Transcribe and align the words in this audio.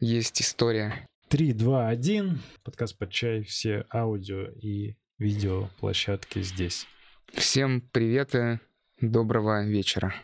есть 0.00 0.40
история. 0.40 1.06
3, 1.28 1.52
2, 1.52 1.88
1. 1.88 2.40
Подкаст 2.64 2.96
под 2.98 3.10
чай. 3.10 3.42
Все 3.42 3.84
аудио 3.92 4.44
и 4.50 4.96
видео 5.18 5.68
площадки 5.78 6.42
здесь. 6.42 6.86
Всем 7.34 7.80
привет 7.92 8.34
и 8.34 8.58
доброго 9.00 9.64
вечера. 9.66 10.14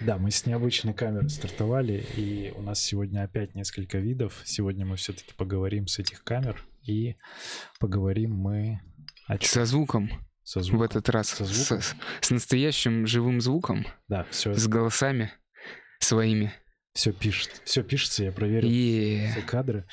Да, 0.00 0.18
мы 0.18 0.30
с 0.30 0.46
необычной 0.46 0.94
камеры 0.94 1.28
стартовали, 1.28 2.04
и 2.16 2.52
у 2.56 2.62
нас 2.62 2.80
сегодня 2.80 3.24
опять 3.24 3.54
несколько 3.54 3.98
видов. 3.98 4.40
Сегодня 4.44 4.86
мы 4.86 4.96
все-таки 4.96 5.32
поговорим 5.34 5.86
с 5.86 5.98
этих 5.98 6.22
камер, 6.22 6.62
и 6.82 7.16
поговорим 7.80 8.34
мы 8.34 8.80
о 9.26 9.36
чем? 9.38 9.48
Со 9.48 9.64
звуком 9.64 10.10
Со 10.44 10.60
звуком. 10.60 10.78
в 10.78 10.82
этот 10.82 11.08
раз. 11.08 11.28
Со 11.30 11.44
С, 11.44 11.48
звуком? 11.48 11.82
с 12.20 12.30
настоящим 12.30 13.06
живым 13.06 13.40
звуком, 13.40 13.86
Да, 14.08 14.24
все, 14.30 14.54
с 14.54 14.66
голосами 14.68 15.32
своими. 15.98 16.52
Все 16.98 17.12
пишет. 17.12 17.62
Все 17.64 17.84
пишется, 17.84 18.24
я 18.24 18.32
проверил 18.32 18.68
И 18.68 19.28
все 19.30 19.42
кадры. 19.42 19.86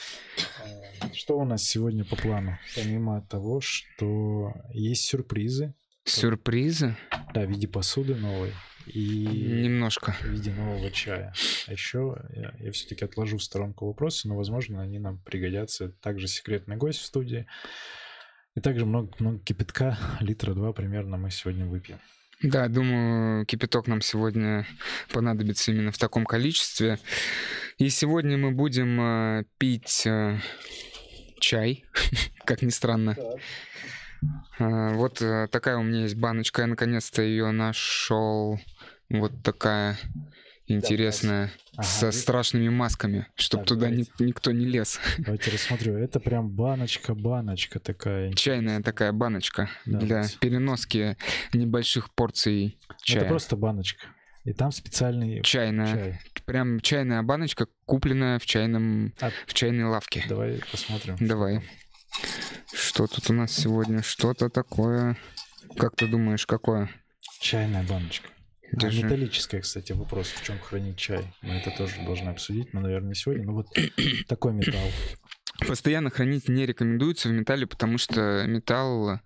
Э, 1.04 1.14
Что 1.14 1.38
у 1.38 1.46
нас 1.46 1.64
сегодня 1.64 2.04
по 2.04 2.16
плану? 2.16 2.58
Помимо 2.76 3.22
того, 3.22 3.62
что 3.62 4.52
есть 4.74 5.06
сюрпризы, 5.06 5.76
сюрпризы 6.04 6.98
да, 7.36 7.42
в 7.46 7.50
виде 7.52 7.68
посуды 7.68 8.16
новой 8.16 8.54
и 8.88 9.24
немножко. 9.66 10.14
в 10.14 10.26
виде 10.26 10.52
нового 10.52 10.90
чая. 10.90 11.32
А 11.68 11.74
еще 11.74 12.18
я, 12.34 12.56
я 12.58 12.72
все-таки 12.72 13.06
отложу 13.06 13.38
в 13.38 13.44
сторонку 13.44 13.86
вопросы, 13.86 14.28
но, 14.28 14.36
возможно, 14.36 14.82
они 14.82 14.98
нам 14.98 15.20
пригодятся. 15.20 15.90
Также 16.02 16.28
секретный 16.28 16.76
гость 16.76 17.02
в 17.02 17.06
студии. 17.06 17.46
И 18.56 18.62
также 18.62 18.88
много-много 18.88 19.38
кипятка, 19.44 20.00
литра 20.22 20.56
два 20.56 20.74
примерно 20.74 21.18
мы 21.18 21.30
сегодня 21.30 21.68
выпьем. 21.68 22.00
Да, 22.42 22.68
думаю, 22.68 23.46
кипяток 23.46 23.88
нам 23.88 24.02
сегодня 24.02 24.68
понадобится 25.12 25.72
именно 25.72 25.92
в 25.92 25.98
таком 25.98 26.26
количестве. 26.26 27.00
И 27.78 27.90
сегодня 27.90 28.38
мы 28.38 28.52
будем 28.52 29.00
э, 29.02 29.44
пить 29.58 30.06
э, 30.06 30.40
чай, 31.40 31.86
как 32.46 32.62
ни 32.62 32.70
странно. 32.70 33.16
А, 34.60 34.90
Вот 34.94 35.22
э, 35.22 35.48
такая 35.52 35.78
у 35.78 35.84
меня 35.84 36.02
есть 36.02 36.16
баночка, 36.16 36.62
я 36.62 36.68
наконец-то 36.68 37.22
ее 37.22 37.52
нашел. 37.52 38.60
Вот 39.10 39.32
такая 39.44 39.98
интересная, 40.68 41.52
Ага, 41.78 41.84
со 41.88 42.12
страшными 42.12 42.70
масками, 42.70 43.28
чтобы 43.36 43.64
Так, 43.64 43.68
туда 43.70 43.90
ни- 43.90 44.06
никто 44.20 44.52
не 44.52 44.66
лез. 44.66 45.00
Давайте 45.18 45.52
рассмотрю. 45.52 45.98
Это 45.98 46.20
прям 46.20 46.50
баночка-баночка 46.50 47.80
такая. 47.80 48.34
Чайная 48.34 48.82
такая 48.82 49.12
баночка 49.12 49.70
Да, 49.86 50.00
для 50.00 50.22
вот. 50.24 50.38
переноски 50.40 51.18
небольших 51.54 52.14
порций 52.14 52.80
чая. 53.04 53.22
Это 53.22 53.30
просто 53.30 53.56
баночка. 53.56 54.08
И 54.44 54.54
там 54.54 54.72
специальный 54.72 55.42
Чайная. 55.42 55.94
чай. 55.94 56.20
Прям 56.46 56.80
чайная 56.80 57.24
баночка, 57.24 57.68
купленная 57.86 58.38
в 58.40 58.46
чайном, 58.46 59.14
А- 59.20 59.32
в 59.48 59.54
чайной 59.56 59.86
лавке. 59.86 60.24
Давай 60.30 60.62
посмотрим. 60.72 61.16
Давай. 61.20 61.62
Что 62.74 63.08
тут 63.08 63.30
у 63.30 63.34
нас 63.34 63.52
сегодня? 63.52 64.02
Что-то 64.04 64.50
такое. 64.50 65.18
Как 65.78 65.96
ты 65.96 66.08
думаешь, 66.08 66.46
какое? 66.46 66.90
Чайная 67.40 67.84
баночка. 67.84 68.30
Держи. 68.72 69.04
металлическая, 69.04 69.62
кстати, 69.62 69.92
вопрос, 69.94 70.28
в 70.28 70.44
чем 70.44 70.60
хранить 70.60 70.98
чай. 70.98 71.34
Мы 71.42 71.56
это 71.56 71.72
тоже 71.72 71.96
должны 72.06 72.30
обсудить, 72.30 72.74
но, 72.74 72.82
наверное, 72.82 73.10
не 73.10 73.16
сегодня. 73.16 73.46
Но 73.46 73.54
вот 73.54 73.68
такой 74.28 74.54
металл. 74.54 74.90
Постоянно 75.68 76.10
хранить 76.10 76.50
не 76.50 76.66
рекомендуется 76.66 77.30
в 77.30 77.32
металле, 77.32 77.66
потому 77.68 77.98
что 77.98 78.46
металл 78.46 79.22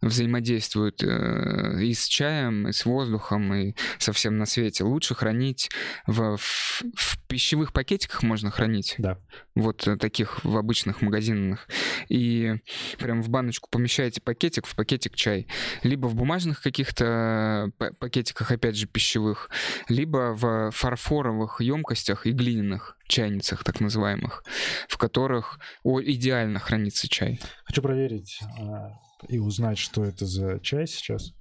взаимодействует 0.00 1.02
э, 1.02 1.82
и 1.82 1.92
с 1.94 2.06
чаем, 2.06 2.68
и 2.68 2.72
с 2.72 2.84
воздухом, 2.84 3.52
и 3.54 3.74
со 3.98 4.12
всем 4.12 4.38
на 4.38 4.46
свете. 4.46 4.84
Лучше 4.84 5.14
хранить 5.14 5.70
в, 6.06 6.36
в- 6.36 6.82
в 6.94 7.18
пищевых 7.28 7.72
пакетиках 7.72 8.22
можно 8.22 8.50
хранить, 8.50 8.94
Да. 8.98 9.18
вот 9.54 9.86
э, 9.86 9.96
таких 9.96 10.44
в 10.44 10.56
обычных 10.56 11.02
магазинных. 11.02 11.68
И 12.08 12.54
прям 12.98 13.22
в 13.22 13.28
баночку 13.28 13.68
помещаете 13.70 14.20
пакетик, 14.20 14.66
в 14.66 14.74
пакетик 14.74 15.14
чай. 15.14 15.46
Либо 15.82 16.06
в 16.06 16.14
бумажных 16.14 16.62
каких-то 16.62 17.70
па- 17.78 17.92
пакетиках, 17.92 18.50
опять 18.50 18.76
же, 18.76 18.86
пищевых, 18.86 19.50
либо 19.88 20.32
в 20.34 20.70
фарфоровых 20.72 21.60
емкостях 21.60 22.26
и 22.26 22.32
глиняных 22.32 22.96
чайницах, 23.06 23.64
так 23.64 23.80
называемых, 23.80 24.44
в 24.88 24.96
которых 24.96 25.58
о, 25.82 26.00
идеально 26.00 26.58
хранится 26.58 27.08
чай. 27.08 27.40
Хочу 27.64 27.82
проверить 27.82 28.38
а, 28.60 28.92
и 29.28 29.38
узнать, 29.38 29.78
что 29.78 30.04
это 30.04 30.26
за 30.26 30.60
чай 30.60 30.86
сейчас. 30.86 31.32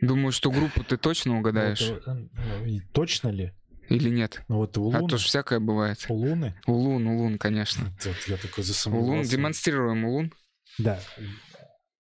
Думаю, 0.00 0.32
что 0.32 0.50
группу 0.50 0.82
ты 0.82 0.96
точно 0.96 1.38
угадаешь 1.38 1.80
Вот, 1.88 2.02
э, 2.08 2.14
ну, 2.32 2.64
и 2.66 2.80
точно 2.92 3.28
ли? 3.28 3.52
или 3.88 4.08
нет? 4.10 4.42
Ну 4.48 4.56
вот 4.56 4.76
у 4.78 4.90
А 4.92 4.96
Луны, 4.98 5.08
то 5.08 5.18
ж 5.18 5.24
всякое 5.24 5.60
бывает. 5.60 6.04
у 6.08 6.14
Луны, 6.14 6.54
Улун, 6.66 7.06
улун, 7.06 7.38
конечно. 7.38 7.92
вот 8.04 8.16
я 8.26 8.36
такой 8.36 8.64
засомневался. 8.64 9.30
демонстрируем 9.30 10.04
улун. 10.04 10.32
Да. 10.78 10.98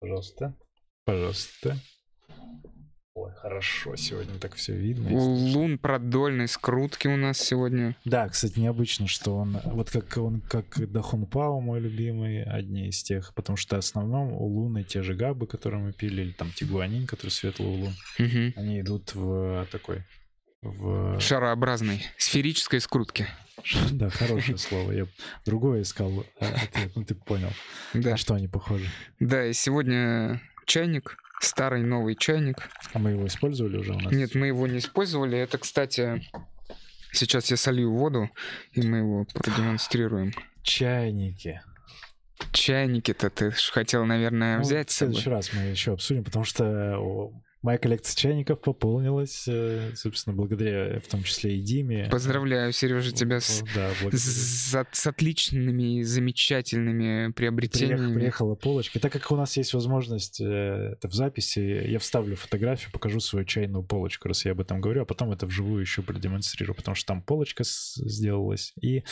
Пожалуйста. 0.00 0.56
Пожалуйста. 1.04 1.78
Ой, 3.16 3.30
хорошо, 3.40 3.94
сегодня 3.94 4.40
так 4.40 4.54
все 4.56 4.74
видно. 4.74 5.08
Улун 5.12 5.78
продольной 5.78 6.48
скрутки 6.48 7.06
у 7.06 7.16
нас 7.16 7.38
сегодня. 7.38 7.94
Да, 8.04 8.28
кстати, 8.28 8.58
необычно, 8.58 9.06
что 9.06 9.36
он, 9.36 9.56
вот 9.66 9.88
как 9.88 10.16
он, 10.16 10.40
как 10.40 10.90
Дахун 10.90 11.24
Пао, 11.26 11.60
мой 11.60 11.78
любимый, 11.78 12.42
одни 12.42 12.88
из 12.88 13.04
тех, 13.04 13.32
потому 13.34 13.56
что 13.56 13.76
в 13.76 13.78
основном 13.78 14.32
у 14.32 14.44
Луны 14.46 14.82
те 14.82 15.02
же 15.04 15.14
габы, 15.14 15.46
которые 15.46 15.80
мы 15.80 15.92
пили, 15.92 16.22
или 16.22 16.32
там 16.32 16.50
тигуанин, 16.50 17.06
который 17.06 17.30
светлый 17.30 17.68
улун, 17.68 17.94
Мгм. 18.18 18.52
они 18.56 18.80
идут 18.80 19.14
в 19.14 19.68
такой, 19.70 20.02
в... 20.62 21.20
Шарообразной, 21.20 22.02
сферической 22.18 22.80
скрутки. 22.80 23.28
Да, 23.92 24.10
хорошее 24.10 24.58
слово, 24.58 24.90
я 24.90 25.06
другое 25.46 25.82
искал 25.82 26.26
а, 26.40 26.46
ответ, 26.46 26.90
ну 26.96 27.04
ты 27.04 27.14
понял, 27.14 27.50
Да. 27.92 28.10
на 28.10 28.16
что 28.16 28.34
они 28.34 28.48
похожи. 28.48 28.86
Да, 29.20 29.46
и 29.46 29.52
сегодня 29.52 30.40
чайник, 30.66 31.16
старый 31.40 31.82
новый 31.82 32.14
чайник. 32.16 32.56
А 32.92 32.98
мы 32.98 33.10
его 33.10 33.26
использовали 33.26 33.76
уже 33.78 33.92
у 33.92 33.98
нас? 33.98 34.12
Нет, 34.12 34.34
мы 34.34 34.46
его 34.48 34.66
не 34.66 34.78
использовали. 34.78 35.38
Это, 35.38 35.58
кстати, 35.58 36.22
сейчас 37.12 37.50
я 37.50 37.56
солью 37.56 37.92
воду, 37.92 38.30
и 38.72 38.82
мы 38.82 38.98
его 38.98 39.26
продемонстрируем. 39.34 40.32
Чайники. 40.62 41.60
Чайники-то 42.52 43.30
ты 43.30 43.50
хотел, 43.50 44.04
наверное, 44.04 44.56
Ну, 44.58 44.62
взять 44.62 44.90
в 44.90 44.92
с 44.92 44.96
собой. 44.96 45.14
следующий 45.14 45.30
раз 45.30 45.52
мы 45.52 45.60
еще 45.62 45.92
обсудим, 45.92 46.24
потому 46.24 46.44
что 46.44 47.32
моя 47.64 47.78
коллекция 47.78 48.14
чайников 48.14 48.60
пополнилась, 48.60 49.44
э, 49.48 49.90
собственно, 49.96 50.36
благодаря 50.36 51.00
в 51.00 51.08
том 51.08 51.22
числе 51.22 51.56
и 51.56 51.60
Диме. 51.60 52.08
Поздравляю, 52.10 52.72
Сережа, 52.72 53.10
тебя 53.10 53.40
с, 53.40 53.64
Да, 53.74 53.90
с, 54.12 54.86
с 54.92 55.06
отличными, 55.06 56.02
замечательными 56.02 57.28
Приех- 57.28 57.32
приобретениями. 57.32 58.14
приехала 58.14 58.54
полочка. 58.54 58.98
И 58.98 59.02
так 59.02 59.12
как 59.12 59.30
у 59.30 59.36
нас 59.36 59.56
есть 59.56 59.72
возможность 59.74 60.40
э, 60.40 60.92
это 60.92 61.08
в 61.08 61.14
записи, 61.14 61.58
я 61.88 61.98
вставлю 61.98 62.36
фотографию, 62.36 62.92
покажу 62.92 63.18
свою 63.20 63.44
чайную 63.46 63.82
полочку, 63.82 64.28
раз 64.28 64.44
я 64.44 64.52
об 64.52 64.60
этом 64.60 64.80
говорю, 64.80 65.02
а 65.02 65.04
потом 65.06 65.32
это 65.32 65.46
вживую 65.46 65.80
еще 65.80 66.02
продемонстрирую, 66.02 66.74
потому 66.76 66.94
что 66.94 67.06
там 67.06 67.22
полочка 67.22 67.64
сделалась. 67.64 68.74
И 68.80 69.02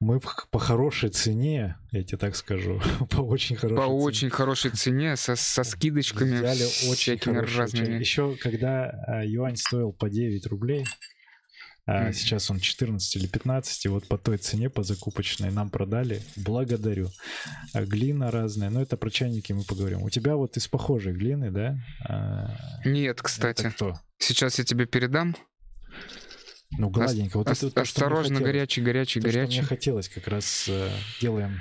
мы 0.00 0.20
по 0.50 0.58
хорошей 0.58 1.10
цене, 1.10 1.76
я 1.90 2.02
тебе 2.04 2.18
так 2.18 2.36
скажу, 2.36 2.80
по 3.10 3.20
очень 3.20 3.56
хорошей 3.56 3.76
По 3.78 3.86
цене. 3.88 4.02
очень 4.02 4.30
хорошей 4.30 4.70
цене, 4.70 5.16
со, 5.16 5.34
со 5.36 5.64
скидочками, 5.64 6.36
Взяли 6.38 6.64
очень 6.90 7.18
чай. 7.18 7.34
разными. 7.34 7.98
Еще 7.98 8.36
когда 8.36 8.90
а, 9.06 9.24
юань 9.24 9.56
стоил 9.56 9.92
по 9.92 10.08
9 10.08 10.46
рублей, 10.46 10.84
а 11.86 12.04
Мгм. 12.04 12.12
сейчас 12.12 12.50
он 12.50 12.60
14 12.60 13.16
или 13.16 13.26
15, 13.26 13.86
и 13.86 13.88
вот 13.88 14.06
по 14.06 14.18
той 14.18 14.36
цене, 14.36 14.68
по 14.68 14.82
закупочной, 14.82 15.50
нам 15.50 15.70
продали. 15.70 16.20
Благодарю. 16.36 17.08
А 17.72 17.82
глина 17.82 18.30
разная, 18.30 18.68
но 18.68 18.82
это 18.82 18.98
про 18.98 19.10
чайники 19.10 19.52
мы 19.54 19.64
поговорим. 19.64 20.02
У 20.02 20.10
тебя 20.10 20.36
вот 20.36 20.56
из 20.58 20.68
похожей 20.68 21.14
глины, 21.14 21.50
да? 21.50 21.78
А, 22.06 22.54
Нет, 22.84 23.14
это 23.16 23.22
кстати. 23.24 23.70
кто? 23.70 23.98
Сейчас 24.18 24.58
я 24.58 24.64
тебе 24.64 24.84
передам. 24.84 25.34
Ну, 26.76 26.90
гладенько. 26.90 27.38
Вот 27.38 27.48
Ос- 27.48 27.62
это 27.62 27.80
осторожно, 27.80 28.40
горячий, 28.40 28.82
горячий, 28.82 29.20
То, 29.20 29.28
что 29.30 29.38
горячий. 29.38 29.58
мне 29.60 29.66
хотелось, 29.68 30.08
как 30.08 30.28
раз 30.28 30.66
э, 30.68 30.90
делаем. 31.20 31.60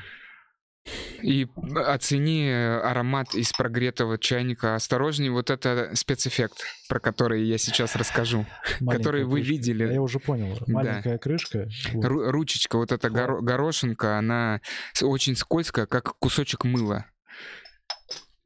И 1.22 1.48
оцени 1.76 2.50
аромат 2.50 3.34
из 3.36 3.52
прогретого 3.52 4.18
чайника. 4.18 4.76
Осторожней, 4.76 5.30
вот 5.30 5.50
это 5.50 5.92
спецэффект, 5.96 6.60
про 6.88 7.00
который 7.00 7.44
я 7.46 7.58
сейчас 7.58 7.96
расскажу. 7.96 8.46
Маленькая 8.80 8.98
Который 8.98 9.24
вы 9.26 9.38
крышка. 9.40 9.52
видели. 9.52 9.94
Я 9.94 10.02
уже 10.02 10.20
понял. 10.20 10.58
Маленькая 10.68 11.18
крышка. 11.18 11.68
вот. 11.94 12.06
Ру- 12.06 12.30
ручечка, 12.32 12.78
вот 12.78 12.92
эта 12.92 13.10
горо- 13.10 13.42
горошинка, 13.42 14.18
она 14.18 14.62
очень 15.02 15.36
скользкая, 15.36 15.88
как 15.88 16.18
кусочек 16.20 16.64
мыла. 16.64 17.06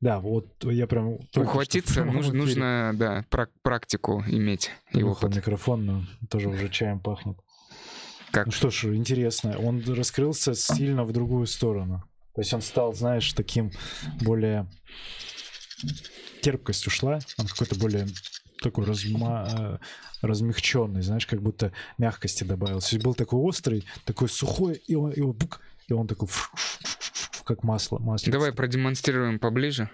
Да, 0.01 0.19
вот 0.19 0.48
я 0.63 0.88
прям... 0.88 1.19
Ухватиться 1.36 2.03
нужно, 2.03 2.33
нужно, 2.33 2.92
да, 2.95 3.24
прак- 3.30 3.51
практику 3.62 4.24
иметь. 4.27 4.71
И 4.92 4.98
Нюхал 4.98 5.27
опыт. 5.27 5.38
микрофон, 5.38 5.86
но 5.86 6.03
тоже 6.27 6.50
уже 6.50 6.69
чаем 6.69 7.00
пахнет. 7.00 7.38
Как? 8.31 8.48
Ну 8.48 8.51
что 8.51 8.69
ж, 8.71 8.95
интересно. 8.95 9.57
Он 9.59 9.83
раскрылся 9.83 10.56
сильно 10.56 11.03
в 11.03 11.12
другую 11.12 11.45
сторону. 11.45 12.03
То 12.33 12.42
есть 12.42 12.53
он 12.53 12.62
стал, 12.62 12.94
знаешь, 12.94 13.31
таким 13.33 13.71
более 14.21 14.65
терпкость 16.42 16.88
ушла, 16.88 17.19
он 17.38 17.48
какой-то 17.48 17.75
более 17.75 18.07
такой 18.62 18.86
разма... 18.86 19.80
размягченный, 20.21 21.01
знаешь, 21.01 21.25
как 21.25 21.42
будто 21.42 21.71
мягкости 21.98 22.44
есть 22.94 23.03
был 23.03 23.13
такой 23.13 23.39
острый, 23.39 23.86
такой 24.06 24.30
сухой, 24.30 24.81
и 24.88 24.95
он, 24.95 25.12
и 25.12 25.21
он, 25.21 25.38
и 25.88 25.94
он 25.94 26.07
такой 26.07 26.27
как 27.56 27.63
масло. 27.63 28.00
масло. 28.00 28.31
Давай 28.31 28.53
продемонстрируем 28.53 29.39
поближе. 29.39 29.89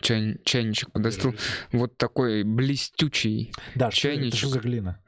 Чай, 0.00 0.38
чайничек 0.44 0.92
подостыл. 0.92 1.34
Вот 1.72 1.96
такой 1.96 2.44
блестючий 2.44 3.52
да, 3.74 3.90
чайничек. 3.90 4.28
Это 4.28 4.36
что 4.36 4.48
за 4.48 4.60
глина? 4.60 5.02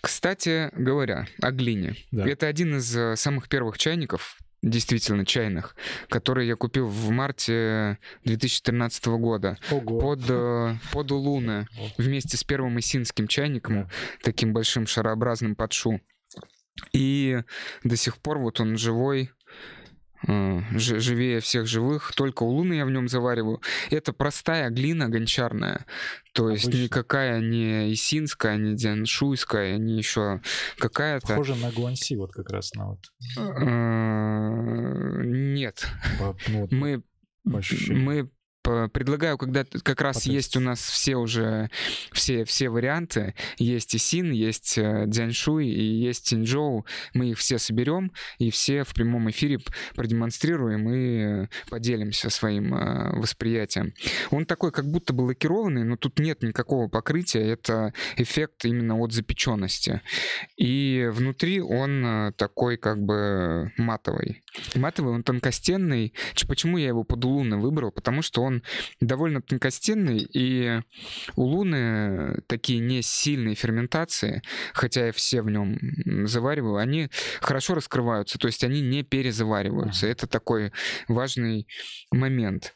Кстати 0.00 0.70
говоря, 0.74 1.26
о 1.42 1.50
глине. 1.50 1.96
Да. 2.12 2.28
Это 2.28 2.46
один 2.46 2.76
из 2.76 2.96
э, 2.96 3.16
самых 3.16 3.48
первых 3.48 3.78
чайников, 3.78 4.38
действительно 4.62 5.26
чайных, 5.26 5.74
которые 6.08 6.46
я 6.46 6.54
купил 6.54 6.86
в 6.86 7.10
марте 7.10 7.98
2013 8.24 9.06
года 9.06 9.58
Ого. 9.70 9.98
под 9.98 10.20
э, 10.28 10.76
под 10.92 11.10
Улуны 11.10 11.66
вместе 11.96 12.36
с 12.36 12.44
первым 12.44 12.78
исинским 12.78 13.26
чайником, 13.26 13.84
да. 13.84 13.90
таким 14.22 14.52
большим 14.52 14.86
шарообразным 14.86 15.56
подшу. 15.56 16.00
И 16.92 17.42
до 17.82 17.96
сих 17.96 18.18
пор 18.18 18.38
вот 18.38 18.60
он 18.60 18.76
живой, 18.76 19.32
живее 20.26 21.40
всех 21.40 21.66
живых, 21.66 22.12
только 22.14 22.42
у 22.42 22.48
Луны 22.48 22.74
я 22.74 22.84
в 22.84 22.90
нем 22.90 23.08
завариваю. 23.08 23.60
Это 23.90 24.12
простая 24.12 24.70
глина 24.70 25.08
гончарная, 25.08 25.86
то 26.32 26.50
есть 26.50 26.66
Обычно. 26.66 26.82
никакая 26.82 27.40
не 27.40 27.92
исинская, 27.92 28.56
не 28.56 28.74
дзяншуйская, 28.74 29.78
не 29.78 29.98
еще 29.98 30.40
какая-то. 30.78 31.28
Похоже 31.28 31.54
на 31.56 31.70
гуанси 31.70 32.14
вот 32.14 32.32
как 32.32 32.50
раз 32.50 32.74
на 32.74 32.88
вот. 32.88 33.00
Э, 33.38 35.22
нет. 35.24 35.86
Ну 36.48 36.68
мы 36.70 37.02
мы 37.88 38.30
предлагаю, 38.62 39.38
когда 39.38 39.64
как 39.64 40.00
раз 40.00 40.18
Потом. 40.18 40.32
есть 40.32 40.56
у 40.56 40.60
нас 40.60 40.80
все 40.80 41.16
уже 41.16 41.70
все 42.12 42.44
все 42.44 42.68
варианты, 42.68 43.34
есть 43.56 43.94
и 43.94 43.98
Син, 43.98 44.30
есть 44.32 44.78
э, 44.78 45.04
Дзяньшуй 45.06 45.66
и 45.66 45.82
есть 45.82 46.28
Тинчжоу, 46.28 46.84
мы 47.14 47.30
их 47.30 47.38
все 47.38 47.58
соберем 47.58 48.12
и 48.38 48.50
все 48.50 48.84
в 48.84 48.94
прямом 48.94 49.30
эфире 49.30 49.58
продемонстрируем 49.94 50.90
и 50.90 51.48
поделимся 51.70 52.30
своим 52.30 52.74
э, 52.74 53.18
восприятием. 53.18 53.94
Он 54.30 54.46
такой, 54.46 54.72
как 54.72 54.86
будто 54.90 55.12
бы 55.12 55.22
лакированный, 55.22 55.84
но 55.84 55.96
тут 55.96 56.18
нет 56.18 56.42
никакого 56.42 56.88
покрытия, 56.88 57.40
это 57.40 57.92
эффект 58.16 58.64
именно 58.64 58.98
от 58.98 59.12
запеченности. 59.12 60.02
И 60.56 61.08
внутри 61.12 61.60
он 61.60 62.04
э, 62.04 62.32
такой 62.32 62.76
как 62.76 63.02
бы 63.02 63.72
матовый. 63.76 64.42
Матовый, 64.74 65.14
он 65.14 65.22
тонкостенный. 65.22 66.14
Почему 66.46 66.78
я 66.78 66.88
его 66.88 67.04
под 67.04 67.24
луны 67.24 67.56
выбрал? 67.56 67.92
Потому 67.92 68.22
что 68.22 68.42
он 68.42 68.47
довольно 69.00 69.42
тонкостенный, 69.42 70.18
и 70.18 70.80
у 71.36 71.42
Луны 71.42 72.40
такие 72.46 72.80
не 72.80 73.02
сильные 73.02 73.54
ферментации, 73.54 74.42
хотя 74.72 75.06
я 75.06 75.12
все 75.12 75.42
в 75.42 75.50
нем 75.50 75.78
завариваю, 76.26 76.76
они 76.76 77.08
хорошо 77.40 77.74
раскрываются, 77.74 78.38
то 78.38 78.46
есть 78.46 78.64
они 78.64 78.80
не 78.80 79.02
перезавариваются. 79.02 80.06
Это 80.06 80.26
такой 80.26 80.72
важный 81.08 81.66
момент. 82.10 82.74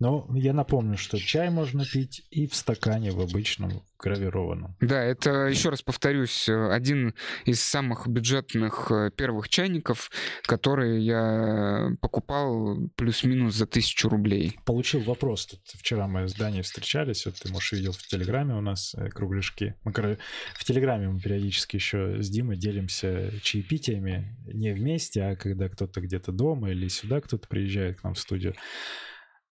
Но 0.00 0.28
я 0.34 0.52
напомню, 0.52 0.96
что 0.96 1.18
чай 1.18 1.50
можно 1.50 1.84
пить 1.84 2.26
и 2.30 2.46
в 2.46 2.54
стакане, 2.54 3.12
в 3.12 3.20
обычном, 3.20 3.82
гравированном. 4.04 4.76
Да, 4.80 5.02
это, 5.02 5.46
еще 5.46 5.70
раз 5.70 5.82
повторюсь, 5.82 6.48
один 6.48 7.14
из 7.44 7.62
самых 7.62 8.06
бюджетных 8.06 8.90
э, 8.90 9.10
первых 9.16 9.48
чайников, 9.48 10.10
которые 10.42 11.04
я 11.04 11.90
покупал 12.00 12.76
плюс-минус 12.96 13.54
за 13.54 13.66
тысячу 13.66 14.08
рублей. 14.08 14.58
Получил 14.66 15.00
вопрос. 15.00 15.46
Тут 15.46 15.60
вчера 15.64 16.06
мы 16.06 16.28
с 16.28 16.34
Даней 16.34 16.62
встречались, 16.62 17.24
вот 17.24 17.36
ты, 17.36 17.50
может, 17.50 17.72
видел 17.72 17.92
в 17.92 18.06
Телеграме 18.06 18.54
у 18.54 18.60
нас 18.60 18.94
э, 18.94 19.08
кругляшки. 19.08 19.74
Мы, 19.84 19.92
в 19.92 20.64
Телеграме 20.64 21.08
мы 21.08 21.20
периодически 21.20 21.76
еще 21.76 22.22
с 22.22 22.28
Димой 22.28 22.56
делимся 22.56 23.32
чаепитиями 23.42 24.36
не 24.46 24.72
вместе, 24.72 25.22
а 25.22 25.36
когда 25.36 25.68
кто-то 25.68 26.00
где-то 26.00 26.32
дома 26.32 26.70
или 26.70 26.88
сюда 26.88 27.20
кто-то 27.20 27.48
приезжает 27.48 28.00
к 28.00 28.04
нам 28.04 28.14
в 28.14 28.18
студию. 28.18 28.54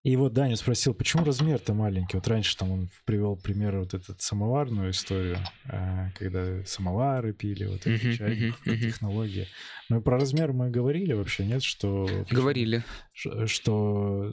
И 0.02 0.16
вот 0.16 0.32
Даня 0.32 0.56
спросил, 0.56 0.94
почему 0.94 1.24
размер-то 1.24 1.74
маленький? 1.74 2.16
Вот 2.16 2.26
раньше 2.26 2.56
там 2.56 2.72
он 2.72 2.90
привел 3.04 3.36
пример 3.36 3.78
вот 3.78 3.94
этот 3.94 4.20
самоварную 4.20 4.90
историю, 4.90 5.38
а, 5.66 6.10
когда 6.18 6.64
самовары 6.64 7.32
пили, 7.32 7.66
вот 7.66 7.86
эти 7.86 8.06
uh-huh, 8.06 8.16
чайник, 8.16 8.54
uh-huh, 8.66 8.78
технология. 8.78 9.46
Ну 9.88 10.00
и 10.00 10.02
про 10.02 10.18
размер 10.18 10.52
мы 10.52 10.70
говорили 10.70 11.12
вообще, 11.12 11.46
нет? 11.46 11.62
Что, 11.62 12.08
говорили. 12.28 12.82
Что, 13.12 13.46
что 13.46 14.32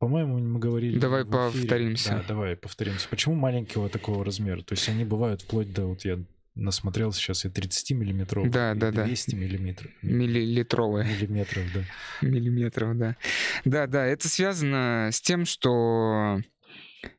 по-моему, 0.00 0.38
мы 0.40 0.58
говорили... 0.58 0.98
Давай 0.98 1.24
повторимся. 1.24 2.10
Да, 2.10 2.24
давай 2.26 2.56
повторимся. 2.56 3.06
Почему 3.08 3.36
маленького 3.36 3.88
такого 3.88 4.24
размера? 4.24 4.62
То 4.62 4.72
есть 4.72 4.88
они 4.88 5.04
бывают 5.04 5.42
вплоть 5.42 5.72
до, 5.72 5.86
вот 5.86 6.04
я 6.04 6.18
насмотрел 6.58 7.12
сейчас 7.12 7.44
и 7.44 7.48
30 7.48 7.92
миллиметров, 7.92 8.50
да, 8.50 8.72
и 8.72 8.74
да, 8.76 8.90
200 8.90 9.30
да. 9.30 9.36
миллиметров. 9.36 9.90
Миллилитровые. 10.02 11.06
Миллиметров, 11.06 11.64
да. 11.72 11.82
Миллиметров, 12.26 12.98
да. 12.98 13.16
Да, 13.64 13.86
да, 13.86 14.04
это 14.06 14.28
связано 14.28 15.10
с 15.12 15.20
тем, 15.20 15.44
что 15.46 16.40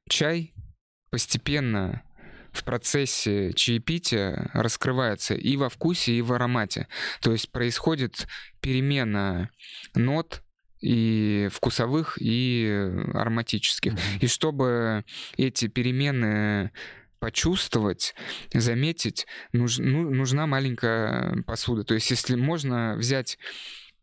чай 0.09 0.53
постепенно 1.09 2.03
в 2.51 2.63
процессе 2.63 3.53
чаепития 3.53 4.49
раскрывается 4.53 5.35
и 5.35 5.55
во 5.55 5.69
вкусе, 5.69 6.13
и 6.13 6.21
в 6.21 6.33
аромате. 6.33 6.87
То 7.21 7.31
есть 7.31 7.51
происходит 7.51 8.27
перемена 8.59 9.49
нот, 9.95 10.43
и 10.81 11.49
вкусовых, 11.51 12.17
и 12.21 12.89
ароматических. 13.13 13.93
Mm-hmm. 13.93 14.19
И 14.21 14.27
чтобы 14.27 15.03
эти 15.37 15.67
перемены 15.67 16.71
почувствовать, 17.19 18.15
заметить, 18.53 19.27
нуж, 19.51 19.77
ну, 19.77 20.09
нужна 20.09 20.47
маленькая 20.47 21.43
посуда. 21.43 21.83
То 21.83 21.93
есть 21.93 22.09
если 22.11 22.35
можно 22.35 22.95
взять 22.97 23.37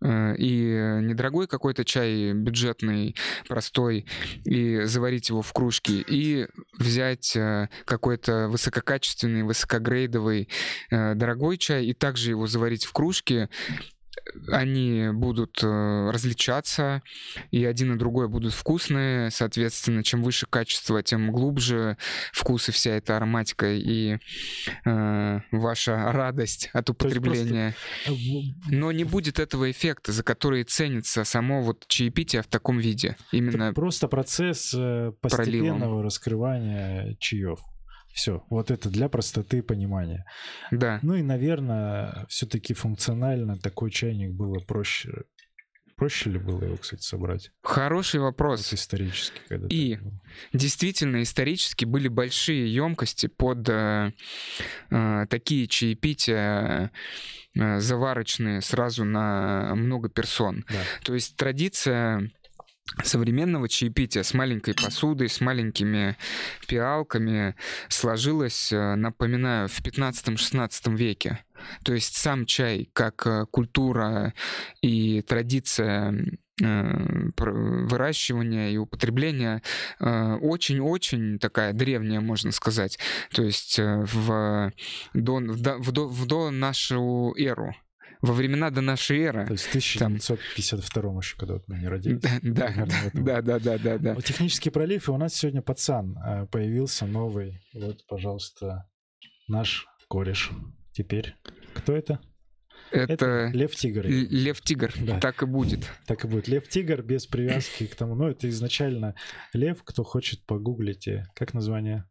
э, 0.01 0.37
и 0.37 1.01
недорогой 1.03 1.47
какой-то 1.47 1.85
чай, 1.85 2.33
бюджетный, 2.33 3.17
простой, 3.49 4.07
и 4.45 4.83
заварить 4.85 5.31
его 5.31 5.43
в 5.43 5.53
кружке, 5.53 6.05
и 6.07 6.47
взять 6.79 7.35
э, 7.37 7.69
какой-то 7.85 8.49
высококачественный, 8.49 9.43
высокогрейдовый, 9.43 10.49
э, 10.91 11.15
дорогой 11.15 11.59
чай, 11.59 11.87
и 11.87 11.95
также 11.95 12.31
его 12.31 12.47
заварить 12.47 12.85
в 12.85 12.93
кружке, 12.93 13.49
они 14.49 15.08
будут 15.12 15.62
э, 15.62 16.11
различаться, 16.11 17.02
и 17.50 17.64
один 17.64 17.95
и 17.95 17.99
другой 17.99 18.28
будут 18.28 18.52
вкусные. 18.52 19.30
Соответственно, 19.30 20.02
чем 20.02 20.23
выше 20.23 20.47
качество, 20.49 21.02
тем 21.02 21.33
глубже 21.33 21.97
вкус 22.33 22.68
и 22.68 22.73
вся 22.73 22.92
эта 22.92 23.16
ароматика 23.16 23.73
и 23.73 24.18
э, 24.85 25.40
ваша 25.50 26.12
радость 26.12 26.71
от 26.73 26.90
употребления. 26.90 27.75
Просто... 28.04 28.23
Э, 28.23 28.75
Но 28.75 28.92
не 28.92 29.04
будет 29.04 29.38
этого 29.38 29.71
эффекта, 29.71 30.12
за 30.12 30.23
который 30.23 30.64
ценится 30.64 31.25
само 31.25 31.62
вот 31.62 31.87
чаепитие 31.88 32.42
в 32.42 32.47
таком 32.47 32.78
виде. 32.78 33.16
Именно 33.33 33.64
Это 33.64 33.75
просто 33.75 34.09
процесс 34.09 34.75
э, 34.76 35.12
постепенного 35.21 35.78
проливом. 35.78 36.02
раскрывания 36.02 37.16
чаев. 37.18 37.61
Все, 38.16 38.42
вот 38.49 38.70
это 38.70 38.88
для 38.88 39.11
простоты 39.11 39.62
понимания. 39.62 40.25
Да. 40.70 41.00
Ну 41.02 41.16
и, 41.16 41.23
наверное, 41.23 42.25
все-таки 42.30 42.73
функционально 42.73 43.58
такой 43.58 43.90
чайник 43.90 44.32
было 44.32 44.58
проще. 44.58 45.25
Проще 45.96 46.30
ли 46.30 46.38
было 46.38 46.64
его, 46.64 46.76
кстати, 46.78 47.02
собрать? 47.02 47.50
Хороший 47.62 48.20
вопрос. 48.20 48.70
Вот 48.70 48.78
исторически. 48.78 49.38
Когда 49.49 49.66
и 49.68 49.99
действительно 50.54 51.23
исторически 51.23 51.85
были 51.85 52.08
большие 52.08 52.73
емкости 52.73 53.26
под 53.26 53.68
э, 53.68 54.12
э, 54.90 55.26
такие 55.28 55.66
чаепития 55.66 56.90
э, 57.54 57.80
заварочные 57.80 58.62
сразу 58.62 59.04
на 59.04 59.75
много 59.75 60.08
персон. 60.08 60.64
Да. 60.70 60.80
То 61.02 61.12
есть 61.12 61.37
традиция 61.37 62.30
современного 63.02 63.69
чаепития 63.69 64.23
с 64.23 64.33
маленькой 64.35 64.75
посудой, 64.75 65.28
с 65.28 65.40
маленькими 65.40 66.16
пиалками 66.66 67.55
сложилось, 67.88 68.73
э, 68.73 68.95
напоминаю, 68.95 69.69
в 69.69 69.81
15-16 69.83 70.97
веке. 70.97 71.45
То 71.85 71.95
есть 71.95 72.16
сам 72.16 72.47
чай 72.47 72.88
как 72.93 73.26
э, 73.26 73.47
культура 73.50 74.35
и 74.83 75.23
традиция 75.23 76.14
э, 76.62 77.31
выращивания 77.37 78.71
и 78.71 78.76
употребления 78.78 79.62
очень-очень 80.00 81.38
такая 81.38 81.73
древняя, 81.73 82.21
можно 82.21 82.50
сказать. 82.50 82.99
То 83.33 83.43
есть 83.43 83.78
в 83.78 84.73
до, 85.12 85.37
в 85.37 85.93
до, 85.93 86.07
в 86.07 86.26
до, 86.26 86.50
нашу 86.50 87.35
эру 87.37 87.75
во 88.26 88.33
времена 88.35 88.71
до 88.71 88.80
нашей 88.80 89.21
эры. 89.21 89.47
То 89.47 89.52
есть 89.52 89.64
в 89.64 89.68
1952 89.68 91.02
там... 91.02 91.18
еще, 91.18 91.37
когда 91.37 91.54
вот 91.54 91.64
мы 91.68 91.78
не 91.78 91.88
родились. 91.88 92.21
Да, 92.42 92.73
да, 93.14 93.42
да, 93.42 93.59
да, 93.59 93.78
да, 93.78 93.99
да. 93.99 94.14
Технический 94.21 94.71
пролив, 94.71 95.09
и 95.09 95.12
у 95.12 95.16
нас 95.16 95.35
сегодня 95.35 95.62
пацан 95.62 96.16
э, 96.18 96.47
появился 96.47 97.06
новый. 97.06 97.61
Вот, 97.75 98.06
пожалуйста, 98.09 98.88
наш 99.49 99.87
кореш. 100.09 100.50
Теперь 100.92 101.35
кто 101.75 101.95
это? 101.95 102.21
Это, 102.92 103.50
лев-тигр. 103.52 104.06
л- 104.06 104.11
лев-тигр. 104.30 104.92
Да. 105.00 105.18
Так 105.21 105.42
и 105.42 105.47
будет. 105.47 105.90
Так 106.06 106.25
и 106.25 106.28
будет. 106.28 106.47
Лев-тигр 106.49 107.02
без 107.02 107.26
привязки 107.26 107.87
к 107.87 107.95
тому. 107.97 108.14
Ну, 108.14 108.28
это 108.28 108.49
изначально 108.49 109.14
лев, 109.52 109.83
кто 109.85 110.04
хочет 110.04 110.45
погуглить. 110.47 111.09
э, 111.09 111.25
Как 111.35 111.52
название? 111.54 112.04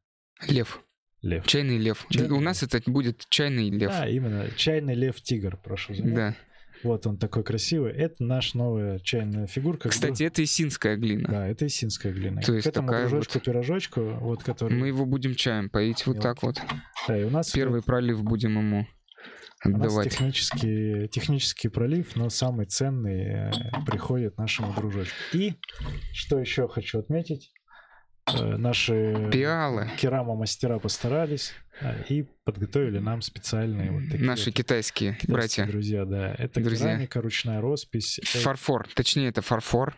Лев. 0.47 0.83
Лев. 1.25 1.47
Чайный 1.47 1.79
лев. 1.79 2.05
Чайный 2.09 2.37
У 2.37 2.39
нас 2.39 2.61
это 2.61 2.79
будет 2.85 3.25
чайный 3.29 3.71
лев. 3.71 3.89
Да, 3.89 4.07
именно. 4.07 4.47
Чайный 4.55 4.93
лев-тигр, 4.93 5.57
прошу 5.57 5.95
заметить. 5.95 6.15
Да. 6.15 6.35
Вот 6.83 7.07
он 7.07 7.17
такой 7.17 7.43
красивый. 7.43 7.93
Это 7.93 8.23
наш 8.23 8.53
новая 8.53 8.99
чайная 8.99 9.47
фигурка. 9.47 9.89
Кстати, 9.89 10.21
это 10.21 10.43
исинская 10.43 10.97
глина. 10.97 11.27
Да, 11.27 11.47
это 11.47 11.65
исинская 11.65 12.13
глина. 12.13 12.41
То 12.41 12.53
есть 12.53 12.65
К 12.65 12.69
этому 12.69 12.89
такая 12.89 13.09
дружочку, 13.09 13.39
пирожочку, 13.39 14.01
вот 14.03 14.43
который... 14.43 14.77
Мы 14.77 14.89
его 14.89 15.07
будем 15.07 15.33
чаем 15.33 15.71
поить 15.71 16.05
вот 16.05 16.21
так 16.21 16.43
вот. 16.43 16.61
Да, 17.07 17.17
и 17.17 17.23
у 17.23 17.31
нас 17.31 17.49
Первый 17.49 17.81
пролив 17.81 18.21
будем 18.21 18.59
ему 18.59 18.87
У 19.65 19.69
нас 19.69 19.81
отдавать. 19.81 20.11
технический, 20.11 21.07
технический 21.07 21.69
пролив, 21.69 22.15
но 22.15 22.29
самый 22.29 22.67
ценный 22.67 23.49
э, 23.49 23.51
приходит 23.87 24.37
нашему 24.37 24.71
дружочку. 24.75 25.15
И 25.33 25.53
что 26.13 26.37
еще 26.37 26.67
хочу 26.67 26.99
отметить? 26.99 27.51
Э, 28.27 28.57
Наши 28.57 29.29
Пиалы. 29.31 29.89
керамо-мастера 29.97 30.79
постарались 30.79 31.53
э, 31.81 32.03
и 32.09 32.25
подготовили 32.43 32.97
нам 32.97 33.21
специальные 33.21 33.91
вот 33.91 34.03
такие 34.09 34.25
Наши 34.25 34.45
вот 34.45 34.55
китайские 34.55 35.11
китайские 35.13 35.33
братья. 35.33 35.65
друзья, 35.67 36.05
да. 36.05 36.33
Это 36.39 36.59
Друзья. 36.59 36.87
керамика, 36.87 37.21
ручная 37.21 37.61
роспись 37.61 38.19
Фарфор. 38.23 38.87
Точнее, 38.95 39.27
это 39.29 39.41
фарфор. 39.41 39.95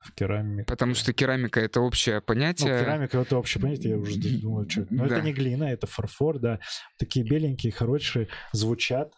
в 0.00 0.12
керамике. 0.14 0.64
Потому 0.66 0.94
что 0.94 1.12
керамика 1.14 1.60
это 1.60 1.80
общее 1.80 2.16
Ну, 2.16 2.20
понятие. 2.22 2.78
керамика 2.78 3.18
это 3.18 3.36
общее 3.38 3.60
понятие, 3.62 3.92
я 3.92 3.98
уже 3.98 4.18
думаю, 4.40 4.68
что 4.68 4.82
это. 4.82 4.94
Но 4.94 5.06
Да. 5.08 5.16
это 5.16 5.24
не 5.24 5.32
глина, 5.32 5.64
это 5.64 5.86
фарфор, 5.86 6.38
да. 6.38 6.58
Такие 6.98 7.24
беленькие, 7.26 7.72
хорошие, 7.72 8.28
звучат. 8.52 9.10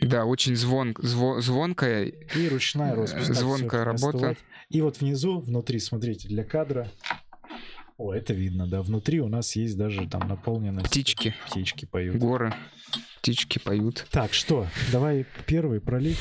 Да, 0.00 0.24
очень 0.24 0.54
звон, 0.56 0.92
зво- 0.92 1.40
звонкая. 1.40 2.04
И 2.06 2.48
ручная 2.48 2.94
роспись. 2.94 3.26
Звонкая 3.26 3.82
это 3.82 3.84
работа. 3.84 4.06
остывает. 4.16 4.38
И 4.72 4.80
вот 4.80 5.00
внизу, 5.00 5.38
внутри, 5.38 5.78
смотрите, 5.80 6.28
для 6.28 6.44
кадра. 6.44 6.90
О, 7.98 8.14
это 8.14 8.32
видно, 8.32 8.66
да. 8.66 8.80
Внутри 8.80 9.20
у 9.20 9.28
нас 9.28 9.54
есть 9.54 9.76
даже 9.76 10.08
там 10.08 10.26
наполненность. 10.26 10.86
Птички. 10.86 11.34
Птички 11.46 11.84
поют. 11.84 12.16
Горы. 12.16 12.54
Птички 13.18 13.58
поют. 13.58 14.06
Так, 14.10 14.32
что? 14.32 14.66
Давай 14.90 15.26
первый 15.46 15.82
пролив. 15.82 16.18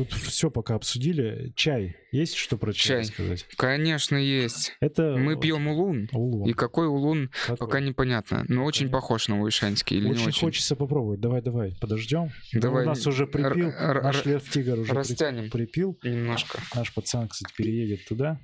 Тут 0.00 0.12
все 0.14 0.50
пока 0.50 0.76
обсудили. 0.76 1.52
Чай. 1.56 1.94
Есть 2.10 2.34
что 2.36 2.56
про 2.56 2.72
чай, 2.72 3.04
Чай. 3.04 3.04
сказать? 3.04 3.46
Конечно, 3.56 4.16
есть. 4.16 4.72
Это 4.80 5.14
Мы 5.18 5.38
пьем 5.38 5.68
улун. 5.68 6.08
улун. 6.12 6.48
И 6.48 6.54
какой 6.54 6.86
улун, 6.86 7.30
Какой? 7.46 7.56
пока 7.58 7.80
непонятно. 7.80 8.44
Но 8.48 8.64
очень 8.64 8.86
Понятно. 8.86 8.98
похож 8.98 9.28
на 9.28 9.40
уишанский 9.42 9.98
или 9.98 10.08
очень, 10.08 10.22
не 10.22 10.28
очень. 10.28 10.40
хочется 10.40 10.74
попробовать. 10.74 11.20
Давай, 11.20 11.42
давай, 11.42 11.76
подождем. 11.80 12.30
Давай 12.54 12.84
у 12.84 12.88
нас 12.88 13.06
уже 13.06 13.26
припил. 13.26 13.68
р- 13.68 14.02
Наш 14.02 14.24
лев 14.24 14.48
тигр 14.48 14.78
уже 14.78 14.92
Растянем 14.94 15.50
припил. 15.50 15.98
немножко. 16.02 16.58
Наш 16.74 16.94
пацан, 16.94 17.28
кстати, 17.28 17.52
переедет 17.54 18.06
туда. 18.08 18.40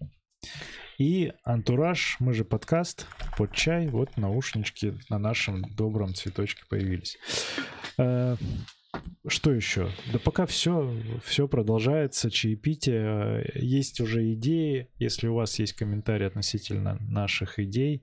И 0.99 1.33
антураж, 1.45 2.17
мы 2.21 2.35
же 2.35 2.45
подкаст 2.45 3.07
под 3.39 3.53
чай, 3.53 3.87
вот 3.89 4.17
наушнички 4.19 4.93
на 5.09 5.19
нашем 5.19 5.63
добром 5.75 6.15
цветочке 6.15 6.63
появились. 6.69 7.17
Э, 9.05 9.29
Что 9.29 9.53
еще? 9.53 9.91
Да 10.13 10.19
пока 10.19 10.47
все, 10.47 10.95
все 11.25 11.49
продолжается, 11.49 12.31
чаепитие. 12.31 13.43
Э, 13.45 13.59
Есть 13.59 14.01
уже 14.01 14.33
идеи. 14.35 14.89
Если 14.99 15.29
у 15.29 15.35
вас 15.35 15.59
есть 15.59 15.75
комментарии 15.75 16.27
относительно 16.27 16.97
наших 17.01 17.59
идей, 17.59 18.03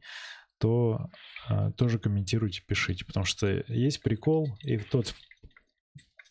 то 0.58 1.10
э, 1.50 1.72
тоже 1.78 2.00
комментируйте, 2.00 2.62
пишите. 2.66 3.06
Потому 3.06 3.26
что 3.26 3.64
есть 3.68 4.02
прикол, 4.02 4.58
и 4.62 4.78
тот 4.78 5.14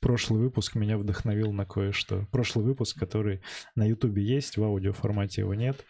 прошлый 0.00 0.40
выпуск 0.40 0.74
меня 0.74 0.98
вдохновил 0.98 1.52
на 1.52 1.64
кое-что. 1.64 2.26
Прошлый 2.32 2.64
выпуск, 2.64 2.98
который 2.98 3.40
на 3.74 3.86
Ютубе 3.86 4.22
есть, 4.22 4.56
в 4.56 4.64
аудиоформате 4.64 5.42
его 5.42 5.54
нет. 5.54 5.86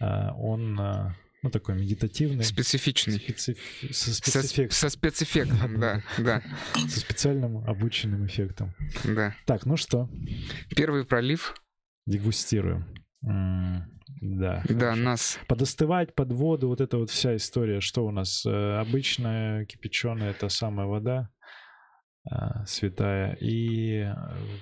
А, 0.00 0.34
Он, 0.34 0.80
а, 0.80 1.14
ну, 1.42 1.50
такой 1.50 1.74
медитативный. 1.74 2.44
Специфичный. 2.44 3.18
специф- 3.18 3.58
Со, 3.90 4.10
Со, 4.14 4.14
спецэффект- 4.14 4.72
со 4.72 4.88
спецэффектом, 4.88 5.80
да, 5.80 6.02
да, 6.18 6.42
со 6.88 7.00
специальным 7.00 7.58
обученным 7.68 8.26
эффектом. 8.26 8.74
да. 9.04 9.34
Так, 9.46 9.66
ну 9.66 9.76
что, 9.76 10.08
Первый 10.76 11.04
пролив, 11.04 11.54
дегустируем. 12.06 12.86
Да. 13.20 14.62
да, 14.68 14.90
хорошо. 14.90 14.96
нас 15.02 15.38
Подостывать 15.48 16.14
под 16.14 16.32
воду, 16.32 16.68
вот 16.68 16.80
эта 16.80 16.96
вот 16.96 17.10
вся 17.10 17.34
история. 17.36 17.80
Что 17.80 18.06
у 18.06 18.10
нас? 18.10 18.44
Э, 18.46 18.78
Обычная 18.78 19.64
кипяченая, 19.64 20.30
это 20.30 20.48
самая 20.48 20.86
вода 20.86 21.28
святая 22.66 23.34
и 23.40 24.04
э, 24.06 24.14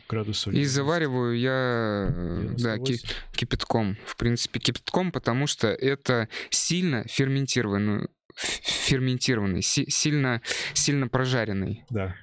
градусов... 0.08 0.52
и 0.54 0.64
завариваю 0.64 1.38
я, 1.38 2.08
э, 2.10 2.54
да, 2.58 2.78
ки- 2.78 2.96
98. 2.96 3.08
кипятком. 3.36 3.96
В 4.06 4.16
принципе, 4.16 4.58
кипятком, 4.60 5.12
потому 5.12 5.46
что 5.46 5.68
это 5.68 6.28
сильно 6.48 7.04
ферментированный, 7.06 8.08
ферментированный, 8.34 9.62
си- 9.62 9.90
сильно, 9.90 10.40
сильно 10.72 11.08
прожаренный. 11.08 11.84
Да. 11.90 12.14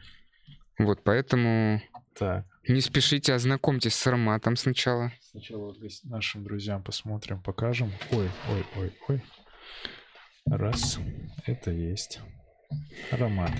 Вот, 0.80 1.04
поэтому 1.04 1.82
Так. 2.18 2.46
не 2.68 2.82
спешите, 2.82 3.34
ознакомьтесь 3.34 3.94
с 3.96 4.08
ароматом 4.08 4.56
сначала. 4.56 5.12
Сначала 5.22 5.66
вот 5.68 5.78
нашим 6.04 6.44
друзьям 6.44 6.84
посмотрим, 6.84 7.42
покажем. 7.44 7.92
Ой, 8.12 8.30
ой, 8.50 8.66
ой, 8.76 8.92
ой. 9.08 9.24
Раз. 10.48 10.98
Это 11.46 11.72
есть. 11.72 12.20
Аромат. 13.12 13.52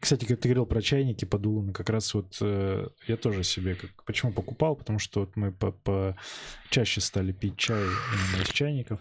Кстати, 0.00 0.24
как 0.24 0.40
ты 0.40 0.48
говорил 0.48 0.64
про 0.64 0.80
чайники 0.80 1.26
под 1.26 1.44
улуны, 1.44 1.72
как 1.74 1.90
раз 1.90 2.14
вот 2.14 2.38
э, 2.40 2.88
я 3.06 3.16
тоже 3.18 3.44
себе 3.44 3.74
как, 3.74 3.90
почему 4.04 4.32
покупал, 4.32 4.74
потому 4.74 4.98
что 4.98 5.20
вот 5.20 5.36
мы 5.36 5.52
по, 5.52 5.72
по- 5.72 6.16
чаще 6.70 7.02
стали 7.02 7.32
пить 7.32 7.58
чай 7.58 7.82
именно 7.82 8.42
из 8.42 8.48
чайников. 8.48 8.98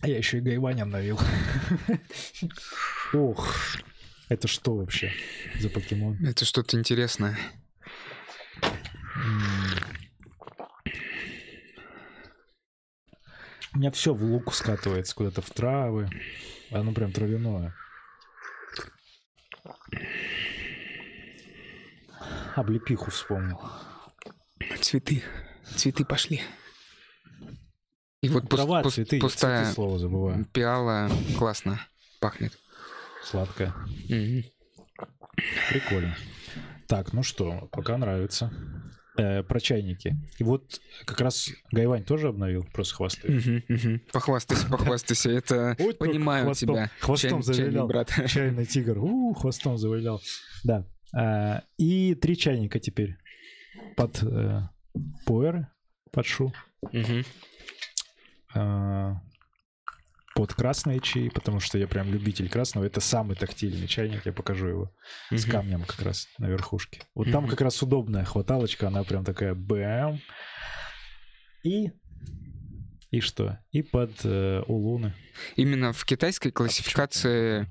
А 0.00 0.06
я 0.08 0.18
еще 0.18 0.36
и 0.36 0.40
гайвань 0.42 0.84
навил. 0.84 1.18
Ох, 3.14 3.56
это 4.28 4.48
что 4.48 4.76
вообще 4.76 5.12
за 5.58 5.70
покемон? 5.70 6.18
Это 6.22 6.44
что-то 6.44 6.78
интересное. 6.78 7.38
У 13.74 13.78
меня 13.78 13.90
все 13.90 14.12
в 14.12 14.22
лук 14.22 14.54
скатывается 14.54 15.14
куда-то 15.14 15.40
в 15.40 15.48
травы. 15.48 16.10
Оно 16.70 16.92
прям 16.92 17.12
травяное. 17.12 17.74
Облепиху 22.54 23.10
вспомнил. 23.10 23.60
Цветы. 24.80 25.22
Цветы 25.76 26.04
пошли. 26.04 26.40
И 28.22 28.28
вот 28.28 28.48
Трава, 28.48 28.82
пус- 28.82 28.94
цветы, 28.94 29.18
пустая 29.20 29.64
цветы 29.64 29.74
слово 29.74 29.98
забываю. 29.98 30.44
пиала 30.46 31.10
классно 31.36 31.80
пахнет. 32.20 32.52
Сладкое. 33.24 33.74
Мгм. 34.08 34.44
Прикольно. 35.70 36.16
Так, 36.86 37.12
ну 37.12 37.22
что, 37.22 37.68
пока 37.72 37.96
нравится. 37.98 38.52
Э, 39.16 39.42
про 39.42 39.60
чайники. 39.60 40.16
И 40.38 40.44
вот 40.44 40.80
как 41.04 41.20
раз 41.20 41.48
Гайвань 41.70 42.04
тоже 42.04 42.28
обновил, 42.28 42.66
просто 42.72 42.94
хвасты. 42.96 43.30
Мгм, 43.30 43.62
мгм. 43.68 44.00
Похвастайся, 44.12 44.66
похвастайся. 44.68 45.30
Это 45.30 45.76
понимаю 45.98 46.52
тебя. 46.54 46.90
хвостом 47.00 47.42
завилял. 47.42 47.88
Чайный 48.26 48.66
тигр. 48.66 48.98
У, 48.98 49.32
хвостом 49.34 49.76
завилял. 49.78 50.20
Да. 50.64 50.84
А, 51.16 51.62
и 51.78 52.14
три 52.14 52.36
чайника 52.36 52.78
теперь. 52.80 53.16
Под 53.96 54.22
э, 54.22 54.62
пуэр, 55.26 55.68
под 56.10 56.26
шу. 56.26 56.52
А, 58.54 59.20
под 60.34 60.52
красные 60.52 61.00
чаи, 61.00 61.28
потому 61.28 61.60
что 61.60 61.78
я 61.78 61.86
прям 61.86 62.10
любитель 62.10 62.48
красного. 62.48 62.84
Это 62.84 63.00
самый 63.00 63.36
тактильный 63.36 63.86
чайник, 63.86 64.26
я 64.26 64.32
покажу 64.32 64.66
его. 64.66 64.92
С 65.30 65.44
Мгм. 65.44 65.52
камнем 65.52 65.84
как 65.84 66.02
раз 66.02 66.28
на 66.38 66.46
верхушке. 66.46 67.02
Вот 67.14 67.30
там 67.30 67.44
Мгм. 67.44 67.50
как 67.50 67.60
раз 67.60 67.80
удобная 67.82 68.24
хваталочка, 68.24 68.88
она 68.88 69.04
прям 69.04 69.24
такая 69.24 69.54
бэм. 69.54 70.20
И... 71.62 71.92
И 73.14 73.20
что? 73.20 73.58
И 73.70 73.82
под 73.82 74.10
э, 74.24 74.62
улуны. 74.66 75.14
Именно 75.54 75.92
в 75.92 76.04
китайской 76.04 76.50
классификации 76.50 77.70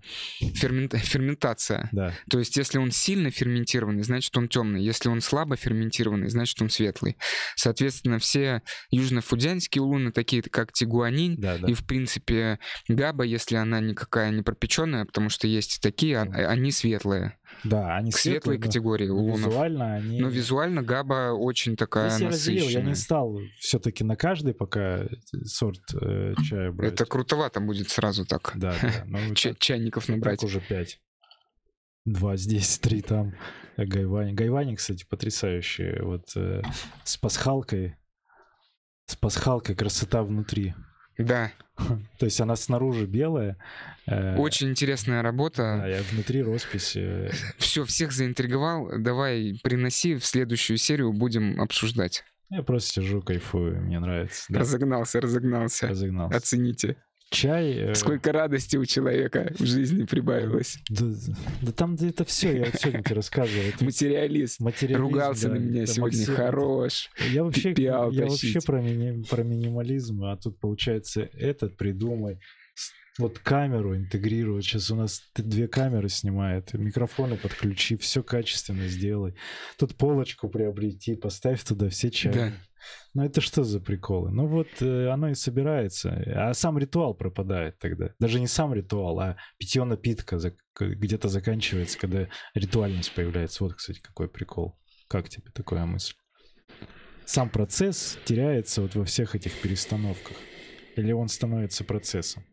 фермент- 0.56 0.96
ферментация. 0.98 1.90
Да. 1.92 2.14
То 2.30 2.40
есть, 2.40 2.56
если 2.56 2.78
он 2.78 2.92
сильно 2.92 3.30
ферментированный, 3.30 4.04
значит, 4.04 4.36
он 4.38 4.48
темный. 4.48 4.82
Если 4.82 5.10
он 5.10 5.20
слабо 5.20 5.58
ферментированный, 5.58 6.30
значит, 6.30 6.62
он 6.62 6.70
светлый. 6.70 7.18
Соответственно, 7.58 8.20
все 8.20 8.62
южно-фудзянские 8.92 9.82
улуны, 9.82 10.12
такие 10.14 10.42
как 10.44 10.72
тигуанинь, 10.72 11.36
Да, 11.38 11.58
да. 11.58 11.68
и, 11.68 11.74
в 11.74 11.86
принципе, 11.86 12.60
габа, 12.88 13.26
если 13.26 13.56
она 13.58 13.82
никакая 13.82 14.32
не 14.32 14.44
пропеченная, 14.44 15.04
потому 15.06 15.30
что 15.30 15.48
есть 15.48 15.80
такие, 15.82 16.20
а- 16.20 16.50
они 16.50 16.72
светлые. 16.72 17.38
Да, 17.64 17.96
они 17.96 18.12
к 18.12 18.18
светлой 18.18 18.56
светлые, 18.56 18.60
но 18.60 18.66
категории 18.66 19.08
лунов. 19.10 19.48
Визуально 19.48 19.96
они... 19.96 20.20
Но 20.20 20.28
визуально 20.30 20.84
Габа 20.84 21.32
очень 21.34 21.76
такая 21.76 22.10
Здесь 22.10 22.22
я 22.22 22.28
разделил, 22.30 22.68
я 22.70 22.82
не 22.82 22.96
стал 22.96 23.40
все-таки 23.60 24.04
на 24.04 24.16
каждый 24.16 24.54
пока 24.54 25.06
сорт 25.46 25.82
э, 26.00 26.34
чая 26.48 26.72
брать. 26.72 26.94
Это 26.94 27.06
крутовато 27.06 27.60
будет 27.60 27.90
сразу 27.90 28.26
так. 28.26 28.52
Да, 28.56 28.76
да. 28.82 29.04
Ну, 29.08 29.34
Ча- 29.36 29.50
так- 29.50 29.60
чайников 29.60 30.06
так 30.06 30.16
набрать. 30.16 30.44
уже 30.44 30.60
пять. 30.60 31.00
Два 32.06 32.36
здесь, 32.36 32.80
три 32.82 33.02
там. 33.02 33.34
Э, 33.78 33.86
Гайвани. 33.86 34.34
Гайвани, 34.34 34.76
кстати, 34.76 35.06
потрясающие. 35.10 36.04
Вот 36.04 36.26
э, 36.36 36.62
с 37.04 37.18
пасхалкой. 37.18 37.96
С 39.06 39.16
пасхалкой 39.16 39.76
красота 39.76 40.24
внутри. 40.24 40.74
Да, 41.18 41.52
То 42.20 42.26
есть 42.26 42.40
она 42.42 42.56
снаружи 42.56 43.06
белая. 43.06 43.58
э, 44.06 44.36
очень 44.38 44.70
интересная 44.70 45.18
да, 45.18 45.24
работа. 45.24 45.84
а 45.84 46.02
внутри 46.12 46.42
роспись. 46.44 46.96
э, 46.96 47.32
Все, 47.58 47.84
всех 47.86 48.12
заинтриговал. 48.12 48.90
Давай 49.00 49.60
приноси 49.64 50.16
в 50.16 50.26
следующую 50.26 50.78
серию, 50.78 51.14
будем 51.14 51.60
обсуждать. 51.62 52.24
Я 52.50 52.62
просто 52.62 52.94
сижу, 53.02 53.22
кайфую, 53.22 53.82
мне 53.82 54.00
нравится. 54.00 54.46
Да, 54.50 54.60
Разогнался, 54.60 55.20
разогнался. 55.20 55.88
разогнался. 55.88 56.38
Оцените. 56.38 56.98
Чай... 57.30 57.74
э, 57.74 57.96
Сколько 57.96 58.32
радости 58.32 58.78
у 58.78 58.86
человека 58.86 59.54
в 59.58 59.66
жизни 59.66 60.04
прибавилось. 60.06 60.78
Да, 60.90 61.06
да 61.62 61.72
там 61.72 61.96
да 61.96 62.08
это 62.08 62.26
все, 62.26 62.58
я 62.58 62.72
сегодня 62.72 63.04
тебе 63.04 63.16
рассказывал. 63.16 63.64
Это 63.64 63.84
Материалист. 63.84 64.60
материализм, 64.60 65.02
Ругался 65.02 65.48
да, 65.50 65.56
на 65.56 65.58
меня 65.60 65.86
сегодня. 65.88 66.20
Максим, 66.20 66.36
Хорош. 66.36 67.10
Я 67.32 67.44
вообще, 67.44 67.74
я 67.78 68.00
вообще 68.06 68.60
про, 68.62 68.82
мини- 68.82 69.24
про 69.28 69.44
минимализм, 69.44 70.24
а 70.26 70.38
тут 70.38 70.60
получается 70.60 71.30
этот 71.34 71.76
придумай. 71.76 72.40
Вот 73.20 73.38
камеру 73.40 73.96
интегрировать. 73.96 74.66
Сейчас 74.66 74.90
у 74.90 74.96
нас 74.96 75.22
две 75.36 75.68
камеры 75.68 76.10
снимает, 76.10 76.74
микрофоны 76.74 77.38
подключи, 77.38 77.96
все 77.98 78.24
качественно 78.24 78.88
сделай. 78.88 79.36
Тут 79.78 79.96
полочку 79.96 80.50
приобрети, 80.50 81.16
поставь 81.16 81.64
туда 81.64 81.90
все 81.90 82.10
чайны. 82.10 82.38
Да. 82.38 82.54
Ну 83.14 83.24
это 83.24 83.42
что 83.42 83.64
за 83.64 83.80
приколы? 83.80 84.32
Ну 84.32 84.48
вот 84.48 84.68
э, 84.82 85.08
оно 85.10 85.30
и 85.30 85.36
собирается, 85.36 86.12
а 86.36 86.54
сам 86.54 86.78
ритуал 86.78 87.14
пропадает 87.14 87.78
тогда. 87.80 88.10
Даже 88.20 88.40
не 88.40 88.48
сам 88.48 88.74
ритуал, 88.74 89.20
а 89.20 89.38
питье 89.58 89.84
напитка 89.84 90.38
зак- 90.38 90.58
где-то 90.80 91.30
заканчивается, 91.30 91.98
когда 92.00 92.28
ритуальность 92.54 93.14
появляется. 93.14 93.64
Вот, 93.64 93.76
кстати, 93.76 94.00
какой 94.00 94.28
прикол. 94.28 94.80
Как 95.08 95.30
тебе 95.30 95.52
такая 95.52 95.86
мысль? 95.86 96.16
Сам 97.26 97.50
процесс 97.50 98.18
теряется 98.26 98.82
вот 98.82 98.96
во 98.96 99.06
всех 99.06 99.36
этих 99.36 99.54
перестановках. 99.62 100.38
Или 100.96 101.12
он 101.12 101.28
становится 101.28 101.84
процессом? 101.84 102.46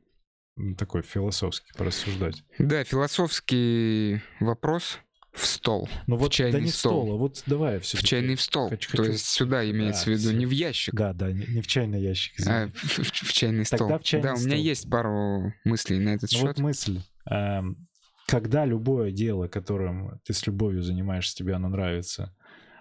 Такой 0.77 1.03
философский 1.03 1.73
порассуждать. 1.77 2.43
Да, 2.59 2.85
философский 2.85 4.21
вопрос 4.41 4.99
в 5.33 5.47
стол. 5.47 5.89
Ну 6.07 6.17
вот, 6.17 6.31
да 6.31 6.37
чайный 6.37 6.61
не 6.63 6.71
в 6.71 6.75
стол. 6.75 7.03
стол, 7.05 7.15
а 7.15 7.17
вот 7.19 7.43
давай 7.47 7.79
все 7.81 7.97
В 7.99 8.03
чайный 8.03 8.35
в 8.35 8.41
стол. 8.43 8.69
Хочу- 8.69 8.91
То 8.91 8.97
хочу- 8.99 9.13
есть 9.13 9.27
сюда 9.27 9.69
имеется 9.71 10.07
Да, 10.07 10.11
в 10.13 10.15
виду, 10.15 10.29
всё. 10.31 10.37
не 10.39 10.47
в 10.47 10.51
ящик, 10.51 10.95
Да, 10.95 11.13
да, 11.13 11.31
не, 11.33 11.47
не 11.47 11.61
в 11.63 11.67
чайный 11.67 12.03
ящик. 12.03 12.35
а 12.47 12.69
в, 12.69 12.73
в- 12.99 13.13
в 13.13 13.33
чайный 13.33 13.65
Тогда 13.65 13.87
стол. 13.87 13.99
в 13.99 14.03
чайный 14.03 14.23
да, 14.25 14.35
у 14.35 14.39
меня 14.39 14.49
стол. 14.51 14.59
есть 14.65 14.91
пару 14.91 15.55
мыслей 15.65 15.99
на 16.01 16.11
этот 16.11 16.31
Ну 16.33 16.39
счет. 16.39 16.47
вот 16.49 16.59
мысль. 16.59 17.01
эм, 17.31 17.87
Когда 18.27 18.65
любое 18.65 19.11
дело, 19.13 19.49
которым 19.49 20.21
ты 20.25 20.33
с 20.35 20.47
любовью 20.47 20.83
занимаешься, 20.83 21.35
тебе 21.37 21.55
оно 21.55 21.69
нравится, 21.69 22.35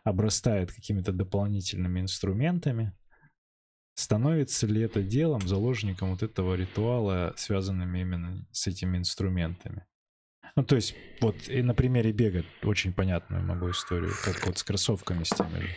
обрастает 0.04 0.72
какими-то 0.72 1.12
дополнительными 1.12 2.00
инструментами, 2.02 2.94
становится 3.96 4.66
ли 4.68 4.82
это 4.82 5.02
делом 5.04 5.48
заложником 5.48 6.12
вот 6.12 6.24
этого 6.24 6.56
ритуала, 6.56 7.34
связанными 7.38 8.00
именно 8.00 8.46
с 8.52 8.68
этими 8.68 8.98
инструментами? 8.98 9.86
Ну, 10.56 10.64
то 10.64 10.76
есть, 10.76 10.96
вот 11.22 11.36
и 11.48 11.62
на 11.62 11.74
примере 11.74 12.12
бега 12.12 12.44
очень 12.64 12.94
понятную 12.94 13.44
могу 13.44 13.72
историю, 13.72 14.12
как 14.24 14.46
вот 14.46 14.58
с 14.58 14.64
кроссовками 14.64 15.24
с 15.24 15.30
теми 15.30 15.60
же. 15.62 15.70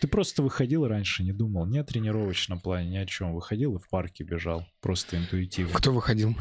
Ты 0.00 0.08
просто 0.08 0.42
выходил 0.42 0.86
раньше, 0.86 1.22
не 1.22 1.32
думал 1.32 1.66
ни 1.66 1.78
о 1.78 1.84
тренировочном 1.84 2.60
плане, 2.60 2.90
ни 2.90 2.96
о 2.96 3.06
чем. 3.06 3.32
Выходил 3.32 3.76
и 3.76 3.78
в 3.78 3.88
парке 3.88 4.24
бежал, 4.24 4.66
просто 4.80 5.16
интуитивно. 5.16 5.72
Кто 5.74 5.92
выходил? 5.92 6.36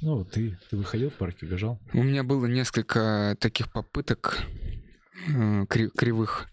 Ну, 0.00 0.24
ты, 0.24 0.58
ты 0.70 0.76
выходил 0.76 1.10
в 1.10 1.14
парке, 1.14 1.46
бежал? 1.46 1.80
У 1.92 2.02
меня 2.02 2.22
было 2.22 2.46
несколько 2.46 3.36
таких 3.40 3.72
попыток 3.72 4.46
э, 5.28 5.66
кри- 5.68 5.90
кривых. 5.90 6.48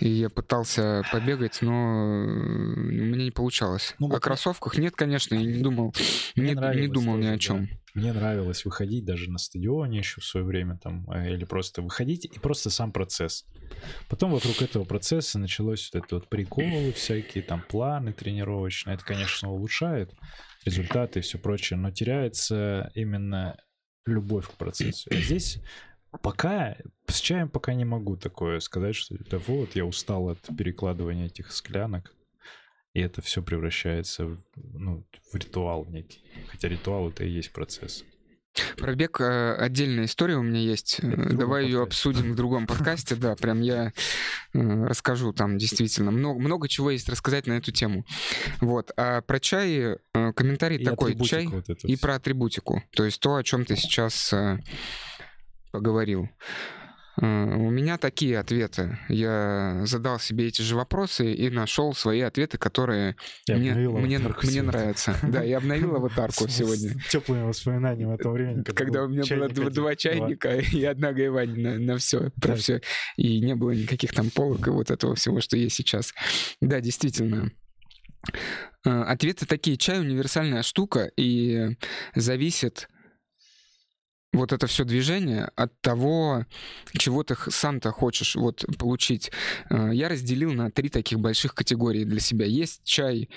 И 0.00 0.08
я 0.08 0.28
пытался 0.28 1.02
побегать, 1.12 1.62
но 1.62 1.70
э, 1.72 2.24
у 2.26 2.80
меня 2.80 3.24
не 3.24 3.30
получалось. 3.30 3.94
Ну, 3.98 4.08
О 4.08 4.10
вот 4.10 4.22
кроссовках 4.22 4.76
нет, 4.78 4.94
конечно, 4.96 5.34
я 5.34 5.44
не 5.44 5.62
думал, 5.62 5.94
Мне 6.34 6.54
не, 6.54 6.80
не 6.80 6.88
думал 6.88 7.16
ни 7.16 7.26
о 7.26 7.38
чем. 7.38 7.68
Мне 7.94 8.12
нравилось 8.12 8.64
выходить 8.64 9.04
даже 9.04 9.30
на 9.30 9.38
стадионе 9.38 9.98
еще 9.98 10.20
в 10.20 10.24
свое 10.24 10.46
время 10.46 10.78
там, 10.78 11.10
э, 11.10 11.34
или 11.34 11.44
просто 11.44 11.82
выходить, 11.82 12.24
и 12.24 12.38
просто 12.38 12.70
сам 12.70 12.90
процесс. 12.90 13.44
Потом 14.08 14.32
вокруг 14.32 14.62
этого 14.62 14.84
процесса 14.84 15.38
началось 15.38 15.90
вот 15.92 16.04
это 16.04 16.14
вот 16.16 16.28
приколы 16.28 16.92
всякие, 16.92 17.44
там 17.44 17.62
планы 17.62 18.12
тренировочные. 18.12 18.94
Это, 18.94 19.04
конечно, 19.04 19.50
улучшает 19.50 20.14
результаты 20.64 21.18
и 21.18 21.22
все 21.22 21.38
прочее, 21.38 21.78
но 21.78 21.90
теряется 21.90 22.90
именно 22.94 23.56
любовь 24.06 24.48
к 24.48 24.52
процессу. 24.52 25.10
А 25.12 25.16
здесь 25.16 25.60
пока 26.22 26.76
с 27.06 27.20
чаем 27.20 27.48
пока 27.48 27.74
не 27.74 27.84
могу 27.84 28.16
такое 28.16 28.60
сказать, 28.60 28.94
что 28.94 29.16
да 29.30 29.38
вот, 29.38 29.76
я 29.76 29.84
устал 29.84 30.30
от 30.30 30.40
перекладывания 30.56 31.26
этих 31.26 31.52
склянок. 31.52 32.14
И 32.94 33.00
это 33.00 33.22
все 33.22 33.42
превращается 33.42 34.26
в, 34.26 34.38
ну, 34.56 35.06
в 35.32 35.34
ритуал 35.36 35.86
некий. 35.86 36.20
Хотя 36.48 36.68
ритуал 36.68 37.08
это 37.08 37.24
и 37.24 37.30
есть 37.30 37.52
процесс. 37.52 38.04
Про 38.76 38.94
бег 38.94 39.18
э, 39.20 39.54
отдельная 39.54 40.04
история 40.04 40.36
у 40.36 40.42
меня 40.42 40.60
есть. 40.60 41.00
Давай 41.02 41.64
ее 41.64 41.82
обсудим 41.82 42.32
в 42.32 42.36
другом 42.36 42.66
подкасте. 42.66 43.14
Да, 43.14 43.34
прям 43.34 43.62
я 43.62 43.92
э, 44.52 44.84
расскажу 44.84 45.32
там 45.32 45.56
действительно. 45.56 46.10
Много, 46.10 46.38
много 46.38 46.68
чего 46.68 46.90
есть 46.90 47.08
рассказать 47.08 47.46
на 47.46 47.54
эту 47.54 47.72
тему. 47.72 48.04
Вот. 48.60 48.90
А 48.96 49.22
про 49.22 49.40
чай 49.40 49.96
э, 50.14 50.32
комментарий 50.34 50.76
И 50.76 50.84
такой. 50.84 51.18
Чай 51.24 51.46
вот 51.46 51.70
и 51.70 51.94
вся. 51.94 52.02
про 52.02 52.16
атрибутику. 52.16 52.82
То 52.94 53.04
есть 53.06 53.20
то, 53.20 53.36
о 53.36 53.42
чем 53.42 53.64
ты 53.64 53.74
сейчас 53.76 54.34
поговорил. 55.70 56.28
Э, 57.20 57.24
У 57.26 57.70
меня 57.70 57.98
такие 57.98 58.38
ответы. 58.38 58.98
Я 59.08 59.82
задал 59.84 60.18
себе 60.18 60.48
эти 60.48 60.62
же 60.62 60.76
вопросы 60.76 61.32
и 61.32 61.50
нашел 61.50 61.94
свои 61.94 62.20
ответы, 62.20 62.58
которые 62.58 63.16
Я 63.46 63.56
мне, 63.56 63.74
мне, 63.74 64.18
мне 64.18 64.62
нравятся. 64.62 65.16
Да, 65.22 65.42
я 65.42 65.58
обновил 65.58 65.96
аватарку 65.96 66.48
сегодня. 66.48 66.98
С 67.00 67.10
теплыми 67.10 67.42
воспоминаниями 67.42 68.14
о 68.14 68.18
том 68.18 68.32
времени. 68.32 68.62
Когда 68.62 69.04
у 69.04 69.08
меня 69.08 69.24
было 69.48 69.70
два, 69.70 69.94
чайника 69.96 70.56
и 70.56 70.84
одна 70.84 71.12
гайвань 71.12 71.58
на, 71.60 71.98
все, 71.98 72.30
про 72.40 72.56
все. 72.56 72.80
И 73.16 73.40
не 73.40 73.54
было 73.54 73.72
никаких 73.72 74.12
там 74.12 74.30
полок 74.30 74.66
и 74.66 74.70
вот 74.70 74.90
этого 74.90 75.14
всего, 75.14 75.40
что 75.40 75.56
есть 75.56 75.76
сейчас. 75.76 76.14
Да, 76.60 76.80
действительно. 76.80 77.50
Э, 78.84 79.02
Ответы 79.02 79.46
такие. 79.46 79.76
Чай 79.76 80.00
универсальная 80.00 80.62
штука 80.62 81.10
и 81.16 81.76
зависит 82.14 82.88
вот 84.32 84.52
это 84.52 84.66
все 84.66 84.84
движение 84.84 85.50
от 85.56 85.78
того, 85.80 86.46
чего 86.92 87.22
ты 87.22 87.36
сам-то 87.50 87.90
хочешь 87.90 88.34
вот 88.36 88.64
получить. 88.78 89.30
Э, 89.70 89.90
Я 89.92 90.08
разделил 90.08 90.52
на 90.52 90.70
три 90.70 90.88
таких 90.88 91.20
больших 91.20 91.54
категории 91.54 92.04
для 92.04 92.20
себя. 92.20 92.46
Есть 92.46 92.82
чай 92.84 93.28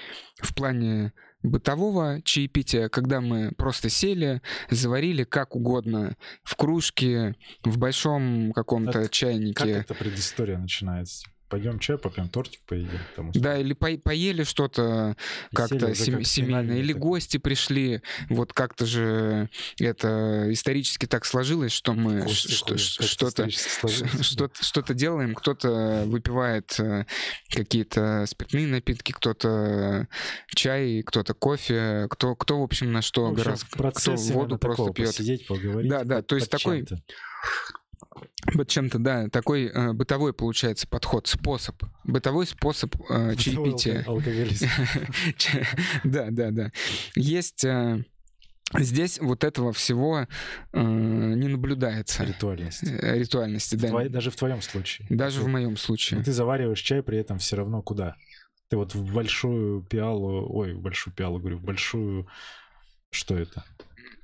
в 0.41 0.53
плане 0.55 1.12
бытового 1.43 2.21
чаепития, 2.23 2.89
когда 2.89 3.21
мы 3.21 3.51
просто 3.51 3.89
сели, 3.89 4.41
заварили 4.71 5.23
как 5.25 5.55
угодно 5.55 6.15
в 6.43 6.55
кружке, 6.55 7.36
в 7.63 7.77
большом 7.77 8.51
каком-то 8.53 8.93
Как- 8.93 9.01
Как 9.03 9.12
чайнике. 9.12 9.69
эта 9.69 9.93
предыстория 9.93 10.58
начинается? 10.58 11.27
Пойдем 11.47 11.77
чай 11.79 11.97
попьем, 11.97 12.27
тортик 12.27 12.62
поедим. 12.65 12.99
Что 13.13 13.39
Да, 13.39 13.58
или 13.60 13.73
по- 13.73 13.97
поели 13.97 14.43
что-то 14.43 15.15
как-то 15.53 15.93
сем- 15.93 16.17
как 16.17 16.25
семейно, 16.25 16.51
финальный 16.63 16.79
или 16.79 16.93
такой. 16.93 17.01
гости 17.01 17.38
пришли. 17.38 18.01
Вот 18.29 18.51
как-то 18.51 18.86
же 18.88 19.49
это 19.79 20.47
исторически 20.49 21.05
так 21.05 21.23
сложилось, 21.25 21.71
что 21.71 21.93
мы 21.93 22.27
что-то 22.27 22.77
что-то, 24.23 24.63
что-то 24.63 24.93
делаем, 24.95 25.36
кто-то 25.36 26.03
выпивает 26.08 26.79
э, 26.79 27.05
какие-то 27.49 28.25
спиртные 28.27 28.67
напитки, 28.67 29.12
кто-то 29.12 30.08
чай, 30.55 31.03
кто-то 31.05 31.34
кофе, 31.36 32.08
кто, 32.10 32.36
кто 32.36 32.60
в 32.62 32.63
общем, 32.63 32.91
на 32.91 33.01
что 33.03 33.25
В 33.27 33.34
общем, 33.34 33.43
гораздо, 33.43 33.91
кто 33.91 34.15
воду 34.34 34.58
просто 34.58 34.84
такого, 34.84 34.93
пьет. 34.93 35.08
Посидеть, 35.08 35.47
поговорить. 35.47 35.91
Да, 35.91 36.03
да, 36.03 36.21
то 36.23 36.36
есть 36.36 36.49
такой. 36.49 36.86
Вот 38.53 38.67
чем-то, 38.69 38.99
да, 38.99 39.27
такой 39.29 39.65
э, 39.65 39.93
бытовой 39.93 40.34
получается 40.34 40.88
подход, 40.88 41.27
способ, 41.27 41.81
бытовой 42.03 42.45
способ 42.45 42.95
э, 43.10 43.31
Бытовой 43.36 43.36
чаепития. 43.38 44.03
алкоголизм. 44.05 44.67
Да, 46.03 46.27
да, 46.29 46.51
да. 46.51 46.71
Есть 47.15 47.63
э, 47.65 48.03
здесь 48.77 49.19
вот 49.19 49.43
этого 49.43 49.73
всего 49.73 50.27
э, 50.73 50.81
не 50.81 51.47
наблюдается 51.47 52.23
э, 52.23 52.27
ритуальности, 52.27 53.75
да. 53.75 53.88
Твои- 53.89 54.10
Даже 54.10 54.31
в 54.31 54.36
твоем 54.36 54.62
случае. 54.62 55.08
Даже 55.10 55.39
в 55.41 55.45
Ну, 55.45 55.49
моем 55.49 55.71
ну, 55.71 55.77
случае. 55.77 56.23
Ты 56.23 56.31
завариваешь 56.31 56.79
чай, 56.81 57.01
при 57.01 57.17
этом 57.17 57.39
все 57.39 57.55
равно 57.55 57.81
куда? 57.81 58.15
Ты 58.69 58.77
вот 58.77 58.93
в 58.95 59.13
большую 59.13 59.81
пиалу, 59.84 60.47
ой, 60.55 60.73
в 60.73 60.81
большую 60.81 61.13
пиалу, 61.13 61.39
говорю, 61.39 61.58
в 61.58 61.63
большую... 61.63 62.27
Что 63.12 63.38
это? 63.38 63.63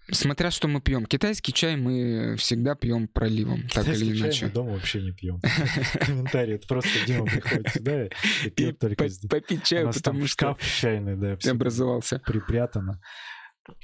Смотря 0.09 0.51
что 0.51 0.67
мы 0.67 0.81
пьем. 0.81 1.05
Китайский 1.05 1.53
чай 1.53 1.75
мы 1.75 2.35
всегда 2.37 2.75
пьем 2.75 3.07
проливом, 3.07 3.63
так 3.69 3.83
Китайский 3.83 4.05
или 4.05 4.13
чай 4.17 4.27
иначе. 4.27 4.45
мы 4.45 4.51
дома 4.51 4.71
вообще 4.71 5.01
не 5.01 5.11
пьем. 5.11 5.41
Комментарий. 5.99 6.55
Это 6.55 6.67
просто 6.67 6.89
Дима 7.05 7.25
приходит 7.25 7.69
сюда 7.69 8.05
и 8.05 8.49
пьет 8.49 8.79
только 8.79 9.07
здесь. 9.07 9.29
попить 9.29 9.63
чаю, 9.63 9.91
потому 9.91 10.25
что 10.27 10.53
шкаф 10.55 10.57
чайный, 10.79 11.15
да, 11.15 11.37
образовался. 11.51 12.19
припрятано. 12.25 12.99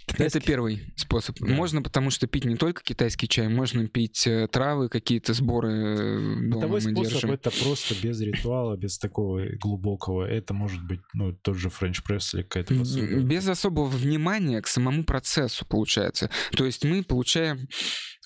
Это 0.08 0.14
Китайский- 0.14 0.40
первый 0.40 0.94
способ. 0.96 1.38
Да. 1.40 1.48
Можно, 1.48 1.82
потому 1.82 2.10
что 2.10 2.28
пить 2.28 2.46
не 2.46 2.56
только 2.56 2.82
китайский 2.84 3.28
чай, 3.28 3.48
можно 3.48 3.88
пить 3.88 4.26
э, 4.26 4.48
травы, 4.48 4.90
какие-то 4.90 5.34
сборы 5.34 5.72
э, 5.72 6.48
Бытовой 6.50 6.82
способ 6.82 7.04
держим. 7.12 7.32
это 7.32 7.52
просто 7.52 7.96
без 8.02 8.20
ритуала, 8.22 8.78
без 8.78 8.98
такого 8.98 9.44
глубокого. 9.60 10.24
Это 10.26 10.54
может 10.54 10.86
быть, 10.86 11.02
ну, 11.14 11.34
тот 11.34 11.58
же 11.58 11.70
френч-пресс 11.70 12.34
или 12.36 12.44
какая-то 12.44 12.76
посуда. 12.76 13.20
Без 13.22 13.48
особого 13.48 13.86
внимания 13.88 14.62
к 14.62 14.68
самому 14.68 15.04
процессу 15.04 15.66
получается. 15.66 16.30
То 16.52 16.66
есть 16.66 16.84
мы 16.86 17.04
получаем 17.04 17.68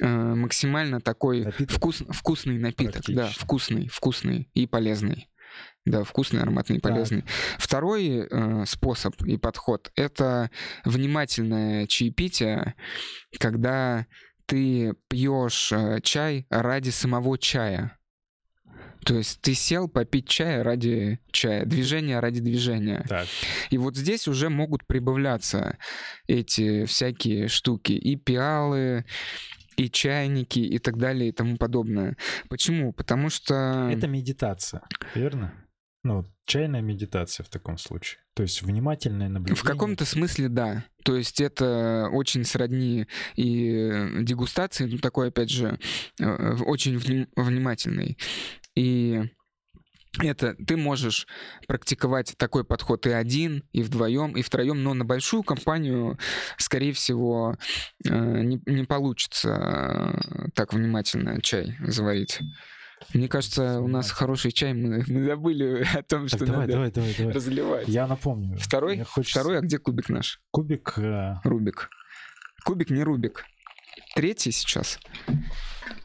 э, 0.02 0.08
максимально 0.08 1.02
такой 1.02 1.45
Напиток 1.45 1.78
вкус, 1.78 2.04
вкусный 2.10 2.58
напиток. 2.58 3.04
Да, 3.08 3.28
вкусный, 3.28 3.88
вкусный 3.88 4.50
и 4.54 4.67
полезный. 4.67 5.28
Да, 5.85 6.03
вкусный, 6.03 6.41
ароматный 6.41 6.77
и 6.77 6.79
Так. 6.79 6.91
полезный. 6.91 7.23
Второй 7.57 8.27
э, 8.29 8.65
способ 8.65 9.19
и 9.23 9.37
подход— 9.37 9.91
это 9.95 10.51
внимательное 10.85 11.87
чаепитие, 11.87 12.75
когда 13.39 14.05
ты 14.45 14.93
пьешь 15.09 15.71
э, 15.71 15.99
чай 16.03 16.45
ради 16.49 16.89
самого 16.89 17.37
чая. 17.37 17.97
То 19.05 19.15
есть 19.15 19.41
ты 19.41 19.55
сел 19.55 19.87
попить 19.87 20.27
чая 20.27 20.63
ради 20.63 21.19
чая, 21.31 21.65
движение 21.65 22.19
ради 22.19 22.39
движения. 22.39 23.03
Так, 23.09 23.27
И 23.71 23.77
вот 23.79 23.95
здесь 23.95 24.27
уже 24.27 24.49
могут 24.49 24.85
прибавляться 24.85 25.77
эти 26.27 26.85
всякие 26.85 27.47
штуки. 27.47 27.93
И 27.93 28.15
пиалы, 28.15 29.05
и 29.77 29.89
чайники, 29.89 30.60
и 30.60 30.79
так 30.79 30.97
далее, 30.97 31.29
и 31.29 31.31
тому 31.31 31.57
подобное. 31.57 32.17
Почему? 32.49 32.93
Потому 32.93 33.29
что... 33.29 33.89
это 33.91 34.07
медитация, 34.07 34.81
верно? 35.15 35.53
Ну, 36.03 36.25
чайная 36.45 36.81
медитация 36.81 37.43
в 37.43 37.49
таком 37.49 37.77
случае. 37.77 38.19
То 38.34 38.41
есть 38.43 38.63
внимательное 38.63 39.29
наблюдение. 39.29 39.62
В 39.62 39.63
каком-то 39.63 40.05
смысле 40.05 40.49
да. 40.49 40.84
То 41.03 41.15
есть 41.15 41.39
это 41.39 42.10
очень 42.12 42.43
сродни 42.43 43.07
и 43.36 43.69
э, 43.69 44.23
дегустации, 44.23 44.86
ну 44.86 44.97
такой, 44.97 45.27
опять 45.27 45.51
же, 45.51 45.77
э, 46.19 46.55
очень 46.65 46.97
вним- 46.97 47.27
внимательный. 47.36 48.17
И 48.75 49.21
это 50.19 50.56
ты 50.56 50.76
можешь 50.78 51.28
практиковать 51.67 52.36
такой 52.38 52.63
подход 52.65 53.06
и 53.08 53.12
один, 53.12 53.63
и 53.71 53.82
вдвоем, 53.82 54.36
и 54.36 54.41
втроем, 54.41 54.84
но 54.84 54.93
на 54.93 55.06
большую 55.06 55.43
компанию, 55.43 56.17
скорее 56.58 56.93
всего, 56.93 57.56
э, 58.06 58.10
не, 58.41 58.62
не 58.65 58.84
получится 58.84 60.13
э, 60.24 60.50
так 60.54 60.74
внимательно 60.74 61.41
чай 61.41 61.78
заварить. 61.82 62.39
Мне 63.15 63.28
кажется, 63.28 63.80
у 63.82 63.88
нас 63.88 64.12
хороший 64.12 64.52
чай, 64.52 64.74
мы, 64.74 65.04
мы 65.08 65.24
забыли 65.24 65.86
о 65.95 66.04
том, 66.04 66.28
Так, 66.28 66.38
что 66.38 66.45
давай, 66.45 66.62
надо 66.62 66.74
давай, 66.74 66.91
давай, 66.91 67.15
давай. 67.17 67.34
разливать. 67.34 67.88
Я 67.88 68.06
напомню. 68.06 68.58
Второй? 68.60 69.00
Хочется- 69.04 69.39
Второй, 69.39 69.58
а 69.58 69.62
где 69.62 69.80
кубик 69.80 70.10
наш? 70.10 70.39
Кубик 70.52 70.93
э, 70.97 71.36
Рубик. 71.43 71.89
Кубик 72.63 72.89
не 72.91 73.04
Рубик. 73.04 73.45
Третий 74.13 74.52
сейчас. 74.52 75.00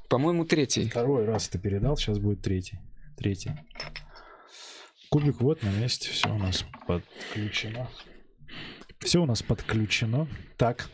По-моему, 0.09 0.45
третий. 0.45 0.89
Второй 0.89 1.25
раз 1.27 1.49
ты 1.49 1.59
передал, 1.59 1.97
сейчас 1.97 2.19
будет 2.19 2.41
третий. 2.41 2.79
Третий. 3.17 3.53
Кубик 5.11 5.41
вот 5.41 5.63
на 5.63 5.69
месте, 5.71 6.11
все 6.11 6.29
у 6.35 6.39
нас 6.39 6.65
подключено. 6.87 7.89
Все 9.01 9.23
у 9.23 9.27
нас 9.27 9.43
подключено. 9.43 10.27
Так. 10.57 10.89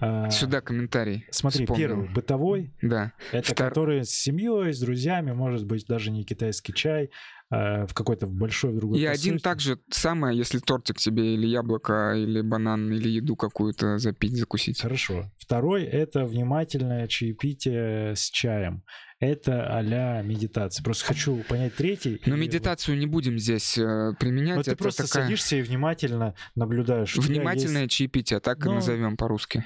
а, 0.00 0.28
Сюда 0.30 0.60
комментарий. 0.60 1.24
Смотри, 1.30 1.64
вспомнил. 1.64 1.86
первый 1.88 2.08
бытовой, 2.08 2.72
Да. 2.82 3.12
это 3.32 3.52
Втор- 3.52 3.68
который 3.68 4.04
с 4.04 4.10
семьей, 4.10 4.72
с 4.72 4.80
друзьями, 4.80 5.32
может 5.32 5.64
быть 5.66 5.86
даже 5.86 6.10
не 6.10 6.24
китайский 6.24 6.74
чай, 6.74 7.10
а, 7.54 7.86
в 7.86 7.94
какой-то 7.94 8.26
большой 8.26 8.74
другой 8.74 8.98
И 8.98 9.04
один 9.04 9.34
посылке. 9.34 9.42
так 9.42 9.60
же 9.60 9.78
самое, 9.90 10.36
если 10.36 10.58
тортик 10.58 10.98
тебе 10.98 11.34
или 11.34 11.46
яблоко, 11.46 12.14
или 12.16 12.40
банан, 12.40 12.90
или 12.92 13.08
еду 13.08 13.36
какую-то 13.36 13.98
запить, 13.98 14.36
закусить. 14.36 14.80
Хорошо. 14.80 15.30
Второй 15.38 15.84
это 15.84 16.24
внимательное 16.24 17.06
чаепитие 17.08 18.14
с 18.16 18.30
чаем. 18.30 18.82
Это 19.20 19.74
а-ля 19.76 20.20
медитация. 20.22 20.82
Просто 20.84 21.04
хочу 21.06 21.36
понять 21.48 21.74
третий. 21.76 22.20
Но 22.26 22.36
и 22.36 22.38
медитацию 22.40 22.98
не 22.98 23.06
будем 23.06 23.38
здесь 23.38 23.78
э, 23.78 24.12
применять. 24.18 24.56
Вот, 24.56 24.64
ты 24.66 24.72
Это 24.72 24.82
просто 24.82 25.06
такая 25.06 25.22
садишься 25.24 25.56
и 25.56 25.62
внимательно 25.62 26.34
наблюдаешь. 26.54 27.16
Внимательное 27.16 27.82
есть- 27.84 27.92
чаепитие, 27.94 28.40
так 28.40 28.64
и 28.66 28.68
Ну, 28.68 28.74
назовем 28.74 29.16
по-русски. 29.16 29.64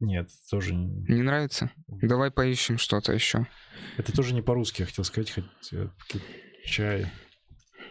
Нет, 0.00 0.28
тоже 0.50 0.74
не- 0.74 1.04
Не 1.14 1.22
нравится? 1.22 1.70
Давай 1.86 2.30
поищем 2.30 2.76
что-то 2.78 3.12
еще. 3.12 3.46
это 3.96 4.12
тоже 4.12 4.34
не 4.34 4.42
по-русски. 4.42 4.80
Я 4.82 4.86
хотел 4.86 5.04
сказать, 5.04 5.30
хоть 5.30 5.44
э, 5.72 5.88
чай 6.64 7.06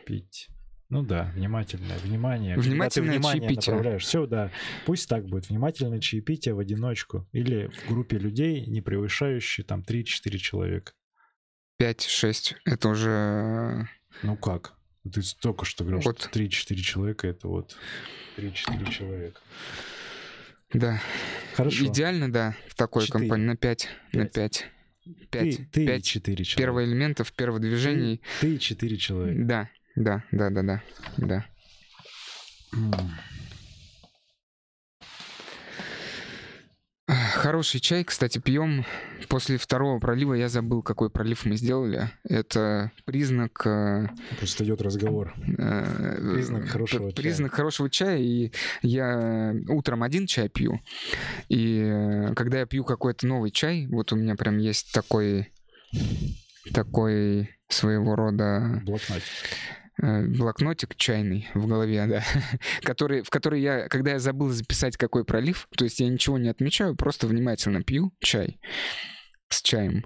пить. 0.05 0.49
Ну 0.89 1.03
да, 1.03 1.31
внимательное 1.35 1.97
внимание. 1.99 2.55
Когда 2.55 2.63
ты 2.63 2.69
Внимательное 2.71 3.11
внимание 3.13 3.41
чаепитие. 3.41 3.73
направляешь. 3.75 4.03
Все, 4.03 4.25
да. 4.25 4.51
Пусть 4.85 5.07
так 5.07 5.25
будет. 5.25 5.47
Внимательное 5.49 5.99
чаепитие 6.01 6.53
в 6.53 6.59
одиночку. 6.59 7.25
Или 7.31 7.67
в 7.67 7.87
группе 7.87 8.17
людей, 8.17 8.65
не 8.65 8.81
превышающие 8.81 9.63
там 9.65 9.85
3-4 9.87 10.37
человека. 10.37 10.91
5-6. 11.81 12.55
Это 12.65 12.89
уже... 12.89 13.87
Ну 14.21 14.35
как? 14.35 14.73
Ты 15.09 15.21
только 15.39 15.63
что 15.65 15.83
говорил, 15.85 16.01
Вот. 16.03 16.21
что 16.21 16.29
3-4 16.39 16.75
человека 16.75 17.27
это 17.27 17.47
вот 17.47 17.77
3-4 18.37 18.91
человека. 18.91 19.39
Да. 20.73 21.01
Хорошо. 21.55 21.85
Идеально, 21.85 22.31
да, 22.31 22.55
в 22.67 22.75
такой 22.75 23.07
компании. 23.07 23.45
На 23.45 23.55
5. 23.55 23.89
На 24.13 24.25
Пять. 25.29 25.57
5. 25.57 25.57
Ты, 25.57 25.57
5. 25.57 25.71
ты 25.71 25.85
5 25.85 26.05
4 26.05 26.43
человека. 26.43 26.57
первых 26.57 26.87
элементов, 26.87 27.33
первых 27.33 27.61
движений. 27.61 28.21
Ты 28.39 28.55
и 28.55 28.59
4 28.59 28.97
человека. 28.97 29.43
Да, 29.43 29.69
да, 29.95 30.23
да, 30.31 30.49
да, 30.49 30.63
да. 30.63 30.81
да. 31.17 31.45
М. 32.73 33.11
Хороший 37.33 37.79
чай, 37.81 38.03
кстати, 38.03 38.39
пьем. 38.39 38.85
После 39.27 39.57
второго 39.57 39.99
пролива 39.99 40.33
я 40.33 40.47
забыл, 40.49 40.81
какой 40.81 41.09
пролив 41.09 41.45
мы 41.45 41.55
сделали. 41.57 42.09
Это 42.23 42.91
признак... 43.05 43.65
э, 43.65 44.07
Просто 44.37 44.63
идет 44.63 44.81
разговор. 44.81 45.33
э, 45.57 46.33
Признак 46.33 46.67
хорошего 46.69 47.11
чая. 47.11 47.15
Признак 47.15 47.53
хорошего 47.53 47.89
чая. 47.89 48.17
И 48.19 48.51
я 48.81 49.53
утром 49.67 50.03
один 50.03 50.25
чай 50.27 50.47
пью. 50.49 50.79
И 51.49 51.81
э, 51.83 52.33
когда 52.33 52.59
я 52.59 52.65
пью 52.65 52.83
какой-то 52.83 53.27
новый 53.27 53.51
чай, 53.51 53.87
вот 53.87 54.13
у 54.13 54.15
меня 54.15 54.35
прям 54.35 54.57
есть 54.57 54.91
такой 54.93 55.51
такой 56.73 57.49
своего 57.67 58.15
рода 58.15 58.81
Блокнотик. 58.85 59.23
Э, 60.01 60.25
блокнотик 60.27 60.95
чайный 60.95 61.49
в 61.53 61.67
голове, 61.67 62.05
да, 62.07 62.23
который, 62.81 63.23
в 63.23 63.29
который 63.29 63.61
я, 63.61 63.87
когда 63.87 64.11
я 64.11 64.19
забыл 64.19 64.49
записать 64.49 64.97
какой 64.97 65.25
пролив, 65.25 65.67
то 65.75 65.83
есть 65.83 65.99
я 65.99 66.07
ничего 66.07 66.37
не 66.37 66.49
отмечаю, 66.49 66.95
просто 66.95 67.27
внимательно 67.27 67.83
пью 67.83 68.13
чай 68.19 68.59
с 69.49 69.61
чаем, 69.61 70.05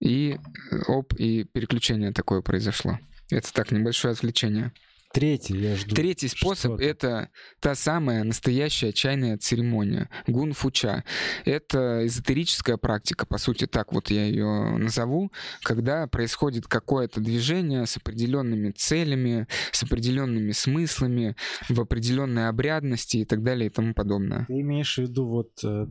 и 0.00 0.38
э, 0.70 0.78
оп, 0.88 1.14
и 1.14 1.44
переключение 1.44 2.12
такое 2.12 2.42
произошло. 2.42 2.98
Это 3.30 3.52
так, 3.52 3.70
небольшое 3.72 4.12
отвлечение. 4.12 4.72
Третий 5.14 5.56
я 5.56 5.76
жду. 5.76 5.94
Третий 5.94 6.26
способ— 6.26 6.72
это 6.80 7.28
та 7.60 7.76
самая 7.76 8.24
настоящая 8.24 8.92
чайная 8.92 9.38
церемония, 9.38 10.10
гун-фуча. 10.26 11.04
Это 11.44 12.04
эзотерическая 12.04 12.76
практика, 12.76 13.24
по 13.24 13.38
сути, 13.38 13.68
так 13.68 13.92
вот 13.92 14.10
я 14.10 14.24
ее 14.24 14.76
назову, 14.76 15.30
когда 15.62 16.08
происходит 16.08 16.66
какое-то 16.66 17.20
движение 17.20 17.86
с 17.86 17.96
определенными 17.96 18.72
целями, 18.72 19.46
с 19.70 19.84
определенными 19.84 20.50
смыслами, 20.50 21.36
в 21.68 21.80
определенной 21.80 22.48
обрядности 22.48 23.18
и 23.18 23.24
так 23.24 23.44
далее 23.44 23.68
и 23.68 23.70
тому 23.70 23.94
подобное. 23.94 24.46
Ты 24.48 24.54
имеешь 24.54 24.96
в 24.96 24.98
виду 24.98 25.28
вот 25.28 25.52
э, 25.62 25.86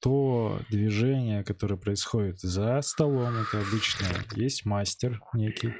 то 0.00 0.58
движение, 0.68 1.44
которое 1.44 1.76
происходит 1.76 2.40
за 2.40 2.80
столом, 2.82 3.36
это 3.36 3.60
обычно 3.60 4.06
есть 4.34 4.66
мастер 4.66 5.20
некий, 5.32 5.74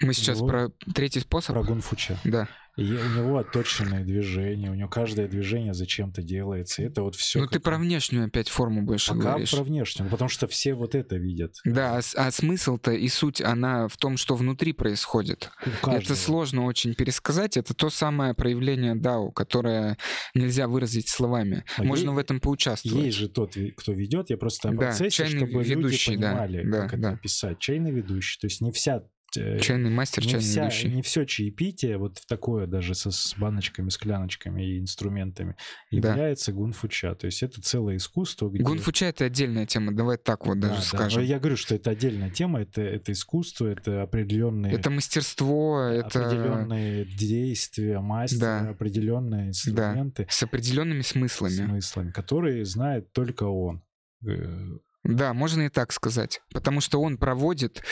Мы 0.00 0.14
сейчас 0.14 0.38
него- 0.38 0.48
про 0.48 0.68
третий 0.94 1.20
способ? 1.20 1.54
про 1.54 1.62
гунфуча. 1.62 2.18
Да. 2.24 2.48
И 2.76 2.82
у 2.84 3.08
него 3.16 3.36
отточенные 3.36 4.04
движения, 4.04 4.70
у 4.70 4.74
него 4.74 4.88
каждое 4.88 5.26
движение 5.28 5.74
зачем-то 5.74 6.22
делается. 6.22 6.82
Это 6.82 7.02
вот 7.02 7.14
все. 7.16 7.40
ну 7.40 7.46
ты 7.46 7.58
про 7.60 7.76
внешнюю 7.76 8.26
опять 8.26 8.48
форму 8.48 8.82
больше 8.82 9.10
Пока 9.12 9.32
говоришь. 9.32 9.50
про 9.50 9.64
внешнюю, 9.64 10.06
ну, 10.06 10.10
потому 10.10 10.28
что 10.30 10.46
все 10.46 10.72
вот 10.74 10.94
это 10.94 11.16
видят. 11.16 11.52
Да, 11.64 11.98
а, 11.98 12.00
а 12.16 12.30
смысл-то 12.30 12.92
и 12.92 13.08
суть, 13.08 13.42
она 13.42 13.88
в 13.88 13.96
том, 13.98 14.16
что 14.16 14.34
внутри 14.36 14.72
происходит. 14.72 15.50
Это 15.84 16.14
сложно 16.16 16.64
очень 16.64 16.94
пересказать. 16.94 17.56
Это 17.58 17.74
то 17.74 17.90
самое 17.90 18.32
проявление 18.34 18.94
Дао, 18.94 19.30
которое 19.32 19.98
нельзя 20.34 20.68
выразить 20.68 21.08
словами. 21.08 21.64
А 21.76 21.82
Можно 21.82 22.10
е- 22.10 22.14
в 22.14 22.18
этом 22.18 22.40
поучаствовать. 22.40 23.04
Есть 23.04 23.18
же 23.18 23.28
тот, 23.28 23.56
кто 23.76 23.92
ведет, 23.92 24.30
я 24.30 24.38
просто 24.38 24.68
о 24.68 24.72
Да, 24.72 24.78
процессе, 24.78 25.26
чтобы 25.26 25.62
ведущий, 25.64 26.12
люди 26.12 26.22
да, 26.22 26.30
понимали, 26.30 26.62
да, 26.70 26.88
как 26.88 27.00
да. 27.00 27.08
это 27.08 27.18
описать. 27.18 27.58
Чайный 27.58 27.90
ведущий, 27.90 28.38
то 28.40 28.46
есть 28.46 28.60
не 28.62 28.70
вся 28.70 29.02
Чайный 29.32 29.90
мастер, 29.90 30.22
не, 30.24 30.28
чайный 30.30 30.44
вся, 30.46 30.64
ведущий. 30.64 30.88
не 30.88 31.02
все 31.02 31.24
чаепитие, 31.24 31.98
вот 31.98 32.18
в 32.18 32.26
такое 32.26 32.66
даже 32.66 32.94
со, 32.94 33.10
с 33.10 33.34
баночками, 33.36 33.88
скляночками 33.88 34.62
и 34.62 34.78
инструментами, 34.80 35.56
Да. 35.90 36.10
является 36.10 36.52
гунфуча. 36.52 37.14
То 37.14 37.26
есть 37.26 37.42
это 37.42 37.62
целое 37.62 37.96
искусство, 37.96 38.48
где... 38.48 38.62
Гунфуча 38.62 39.06
это 39.06 39.24
отдельная 39.26 39.66
тема, 39.66 39.92
давай 39.94 40.16
так 40.18 40.46
вот 40.46 40.58
Да, 40.58 40.68
даже 40.68 40.80
да. 40.80 40.86
скажем. 40.86 41.20
Но 41.22 41.26
Я 41.26 41.38
говорю, 41.38 41.56
что 41.56 41.74
это 41.74 41.90
отдельная 41.90 42.30
тема, 42.30 42.60
это, 42.62 42.80
это 42.82 43.12
искусство, 43.12 43.66
это 43.66 44.02
определенные, 44.02 44.74
Это 44.74 44.90
мастерство, 44.90 45.80
это 45.80 46.26
определенные 46.26 47.04
действия 47.04 48.00
мастера, 48.00 48.40
Да. 48.64 48.68
определенные 48.70 49.48
инструменты 49.48 50.26
с 50.30 50.42
определенными 50.42 51.02
смыслами. 51.02 51.52
смыслами, 51.66 52.10
которые 52.10 52.64
знает 52.64 53.12
только 53.12 53.44
он. 53.44 53.82
Э, 54.26 54.78
Да, 55.04 55.32
можно 55.34 55.62
и 55.62 55.68
так 55.68 55.92
сказать. 55.92 56.40
Потому 56.52 56.80
что 56.80 57.00
он 57.00 57.16
проводит 57.16 57.82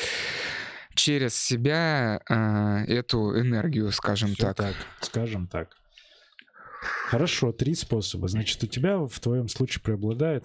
через 0.99 1.35
себя 1.35 2.21
а, 2.29 2.83
эту 2.87 3.39
энергию, 3.41 3.91
скажем 3.93 4.35
всё 4.35 4.53
так. 4.53 4.75
скажем 5.01 5.47
так. 5.47 5.71
Хорошо, 7.07 7.53
три 7.53 7.75
способа. 7.75 8.29
Значит, 8.29 8.63
у 8.63 8.67
тебя 8.67 8.99
в 8.99 9.19
твоем 9.21 9.49
случае 9.49 9.83
преобладает 9.83 10.45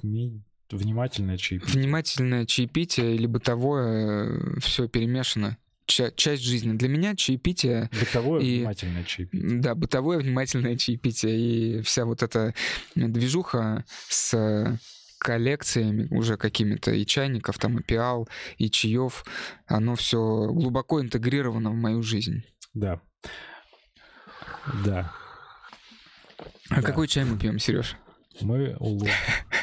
внимательное 0.71 1.37
чаепитие. 1.37 1.81
Внимательное 1.81 2.45
чаепитие 2.45 3.15
или 3.15 3.25
бытовое, 3.27 4.59
все 4.59 4.87
перемешано. 4.87 5.57
Ча- 5.85 6.11
часть 6.11 6.43
жизни. 6.43 6.73
Для 6.77 6.87
меня 6.87 7.15
чаепитие, 7.15 7.89
Бытовое 7.99 8.41
И- 8.41 8.59
внимательное 8.59 9.03
чаепитие. 9.03 9.59
да, 9.59 9.75
бытовое 9.75 10.17
внимательное 10.19 10.77
чаепитие. 10.77 11.37
И 11.37 11.81
вся 11.81 12.05
вот 12.05 12.23
эта 12.23 12.53
движуха 12.95 13.83
с 14.07 14.79
коллекциями 15.19 16.07
уже 16.11 16.37
какими-то 16.37 16.91
и 16.91 17.05
чайников, 17.05 17.57
там, 17.57 17.79
и 17.79 17.83
пиал, 17.83 18.27
и 18.57 18.69
чаев, 18.69 19.23
оно 19.67 19.95
все 19.95 20.17
глубоко 20.47 21.01
интегрировано 21.01 21.71
в 21.71 21.75
мою 21.75 22.01
жизнь. 22.03 22.43
Да. 22.73 22.99
Да. 24.85 25.13
А 26.69 26.75
Да. 26.75 26.81
какой 26.81 27.07
чай 27.07 27.25
мы 27.25 27.37
пьем, 27.37 27.59
Сереж? 27.59 27.95
Мы 28.41 28.75
улун. 28.79 29.07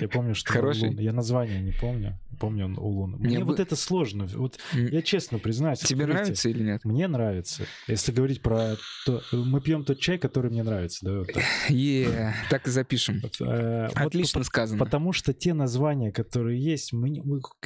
Я 0.01 0.09
помню, 0.09 0.35
что 0.35 0.53
Хороший? 0.53 0.89
улун. 0.89 0.99
Я 1.01 1.13
название 1.13 1.61
не 1.61 1.73
помню. 1.73 2.19
Помню 2.39 2.65
он 2.67 2.79
улун. 2.79 3.17
Мне 3.19 3.37
Мне 3.37 3.45
вот 3.45 3.57
бы- 3.59 3.63
это 3.63 3.77
сложно. 3.77 4.27
Вот 4.35 4.59
я 4.73 5.03
честно 5.03 5.39
признаюсь. 5.39 5.81
Тебе 5.81 6.05
открытие. 6.05 6.23
нравится 6.23 6.49
или 6.49 6.63
нет? 6.63 6.85
Мне 6.85 7.07
нравится. 7.07 7.65
Если 7.87 8.13
говорить 8.13 8.41
про 8.41 8.77
то, 9.05 9.21
мы 9.33 9.61
пьем 9.61 9.85
тот 9.85 9.99
чай, 10.01 10.17
который 10.19 10.51
мне 10.51 10.63
нравится, 10.63 11.05
да. 11.05 11.19
вот 11.19 11.33
так. 11.33 11.43
Е, 11.69 12.35
так 12.49 12.67
и 12.67 12.71
запишем. 12.71 13.21
Вот, 13.23 13.37
э, 13.41 13.89
Отлично 13.95 14.43
сказано. 14.45 14.79
Потому 14.83 15.13
что 15.13 15.35
те 15.35 15.53
названия, 15.53 16.13
которые 16.13 16.59
есть, 16.63 16.93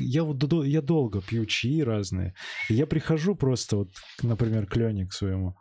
я 0.00 0.24
вот 0.24 0.64
я 0.64 0.82
долго 0.82 1.20
пью 1.22 1.46
чаи 1.46 1.80
разные. 1.82 2.34
Я 2.68 2.86
прихожу 2.86 3.36
просто 3.36 3.76
вот, 3.76 3.90
например, 4.22 4.66
к 4.66 4.74
Лене 4.76 5.06
к 5.06 5.12
своему. 5.12 5.54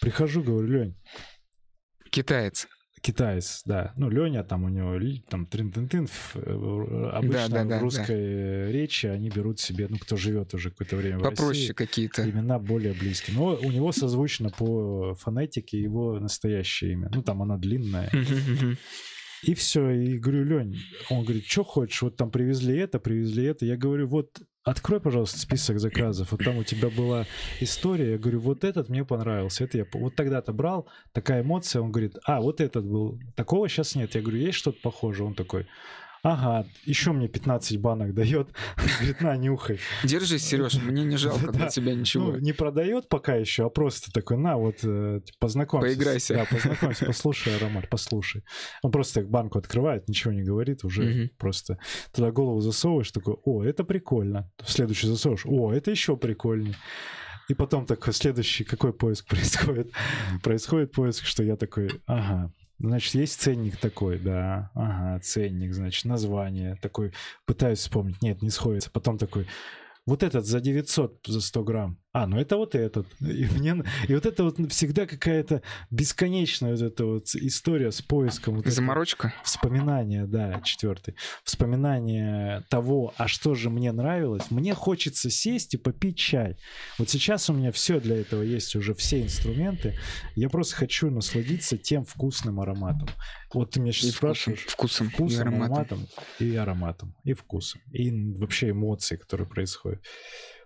Прихожу, 0.00 0.42
говорю, 0.42 0.68
Лень, 0.68 0.96
Китаец. 2.10 2.66
Китаец, 3.02 3.62
да. 3.66 3.92
Ну, 3.96 4.08
Леня 4.08 4.44
там 4.44 4.64
у 4.64 4.68
него 4.68 4.98
там 5.28 5.44
трин-тын-тын. 5.46 6.06
в- 6.06 6.36
э, 6.36 7.10
Обычно 7.12 7.48
да, 7.48 7.64
да, 7.64 7.78
в 7.78 7.82
русской 7.82 8.06
э, 8.16 8.72
речи 8.72 9.06
они 9.06 9.28
берут 9.28 9.60
себе, 9.60 9.88
ну, 9.90 9.98
кто 9.98 10.16
живет 10.16 10.54
уже 10.54 10.70
какое-то 10.70 10.96
время 10.96 11.18
в 11.18 11.22
Попроще 11.22 11.48
России, 11.48 11.72
какие-то. 11.72 12.28
имена 12.30 12.58
более 12.58 12.92
близкие. 12.94 13.36
Но 13.36 13.56
у 13.56 13.70
него 13.70 13.92
созвучно 13.92 14.50
по 14.50 15.14
фонетике 15.14 15.80
его 15.80 16.18
настоящее 16.20 16.92
имя. 16.92 17.10
Ну, 17.14 17.22
там 17.22 17.42
оно 17.42 17.58
длинное. 17.58 18.10
И 19.42 19.54
все, 19.54 19.90
и 19.90 20.18
говорю, 20.18 20.44
Лень, 20.44 20.78
он 21.10 21.24
говорит, 21.24 21.44
что 21.46 21.64
хочешь, 21.64 22.00
вот 22.02 22.16
там 22.16 22.30
привезли 22.30 22.76
это, 22.78 23.00
привезли 23.00 23.44
это. 23.46 23.66
Я 23.66 23.76
говорю, 23.76 24.06
вот 24.06 24.40
открой, 24.64 25.00
пожалуйста, 25.00 25.38
список 25.38 25.78
заказов. 25.78 26.32
Вот 26.32 26.44
там 26.44 26.58
у 26.58 26.64
тебя 26.64 26.88
была 26.88 27.26
история. 27.60 28.12
Я 28.12 28.18
говорю, 28.18 28.40
вот 28.40 28.64
этот 28.64 28.88
мне 28.88 29.04
понравился. 29.04 29.64
Это 29.64 29.78
я 29.78 29.86
вот 29.92 30.14
тогда-то 30.14 30.52
брал, 30.52 30.88
такая 31.12 31.42
эмоция. 31.42 31.82
Он 31.82 31.90
говорит, 31.90 32.16
а, 32.24 32.40
вот 32.40 32.60
этот 32.60 32.84
был. 32.84 33.18
Такого 33.34 33.68
сейчас 33.68 33.94
нет. 33.94 34.14
Я 34.14 34.22
говорю, 34.22 34.38
есть 34.38 34.58
что-то 34.58 34.80
похожее? 34.82 35.26
Он 35.26 35.34
такой, 35.34 35.66
ага, 36.22 36.66
еще 36.84 37.12
мне 37.12 37.28
15 37.28 37.78
банок 37.78 38.14
дает. 38.14 38.48
Говорит, 38.98 39.20
на, 39.20 39.36
нюхай. 39.36 39.78
Держись, 40.04 40.44
Сереж, 40.44 40.74
мне 40.82 41.04
не 41.04 41.16
жалко 41.16 41.52
для 41.52 41.68
тебя 41.68 41.94
ничего. 41.94 42.32
Ну, 42.32 42.38
не 42.38 42.52
продает 42.52 43.08
пока 43.08 43.34
еще, 43.34 43.66
а 43.66 43.68
просто 43.68 44.12
такой, 44.12 44.36
на, 44.36 44.56
вот, 44.56 44.76
э, 44.82 45.20
типа, 45.24 45.38
познакомься. 45.38 45.88
Поиграйся. 45.88 46.34
Да, 46.34 46.44
познакомься, 46.44 47.06
послушай 47.06 47.56
аромат, 47.56 47.88
послушай. 47.88 48.44
Он 48.82 48.90
просто 48.90 49.20
так 49.20 49.30
банку 49.30 49.58
открывает, 49.58 50.08
ничего 50.08 50.32
не 50.32 50.42
говорит, 50.42 50.84
уже 50.84 51.30
просто 51.38 51.78
туда 52.12 52.30
голову 52.30 52.60
засовываешь, 52.60 53.10
такой, 53.10 53.36
о, 53.44 53.64
это 53.64 53.84
прикольно. 53.84 54.50
В 54.62 54.70
следующий 54.70 55.06
засовываешь, 55.06 55.46
о, 55.46 55.72
это 55.72 55.90
еще 55.90 56.16
прикольнее. 56.16 56.76
И 57.48 57.54
потом 57.54 57.86
такой 57.86 58.12
следующий, 58.12 58.64
какой 58.64 58.92
поиск 58.92 59.26
происходит? 59.28 59.90
Происходит 60.42 60.92
поиск, 60.92 61.24
что 61.24 61.42
я 61.42 61.56
такой, 61.56 61.90
ага, 62.06 62.52
Значит, 62.82 63.14
есть 63.14 63.40
ценник 63.40 63.76
такой, 63.76 64.18
да. 64.18 64.72
Ага, 64.74 65.20
ценник, 65.20 65.72
значит, 65.72 66.04
название. 66.04 66.76
Такой, 66.82 67.12
пытаюсь 67.46 67.78
вспомнить. 67.78 68.20
Нет, 68.22 68.42
не 68.42 68.50
сходится. 68.50 68.90
Потом 68.90 69.18
такой, 69.18 69.46
вот 70.04 70.24
этот 70.24 70.46
за 70.46 70.60
900 70.60 71.24
за 71.24 71.40
100 71.40 71.62
грамм. 71.62 72.01
А, 72.14 72.26
ну 72.26 72.38
это 72.38 72.58
вот 72.58 72.74
этот. 72.74 73.06
И, 73.20 73.46
мне, 73.46 73.82
и 74.06 74.14
вот 74.14 74.26
это 74.26 74.44
вот 74.44 74.58
всегда 74.70 75.06
какая-то 75.06 75.62
бесконечная 75.90 76.72
вот 76.72 76.82
эта 76.82 77.04
вот 77.06 77.34
история 77.34 77.90
с 77.90 78.02
поиском. 78.02 78.56
Вот 78.56 78.66
Заморочка? 78.66 79.32
Вспоминание, 79.42 80.26
да, 80.26 80.60
четвертый. 80.62 81.14
Вспоминание 81.42 82.64
того, 82.68 83.14
а 83.16 83.28
что 83.28 83.54
же 83.54 83.70
мне 83.70 83.92
нравилось. 83.92 84.50
Мне 84.50 84.74
хочется 84.74 85.30
сесть 85.30 85.72
и 85.72 85.78
попить 85.78 86.18
чай. 86.18 86.58
Вот 86.98 87.08
сейчас 87.08 87.48
у 87.48 87.54
меня 87.54 87.72
все 87.72 87.98
для 87.98 88.16
этого 88.20 88.42
есть, 88.42 88.76
уже 88.76 88.94
все 88.94 89.22
инструменты. 89.22 89.98
Я 90.36 90.50
просто 90.50 90.76
хочу 90.76 91.10
насладиться 91.10 91.78
тем 91.78 92.04
вкусным 92.04 92.60
ароматом. 92.60 93.08
Вот 93.54 93.70
ты 93.70 93.80
меня 93.80 93.90
И 93.90 93.94
сейчас 93.94 94.10
вкусом, 94.14 94.34
спрашиваешь. 94.34 94.66
вкусом, 94.66 95.06
и 95.06 95.10
Вкусом, 95.10 95.40
ароматом. 95.40 95.68
ароматом 95.74 96.08
и 96.40 96.56
ароматом, 96.56 97.14
и 97.24 97.32
вкусом, 97.34 97.80
и 97.90 98.34
вообще 98.34 98.70
эмоции, 98.70 99.16
которые 99.16 99.46
происходят. 99.46 100.02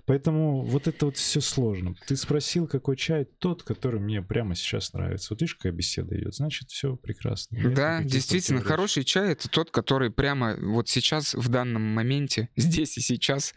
Поэтому 0.06 0.62
вот 0.62 0.86
это 0.86 1.06
вот 1.06 1.16
все 1.16 1.40
сложно. 1.40 1.94
Ты 2.06 2.16
спросил, 2.16 2.68
какой 2.68 2.96
чай? 2.96 3.24
Тот, 3.24 3.64
который 3.64 3.98
мне 3.98 4.22
прямо 4.22 4.54
сейчас 4.54 4.92
нравится. 4.92 5.34
Вот 5.34 5.40
видишь, 5.40 5.56
какая 5.56 5.72
беседа 5.72 6.16
идет. 6.16 6.34
Значит, 6.34 6.70
все 6.70 6.96
прекрасно. 6.96 7.56
Нет 7.56 7.74
Да, 7.74 8.02
действительно, 8.02 8.60
хороший 8.60 9.02
чай 9.02 9.32
это 9.32 9.48
тот, 9.48 9.72
который 9.72 10.10
прямо 10.10 10.56
вот 10.60 10.88
сейчас, 10.88 11.34
в 11.34 11.48
данном 11.48 11.82
моменте, 11.82 12.48
здесь 12.56 12.96
и 12.98 13.00
сейчас 13.00 13.52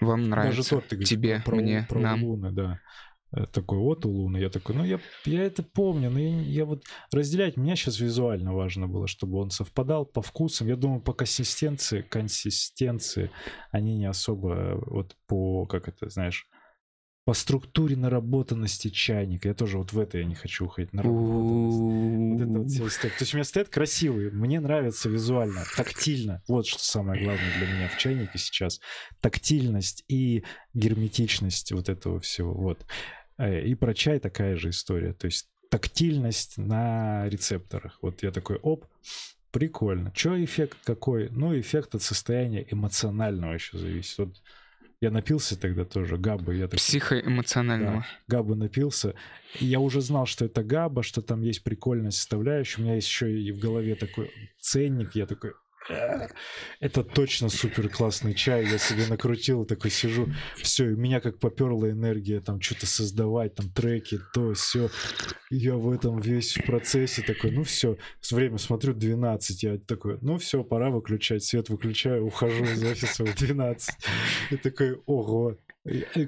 вам 0.00 0.28
нравится. 0.28 0.58
Даже 0.58 0.68
тот, 0.68 0.88
ты 0.88 0.96
говоришь, 0.96 1.08
тебе, 1.08 1.42
про, 1.44 1.56
мне, 1.56 1.86
про 1.88 1.98
нам. 1.98 2.22
Луны, 2.22 2.52
да. 2.52 2.80
Э, 3.32 3.46
Такой 3.46 3.78
вот 3.78 4.04
у 4.06 4.10
Луны. 4.10 4.38
Я 4.38 4.50
такой, 4.50 4.76
ну 4.76 4.84
я, 4.84 5.00
я 5.24 5.42
это 5.42 5.62
помню, 5.62 6.10
но 6.10 6.18
я, 6.18 6.40
я 6.40 6.64
вот 6.64 6.84
разделять, 7.12 7.56
мне 7.56 7.76
сейчас 7.76 8.00
визуально 8.00 8.52
важно 8.54 8.86
было, 8.86 9.06
чтобы 9.06 9.38
он 9.38 9.50
совпадал 9.50 10.04
по 10.04 10.22
вкусам. 10.22 10.68
Я 10.68 10.76
думаю, 10.76 11.00
по 11.00 11.12
консистенции, 11.12 12.02
консистенции 12.02 13.30
они 13.70 13.96
не 13.96 14.06
особо 14.06 14.54
э, 14.54 14.80
вот 14.86 15.16
по, 15.26 15.66
как 15.66 15.88
это, 15.88 16.08
знаешь, 16.08 16.46
по 17.24 17.34
структуре 17.34 17.96
наработанности 17.96 18.88
чайника. 18.88 19.48
Я 19.48 19.54
тоже 19.54 19.78
вот 19.78 19.92
в 19.92 19.98
это 19.98 20.18
я 20.18 20.24
не 20.24 20.34
хочу 20.34 20.66
уходить. 20.66 20.92
Наработанность. 20.92 21.78
Вот 21.78 22.40
это 22.40 22.82
вот. 22.82 23.00
То 23.00 23.20
есть 23.20 23.32
у 23.32 23.36
меня 23.36 23.44
стоят 23.44 23.68
красивые, 23.68 24.30
мне 24.32 24.58
нравится 24.58 25.08
визуально, 25.08 25.62
тактильно. 25.76 26.42
Вот 26.48 26.66
что 26.66 26.80
самое 26.80 27.22
главное 27.22 27.58
для 27.58 27.66
меня 27.68 27.88
в 27.88 27.96
чайнике 27.96 28.38
сейчас. 28.38 28.80
Тактильность 29.20 30.04
и 30.08 30.44
герметичность 30.74 31.70
вот 31.70 31.88
этого 31.88 32.18
всего. 32.18 32.54
Вот. 32.54 32.84
Э, 33.38 33.62
И 33.64 33.74
про 33.74 33.94
чай 33.94 34.18
такая 34.18 34.56
же 34.56 34.70
история. 34.70 35.12
То 35.12 35.26
есть 35.26 35.48
тактильность 35.70 36.58
на 36.58 37.28
рецепторах. 37.28 37.98
Вот 38.02 38.22
я 38.22 38.30
такой, 38.30 38.56
оп, 38.56 38.84
прикольно. 39.50 40.12
Что 40.14 40.42
эффект 40.44 40.78
какой? 40.84 41.28
Ну, 41.30 41.58
эффект 41.58 41.94
от 41.94 42.02
состояния 42.02 42.66
эмоционального 42.70 43.52
еще 43.52 43.78
зависит. 43.78 44.18
Вот 44.18 44.42
я 45.00 45.10
напился 45.10 45.58
тогда 45.58 45.84
тоже 45.84 46.16
габы, 46.16 46.54
я 46.54 46.66
такой, 46.66 46.76
Психоэмоционального. 46.78 48.06
Габы 48.28 48.54
напился. 48.54 49.14
И 49.58 49.66
я 49.66 49.80
уже 49.80 50.00
знал, 50.00 50.26
что 50.26 50.44
это 50.44 50.62
габа, 50.62 51.02
что 51.02 51.22
там 51.22 51.42
есть 51.42 51.64
прикольная 51.64 52.12
составляющая. 52.12 52.80
У 52.80 52.84
меня 52.84 52.94
есть 52.94 53.08
еще 53.08 53.36
и 53.36 53.50
в 53.50 53.58
голове 53.58 53.96
такой 53.96 54.30
ценник. 54.60 55.16
Я 55.16 55.26
такой, 55.26 55.50
«Э, 55.50 55.54
это 56.80 57.02
точно 57.02 57.48
супер 57.48 57.88
классный 57.88 58.34
чай. 58.34 58.66
Я 58.66 58.78
себе 58.78 59.06
накрутил, 59.06 59.64
такой 59.64 59.90
сижу. 59.90 60.28
Все, 60.56 60.90
и 60.90 60.96
меня 60.96 61.20
как 61.20 61.38
поперла 61.38 61.90
энергия 61.90 62.40
там 62.40 62.60
что-то 62.60 62.86
создавать, 62.86 63.54
там 63.54 63.70
треки, 63.70 64.20
то, 64.32 64.54
все. 64.54 64.90
Я 65.50 65.76
в 65.76 65.90
этом 65.90 66.20
весь 66.20 66.56
в 66.56 66.64
процессе 66.64 67.22
такой, 67.22 67.50
ну 67.50 67.64
все, 67.64 67.96
с 68.20 68.32
время 68.32 68.58
смотрю 68.58 68.94
12, 68.94 69.62
я 69.62 69.78
такой, 69.78 70.18
ну 70.22 70.38
все, 70.38 70.64
пора 70.64 70.90
выключать, 70.90 71.44
свет 71.44 71.68
выключаю, 71.68 72.26
ухожу 72.26 72.64
из 72.64 72.82
офиса 72.82 73.24
в 73.24 73.34
12. 73.34 73.94
И 74.50 74.56
такой, 74.56 75.00
ого, 75.06 75.56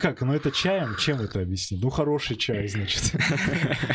Как? 0.01 0.21
Ну 0.21 0.33
это 0.33 0.51
чаем? 0.51 0.97
Чем 0.97 1.21
это 1.21 1.40
объяснить? 1.40 1.81
Ну 1.81 1.88
хороший 1.88 2.37
чай, 2.37 2.67
значит. 2.67 3.14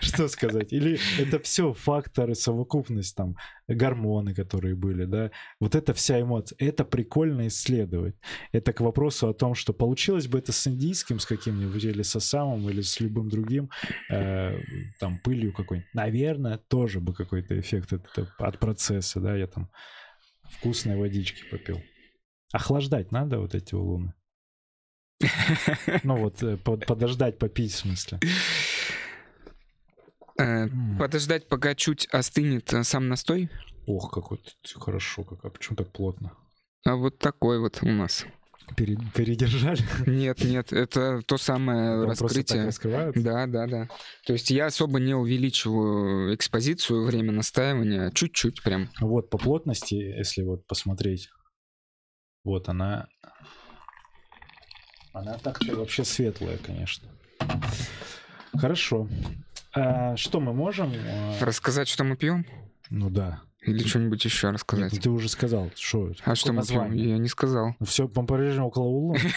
Что- 0.00 0.28
сказать? 0.28 0.72
Или 0.74 0.98
это 1.18 1.38
все 1.38 1.72
факторы, 1.72 2.34
совокупность, 2.34 3.16
там, 3.16 3.36
гормоны, 3.66 4.34
которые 4.34 4.74
были, 4.74 5.06
да? 5.06 5.30
Вот 5.58 5.74
это 5.74 5.94
вся 5.94 6.20
эмоция. 6.20 6.56
Это 6.58 6.84
прикольно 6.84 7.46
исследовать. 7.48 8.14
Это 8.52 8.74
к 8.74 8.82
вопросу 8.82 9.28
о 9.28 9.32
том, 9.32 9.54
что 9.54 9.72
получилось 9.72 10.26
бы 10.26 10.38
это 10.38 10.52
с 10.52 10.66
индийским, 10.66 11.18
с 11.18 11.24
каким-нибудь, 11.24 11.82
или 11.82 12.02
со 12.02 12.20
самым, 12.20 12.68
или 12.68 12.82
с 12.82 13.00
любым 13.00 13.30
другим, 13.30 13.70
э, 14.10 14.58
там, 14.98 15.18
пылью 15.18 15.54
какой-нибудь. 15.54 15.94
Наверное, 15.94 16.58
тоже 16.58 17.00
бы 17.00 17.14
какой-то 17.14 17.58
эффект 17.58 17.94
от, 17.94 18.06
от 18.38 18.58
процесса, 18.58 19.20
да? 19.20 19.34
Я 19.34 19.46
там 19.46 19.70
вкусной 20.50 20.96
водички 20.96 21.48
попил. 21.50 21.80
Охлаждать 22.52 23.12
надо 23.12 23.38
вот 23.38 23.54
эти 23.54 23.74
улуны? 23.74 24.12
Ну 26.02 26.16
вот, 26.16 26.42
э, 26.42 26.56
по- 26.56 26.76
подождать, 26.76 27.38
попить 27.38 27.72
в 27.72 27.76
смысле. 27.76 28.18
Э. 30.38 30.68
Подождать, 30.98 31.48
пока 31.48 31.74
чуть 31.74 32.06
остынет 32.06 32.72
э, 32.72 32.82
сам 32.84 33.08
настой. 33.08 33.50
Ох, 33.86 34.10
какой 34.10 34.38
ты 34.38 34.80
хорошо, 34.80 35.24
как, 35.24 35.44
а 35.44 35.50
почему 35.50 35.76
так 35.76 35.92
плотно? 35.92 36.32
А 36.84 36.96
вот 36.96 37.18
такой 37.18 37.58
вот 37.58 37.78
у 37.82 37.88
нас. 37.88 38.24
Пере- 38.76 38.98
передержали? 39.14 39.82
Нет, 40.06 40.44
нет, 40.44 40.72
это 40.72 41.22
то 41.26 41.36
самое 41.38 42.06
так 42.06 42.20
раскрытие. 42.20 42.70
Да, 43.16 43.46
да, 43.46 43.66
да. 43.66 43.88
То 44.24 44.32
есть 44.32 44.50
я 44.50 44.66
особо 44.66 45.00
не 45.00 45.14
увеличиваю 45.14 46.34
экспозицию, 46.34 47.04
время 47.04 47.32
настаивания, 47.32 48.10
чуть-чуть 48.12 48.62
прям. 48.62 48.88
Вот, 49.00 49.28
по 49.28 49.38
плотности, 49.38 49.94
если 49.94 50.42
вот 50.42 50.66
посмотреть, 50.66 51.30
вот 52.44 52.68
она... 52.68 53.08
Она 55.12 55.38
так-то 55.38 55.74
вообще 55.76 56.04
светлая, 56.04 56.58
конечно. 56.58 57.08
Хорошо. 58.56 59.08
А 59.72 60.16
что 60.16 60.40
мы 60.40 60.52
можем? 60.52 60.92
а, 60.94 61.36
Рассказать, 61.40 61.88
что 61.88 62.04
мы 62.04 62.16
пьем? 62.16 62.44
Ну 62.90 63.08
да. 63.10 63.40
Или 63.62 63.86
что-нибудь 63.86 64.24
еще 64.24 64.46
Нет, 64.46 64.54
рассказать? 64.54 64.92
ну 64.94 64.98
ты 65.00 65.10
уже 65.10 65.28
сказал, 65.28 65.70
что 65.76 66.12
А 66.24 66.34
что 66.34 66.52
мы 66.54 66.64
пьем? 66.64 66.92
Я 66.94 67.18
не 67.18 67.28
сказал. 67.28 67.76
все 67.84 68.08
по-прежнему 68.08 68.68
около 68.68 68.84
Улун. 68.84 69.18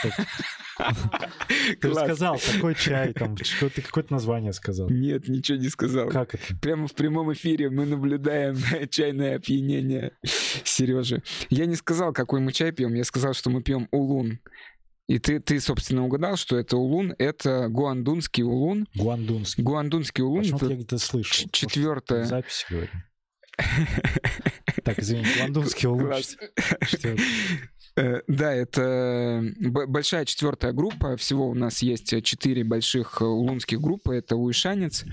Ты 1.81 1.93
сказал, 1.93 2.39
такой 2.39 2.73
чай, 2.75 3.13
там, 3.13 3.37
что 3.37 3.69
ты 3.69 3.81
какое-то 3.81 4.11
название 4.13 4.53
сказал. 4.53 4.89
Нет, 4.89 5.27
ничего 5.27 5.57
не 5.59 5.69
сказал. 5.69 6.09
Как 6.09 6.33
это? 6.33 6.43
Прямо 6.61 6.87
в 6.87 6.93
прямом 6.95 7.31
эфире 7.33 7.69
мы 7.69 7.85
наблюдаем 7.85 8.57
чайное 8.89 9.35
опьянение 9.35 10.13
Сережи. 10.63 11.21
Я 11.49 11.65
не 11.67 11.75
сказал, 11.75 12.11
какой 12.11 12.39
мы 12.39 12.51
чай 12.53 12.71
пьем, 12.71 12.93
я 12.95 13.03
сказал, 13.03 13.33
что 13.33 13.49
мы 13.51 13.61
пьем 13.61 13.87
улун. 13.91 14.39
И 15.07 15.19
ты, 15.19 15.39
ты, 15.39 15.59
собственно, 15.59 16.05
угадал, 16.05 16.37
что 16.37 16.57
это 16.57 16.77
улун. 16.77 17.13
Это 17.19 17.67
гуандунский 17.69 18.43
улун. 18.43 18.87
Гуандунский. 18.95 19.63
Гуандунский 19.63 20.23
улун 20.23 20.41
Почему-то 20.43 20.65
это 20.65 20.73
я 20.73 20.77
где-то 20.79 20.97
слышал. 20.97 21.49
четвертое. 21.51 22.23
записи 22.25 22.65
говорим. 22.69 22.89
Так, 24.83 24.99
извини, 24.99 25.25
гуандунский 25.37 25.87
улун. 25.87 26.11
Э, 27.95 28.21
Да, 28.27 28.53
это 28.53 29.43
б- 29.59 29.85
большая 29.87 30.25
четвертая 30.25 30.71
группа. 30.73 31.15
Всего 31.15 31.47
у 31.49 31.53
нас 31.53 31.81
есть 31.83 32.11
э, 32.13 32.21
четыре 32.21 32.63
больших 32.63 33.21
э, 33.21 33.25
улунских 33.25 33.79
группы. 33.81 34.15
Это 34.15 34.35
уишанец, 34.35 35.05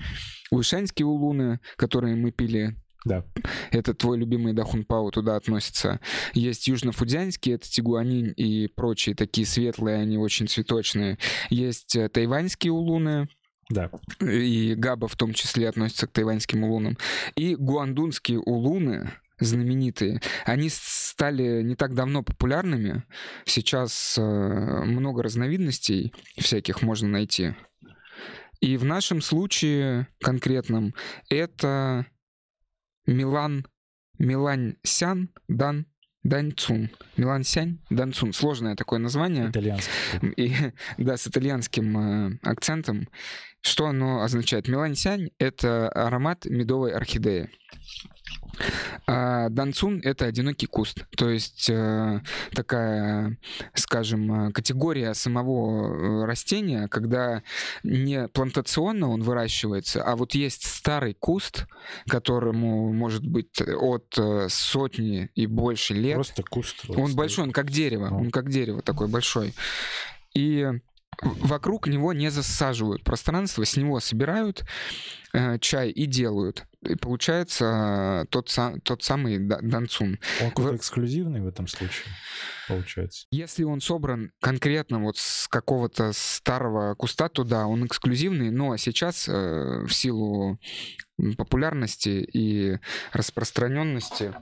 уишанские 0.49 1.05
улуны, 1.05 1.59
которые 1.75 2.15
мы 2.15 2.31
пили. 2.31 2.75
Да. 3.03 3.25
Это 3.71 3.93
твой 3.93 4.17
любимый 4.17 4.53
Дахунпау 4.53 5.09
туда 5.11 5.35
относится. 5.35 5.99
Есть 6.33 6.67
южнофудзянские, 6.67 7.55
это 7.55 7.67
тигуанин 7.69 8.31
и 8.31 8.67
прочие 8.67 9.15
такие 9.15 9.47
светлые, 9.47 9.97
они 9.97 10.17
очень 10.17 10.47
цветочные. 10.47 11.17
Есть 11.49 11.95
э, 11.95 12.09
тайваньские 12.09 12.71
улуны, 12.73 13.27
Да. 13.69 13.89
и 14.19 14.75
Габа 14.75 15.07
в 15.07 15.15
том 15.15 15.33
числе 15.33 15.67
относится 15.69 16.05
к 16.05 16.11
тайваньским 16.11 16.63
улунам. 16.63 16.97
И 17.35 17.55
гуандунские 17.55 18.39
улуны, 18.39 19.11
знаменитые, 19.39 20.21
они 20.45 20.69
стали 20.71 21.63
не 21.63 21.75
так 21.75 21.95
давно 21.95 22.21
популярными. 22.21 23.03
Сейчас 23.45 24.15
э, 24.17 24.21
много 24.21 25.23
разновидностей 25.23 26.13
всяких 26.37 26.83
можно 26.83 27.07
найти. 27.07 27.55
И 28.59 28.77
в 28.77 28.85
нашем 28.85 29.21
случае 29.21 30.07
конкретном 30.19 30.93
это 31.29 32.05
Милан, 33.05 33.65
Милансян 34.17 35.29
Дан 35.47 35.85
Даньцун. 36.23 36.91
Милансянь 37.17 37.79
Данцун. 37.89 38.31
Сложное 38.31 38.75
такое 38.75 38.99
название. 38.99 39.49
Итальянский. 39.49 39.91
И, 40.37 40.53
да, 40.97 41.17
с 41.17 41.25
итальянским 41.27 41.97
э, 41.97 42.39
акцентом. 42.43 43.09
Что 43.61 43.87
оно 43.87 44.21
означает? 44.21 44.67
Мелансянь— 44.67 45.31
это 45.39 45.89
аромат 45.89 46.45
медовой 46.45 46.93
орхидеи. 46.93 47.49
А 49.07 49.49
данцун— 49.49 49.99
это 50.03 50.25
одинокий 50.25 50.67
куст. 50.67 51.05
То 51.17 51.29
есть 51.29 51.69
э, 51.69 52.21
такая, 52.53 53.37
скажем, 53.73 54.47
э, 54.47 54.51
категория 54.51 55.13
самого 55.13 56.23
э, 56.23 56.25
растения, 56.25 56.87
когда 56.87 57.43
не 57.83 58.27
плантационно 58.27 59.09
он 59.09 59.21
выращивается, 59.23 60.03
а 60.03 60.15
вот 60.15 60.33
есть 60.35 60.65
старый 60.65 61.13
куст, 61.13 61.65
которому 62.07 62.93
может 62.93 63.25
быть 63.25 63.61
от 63.61 64.17
сотни 64.49 65.29
и 65.35 65.45
больше 65.47 65.93
лет. 65.93 66.15
Просто 66.15 66.43
куст. 66.43 66.83
Он 66.89 67.15
большой, 67.15 67.45
он 67.45 67.51
как 67.51 67.71
дерево, 67.71 68.09
Ну. 68.09 68.19
он 68.19 68.31
как 68.31 68.49
дерево 68.49 68.81
такой 68.81 69.07
большой. 69.07 69.53
И 70.33 70.67
вокруг 71.21 71.87
него 71.87 72.13
не 72.13 72.29
засаживают 72.29 73.03
пространство, 73.03 73.63
с 73.65 73.75
него 73.77 73.99
собирают 73.99 74.63
э, 75.33 75.59
чай 75.59 75.89
и 75.89 76.05
делают. 76.05 76.65
И 76.81 76.95
получается 76.95 78.23
э, 78.23 78.25
тот, 78.29 78.49
са- 78.49 78.79
тот 78.81 79.03
самый 79.03 79.37
да- 79.37 79.59
данцун. 79.61 80.17
Он 80.41 80.49
какой-то 80.49 80.73
в- 80.73 80.75
эксклюзивный 80.77 81.41
в 81.41 81.47
этом 81.47 81.67
случае, 81.67 82.07
получается. 82.67 83.27
Если 83.31 83.63
он 83.63 83.81
собран 83.81 84.31
конкретно 84.41 84.99
вот 84.99 85.17
с 85.17 85.47
какого-то 85.47 86.11
старого 86.13 86.95
куста, 86.95 87.29
то 87.29 87.43
да, 87.43 87.67
он 87.67 87.85
эксклюзивный, 87.85 88.49
но 88.49 88.75
сейчас 88.77 89.27
э, 89.29 89.83
в 89.85 89.91
силу 89.93 90.59
популярности 91.37 92.27
и 92.33 92.79
распространенности 93.11 94.33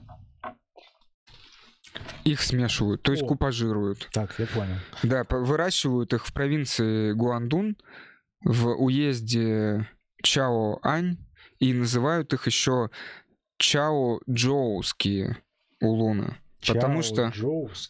их 2.24 2.42
смешивают, 2.42 3.02
то 3.02 3.12
есть 3.12 3.24
О. 3.24 3.26
купажируют. 3.26 4.08
Так, 4.12 4.38
я 4.38 4.46
понял. 4.46 4.76
Да, 5.02 5.24
выращивают 5.28 6.12
их 6.12 6.26
в 6.26 6.32
провинции 6.32 7.12
Гуандун, 7.12 7.76
в 8.44 8.68
уезде 8.68 9.88
Чао-Ань, 10.22 11.18
и 11.58 11.72
называют 11.72 12.32
их 12.32 12.46
еще 12.46 12.90
Чао-Джоуские 13.58 15.36
улуны. 15.80 16.36
Потому 16.66 17.02
что-. 17.02 17.32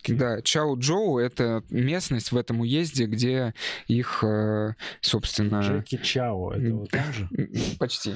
Да, 0.08 0.40
Чао-Джоу— 0.42 1.18
это 1.20 1.64
местность 1.70 2.30
в 2.32 2.36
этом 2.36 2.60
уезде, 2.60 3.06
где 3.06 3.54
их, 3.88 4.22
э, 4.22 4.74
собственно... 5.00 5.60
Джеки 5.60 5.96
Чао, 5.96 6.52
это 6.52 6.74
вот 6.74 6.94
он 6.94 7.12
же? 7.12 7.28
Почти. 7.78 8.14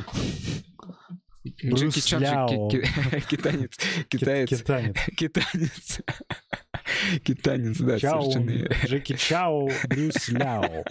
Брюс 1.62 1.80
Джеки 1.80 2.00
Чан 2.00 2.20
же 2.20 2.26
Ляо. 2.26 2.68
китаец. 3.30 3.76
Китаец. 4.08 4.48
Китанец. 4.58 4.96
Китанец. 5.16 6.00
Китанец, 7.24 7.78
да, 7.78 7.98
Чао, 7.98 8.30
совершенно. 8.30 8.68
Джеки 8.86 9.16
Чао, 9.16 9.68
Брюс 9.88 10.28
Ляо. 10.28 10.84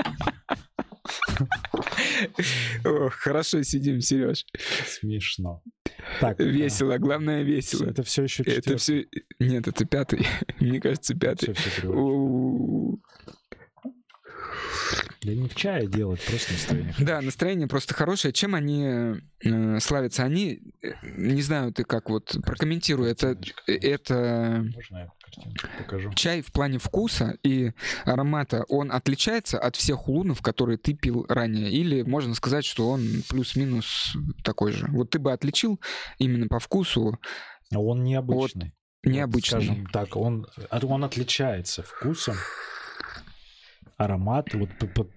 Хорошо 3.10 3.64
сидим, 3.64 4.00
Сереж. 4.02 4.46
Смешно. 4.86 5.62
Так, 6.20 6.40
Весело, 6.40 6.98
главное 6.98 7.44
весело. 7.44 7.90
Это 7.90 8.04
все 8.04 8.24
еще 8.24 8.44
Это 8.44 8.78
все... 8.78 9.06
Нет, 9.40 9.68
это 9.68 9.86
пятый. 9.86 10.26
Мне 10.60 10.80
кажется, 10.80 11.16
пятый. 11.16 11.56
У- 11.84 13.00
Я 15.22 15.36
не 15.36 15.48
в 15.48 15.56
чае 15.56 15.88
делать, 15.88 16.22
просто 16.26 16.54
настроение. 16.54 16.94
Да, 17.00 17.22
настроение 17.22 17.68
просто 17.68 17.94
хорошее. 17.94 18.34
Чем 18.34 18.56
они 18.56 19.22
э, 19.44 19.80
славятся? 19.80 20.24
Они, 20.24 20.62
э, 20.82 20.92
не 21.02 21.42
знаю, 21.42 21.72
ты 21.72 21.86
как 21.86 22.10
вот 22.10 22.36
прокомментируй, 22.46 23.10
это, 23.10 23.36
Картиночка. 23.36 23.72
это 23.72 24.66
Можно 24.76 25.12
покажу? 25.78 26.14
чай 26.14 26.42
в 26.42 26.52
плане 26.52 26.78
вкуса 26.78 27.38
и 27.44 27.72
аромата, 28.04 28.66
он 28.68 28.92
отличается 28.92 29.60
от 29.60 29.76
всех 29.76 30.10
улунов, 30.10 30.42
которые 30.42 30.78
ты 30.78 30.94
пил 30.94 31.26
ранее? 31.30 31.72
Или 31.72 32.02
можно 32.02 32.36
сказать, 32.36 32.66
что 32.66 32.90
он 32.90 33.24
плюс-минус 33.30 34.16
такой 34.44 34.74
же? 34.74 34.88
Вот 34.90 35.12
ты 35.12 35.20
бы 35.20 35.32
отличил 35.32 35.80
именно 36.18 36.48
по 36.48 36.60
вкусу 36.60 37.20
Он 37.72 38.04
необычный. 38.04 38.74
Вот, 39.04 39.12
необычный. 39.12 39.64
Скажем 39.64 39.88
так, 39.88 40.16
он, 40.16 40.48
он 40.70 41.04
отличается 41.04 41.84
вкусом, 41.84 42.36
аромат. 43.98 44.54
Вот 44.54 44.70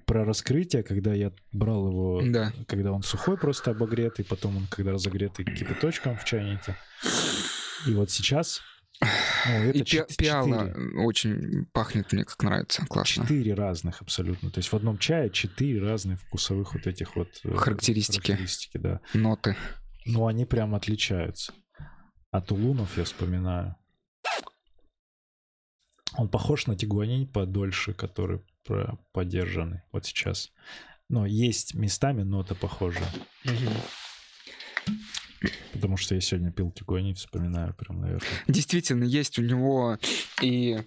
про 0.07 0.25
раскрытие, 0.25 0.83
когда 0.83 1.13
я 1.15 1.33
брал 1.53 1.89
его, 1.89 2.23
Да. 2.25 2.53
когда 2.69 2.93
он 2.93 3.03
сухой, 3.03 3.37
просто 3.37 3.71
обогретый, 3.73 4.25
потом 4.25 4.57
он 4.57 4.67
когда 4.69 4.93
разогретый 4.93 5.45
кипяточком 5.45 6.17
в 6.17 6.25
чайнике. 6.25 6.77
И 7.87 7.93
вот 7.93 8.11
сейчас 8.11 8.61
Ну, 9.47 9.63
И 9.63 9.67
это 9.69 9.79
пи- 9.81 9.85
чет- 9.85 10.17
пиала 10.17 10.73
очень 11.05 11.67
пахнет 11.75 12.11
мне 12.15 12.25
как 12.25 12.43
нравится, 12.43 12.87
классно. 12.87 13.25
Четыре 13.25 13.53
разных 13.53 14.01
абсолютно. 14.01 14.51
То 14.51 14.59
есть 14.59 14.73
в 14.73 14.75
одном 14.77 14.97
чае 14.97 15.29
четыре 15.29 15.81
разных 15.83 16.19
вкусовых 16.23 16.73
вот 16.73 16.87
этих 16.87 17.15
вот 17.15 17.29
э, 17.45 17.55
Характеристики. 17.55 18.29
характеристики, 18.29 18.79
да. 18.79 19.01
Ноты. 19.13 19.55
Ну, 20.07 20.27
они 20.27 20.47
прям 20.47 20.75
отличаются. 20.75 21.53
От 22.31 22.51
улунов 22.53 22.97
я 22.97 23.05
вспоминаю. 23.05 23.77
Он 26.17 26.29
похож 26.29 26.67
на 26.67 26.75
тигуанин 26.77 27.27
подольше, 27.27 27.93
который 27.93 28.41
подержанный 29.13 29.83
вот 29.93 30.07
сейчас. 30.07 30.53
Но 31.09 31.27
есть 31.27 31.75
местами 31.75 32.23
нота 32.23 32.55
похожа. 32.55 33.05
Потому 35.73 35.97
что 35.97 36.15
я 36.15 36.21
сегодня 36.21 36.51
пил 36.51 36.73
тигуанин, 36.73 37.15
вспоминаю 37.15 37.75
прям, 37.75 38.01
наверное. 38.01 38.29
Действительно, 38.49 39.05
есть 39.05 39.39
у 39.39 39.43
него 39.43 39.99
и 40.43 40.79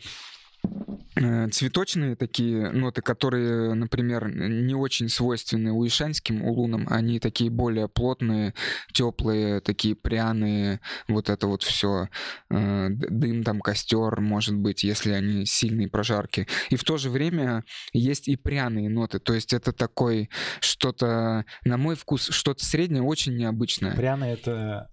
цветочные 1.51 2.15
такие 2.15 2.71
ноты, 2.71 3.01
которые, 3.01 3.73
например, 3.73 4.33
не 4.33 4.73
очень 4.73 5.09
свойственны 5.09 5.71
уишанским 5.71 6.43
улунам. 6.43 6.87
Они 6.89 7.19
такие 7.19 7.49
более 7.49 7.89
плотные, 7.89 8.53
теплые, 8.93 9.59
такие 9.59 9.95
пряные. 9.95 10.79
Вот 11.07 11.29
это 11.29 11.47
вот 11.47 11.63
все. 11.63 12.09
Дым 12.49 13.43
там, 13.43 13.59
костер, 13.59 14.21
может 14.21 14.55
быть, 14.55 14.83
если 14.83 15.11
они 15.11 15.45
сильные 15.45 15.89
прожарки. 15.89 16.47
И 16.69 16.75
в 16.75 16.83
то 16.83 16.97
же 16.97 17.09
время 17.09 17.63
есть 17.91 18.27
и 18.27 18.35
пряные 18.37 18.89
ноты. 18.89 19.19
То 19.19 19.33
есть 19.33 19.53
это 19.53 19.73
такой 19.73 20.29
что-то, 20.61 21.45
на 21.65 21.77
мой 21.77 21.95
вкус, 21.95 22.29
что-то 22.29 22.63
среднее, 22.63 23.03
очень 23.03 23.35
необычное. 23.35 23.95
Пряно 23.95 24.25
это... 24.25 24.89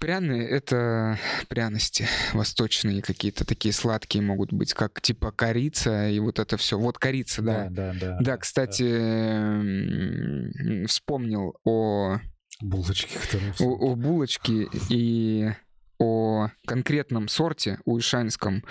Пряные— 0.00 0.48
это 0.50 1.18
пряности 1.48 2.06
восточные 2.32 3.02
какие-то, 3.02 3.44
такие 3.44 3.74
сладкие 3.74 4.24
могут 4.24 4.50
быть, 4.50 4.72
как 4.72 5.02
типа 5.02 5.30
корица 5.30 6.08
и 6.08 6.18
вот 6.20 6.38
это 6.38 6.56
все. 6.56 6.78
Вот 6.78 6.98
корица, 6.98 7.42
да. 7.42 7.68
Да, 7.68 7.92
да, 7.92 8.00
да. 8.00 8.18
Да, 8.20 8.36
кстати, 8.38 8.82
м, 8.82 10.86
вспомнил 10.86 11.54
о, 11.64 12.18
Булочки, 12.62 13.18
которые... 13.18 13.52
о, 13.60 13.92
о 13.92 13.94
булочке 13.94 14.68
и 14.88 15.50
о 15.98 16.48
конкретном 16.66 17.28
сорте 17.28 17.78
уишанском 17.84 18.64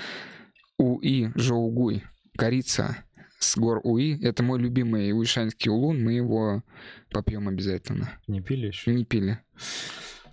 Уи 0.80 1.32
Жоугуй. 1.36 2.03
Корица 2.38 2.97
с 3.39 3.57
гор 3.57 3.82
Уи. 3.84 4.19
Это 4.23 4.43
мой 4.43 4.59
любимый 4.59 5.11
уишанский 5.11 5.69
улун. 5.69 6.03
Мы 6.03 6.13
его 6.13 6.63
попьем 7.11 7.47
обязательно. 7.47 8.17
Не 8.27 8.41
пили 8.41 8.67
еще? 8.67 8.93
Не 8.93 9.05
пили. 9.05 9.39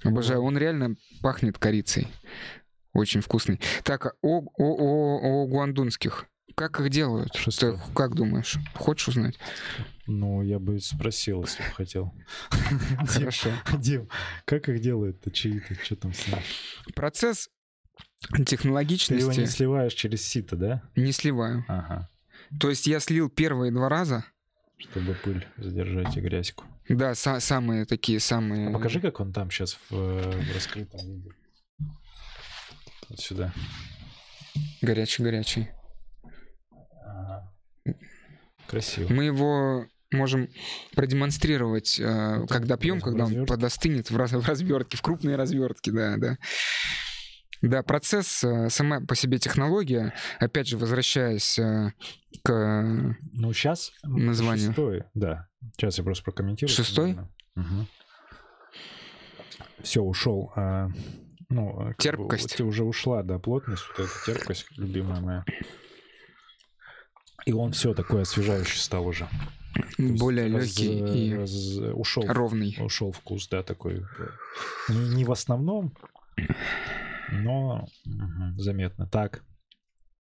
Обожаю. 0.05 0.43
Он 0.43 0.57
реально 0.57 0.97
пахнет 1.23 1.59
корицей. 1.59 2.09
Очень 2.93 3.21
вкусный. 3.21 3.61
Так, 3.85 4.07
а 4.07 4.13
о, 4.23 4.41
о, 4.41 4.51
о, 4.57 5.43
о 5.43 5.47
гуандунских. 5.47 6.27
Как 6.55 6.81
их 6.81 6.89
делают? 6.89 7.35
Шестой. 7.35 7.75
Ты 7.77 7.93
как 7.95 8.15
думаешь? 8.15 8.57
Хочешь 8.75 9.09
узнать? 9.09 9.39
Ну, 10.07 10.41
я 10.43 10.59
бы 10.59 10.81
спросил, 10.81 11.43
если 11.43 11.63
бы 11.63 11.69
хотел. 11.75 12.15
Хорошо. 13.07 13.51
Дим, 13.77 14.09
как 14.47 14.69
их 14.71 14.81
делают-то 14.81 15.31
чаи-то? 15.31 15.75
Что 15.83 15.97
там 15.97 16.15
с 16.15 16.27
ним? 16.27 16.39
Процесс 16.95 17.51
Ты 18.21 18.29
его 18.29 18.39
не 18.39 18.45
технологичности 18.47 19.45
сливаешь 19.47 19.93
через 19.93 20.23
сито, 20.27 20.57
да? 20.57 20.83
не 20.95 21.13
сливаю. 21.13 21.65
Ага. 21.69 22.09
То 22.59 22.71
есть 22.71 22.87
я 22.87 23.01
слил 23.01 23.29
первые 23.29 23.73
два 23.73 23.89
раза. 23.91 24.25
Чтобы 24.79 25.15
пыль 25.15 25.47
задержать 25.57 26.17
и 26.17 26.21
грязьку. 26.21 26.65
Да, 26.89 27.13
са- 27.13 27.41
самые 27.41 27.85
такие, 27.87 28.21
самые... 28.21 28.69
А 28.69 28.73
покажи, 28.73 29.01
как 29.01 29.21
он 29.21 29.33
там 29.33 29.51
сейчас 29.51 29.79
в, 29.89 29.91
в 29.91 30.55
раскрытом 30.55 31.01
виде. 31.01 31.31
Вот 33.09 33.19
сюда. 33.21 33.53
Горячий-горячий. 34.83 35.71
Красиво. 38.67 39.13
Мы 39.13 39.25
его 39.25 39.87
можем 40.13 40.49
продемонстрировать, 40.95 41.99
э, 42.01 42.39
Вот 42.41 42.49
когда 42.51 42.77
пьем, 42.77 43.01
когда 43.01 43.25
он 43.27 43.47
подостынет 43.47 44.11
в, 44.11 44.17
раз- 44.17 44.33
в 44.33 44.47
развертке, 44.47 44.97
в 44.97 45.03
крупные 45.03 45.37
развертки, 45.37 45.91
да, 45.91 46.17
да. 46.17 46.37
Да, 47.63 47.83
процесс, 47.83 48.45
э, 48.45 48.69
сама 48.71 49.01
по 49.01 49.15
себе 49.15 49.39
технология, 49.39 50.13
опять 50.39 50.69
же, 50.69 50.77
возвращаясь 50.77 51.59
э, 51.59 51.93
к... 52.45 53.17
Ну, 53.33 53.53
сейчас... 53.53 53.93
Название. 54.03 54.67
Шестой, 54.69 55.05
да. 55.15 55.49
Сейчас 55.77 55.99
я 55.99 56.05
просто 56.05 56.25
прокомментирую. 56.25 56.75
Шестой? 56.75 57.17
Все, 59.83 60.03
ушел. 60.03 60.53
а, 60.57 60.89
ну, 61.49 61.73
бы 61.73 61.95
Терпкость. 61.99 62.59
вот 62.61 62.67
уже 62.69 62.85
ушла, 62.85 63.23
да, 63.23 63.39
плотность, 63.39 63.85
вот 63.89 64.07
эта 64.07 64.13
терпкость, 64.27 64.67
любимая 64.77 65.21
моя. 65.21 65.45
И 67.47 67.53
он 67.53 67.73
все 67.73 67.95
такой 67.95 68.23
освежающий 68.23 68.79
стал 68.81 69.07
уже. 69.07 69.29
То 69.97 70.03
более 70.19 70.53
раз- 70.53 70.65
легкий 70.79 71.29
и 71.29 71.35
раз- 71.35 71.79
ушел, 71.95 72.25
ровный. 72.27 72.77
ушел 72.81 73.13
вкус, 73.13 73.49
да, 73.49 73.63
такой. 73.63 73.99
э, 74.19 74.29
Не, 74.89 75.09
не 75.17 75.25
в 75.25 75.31
основном, 75.31 75.93
но 77.31 77.87
мгм, 78.05 78.59
заметно. 78.59 79.07
Так, 79.07 79.43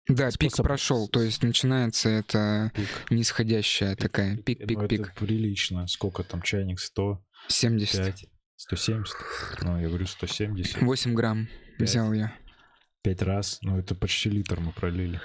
Да, 0.08 0.30
пик 0.30 0.52
способ- 0.52 0.64
прошел, 0.64 1.08
то 1.08 1.20
есть 1.20 1.42
начинается 1.42 2.08
это 2.08 2.70
пик. 2.74 2.88
нисходящая 3.10 3.96
такая, 3.96 4.36
Ну, 4.36 4.42
пик-пик-пик, 4.42 5.00
это 5.08 5.12
прилично. 5.18 5.86
Сколько 5.88 6.22
там 6.22 6.42
чайник? 6.42 6.78
100, 6.80 7.24
70. 7.48 7.96
5, 8.04 8.24
170? 8.56 9.14
Ну, 9.62 9.80
я 9.80 9.88
говорю 9.88 10.06
170. 10.06 10.80
8 10.82 11.14
грамм 11.14 11.48
Пять. 11.78 11.88
взял 11.88 12.12
я. 12.12 12.32
Пять 13.02 13.22
раз. 13.22 13.58
Ну, 13.62 13.78
это 13.78 13.94
почти 13.94 14.30
литр 14.30 14.60
мы 14.60 14.72
пролили. 14.72 15.20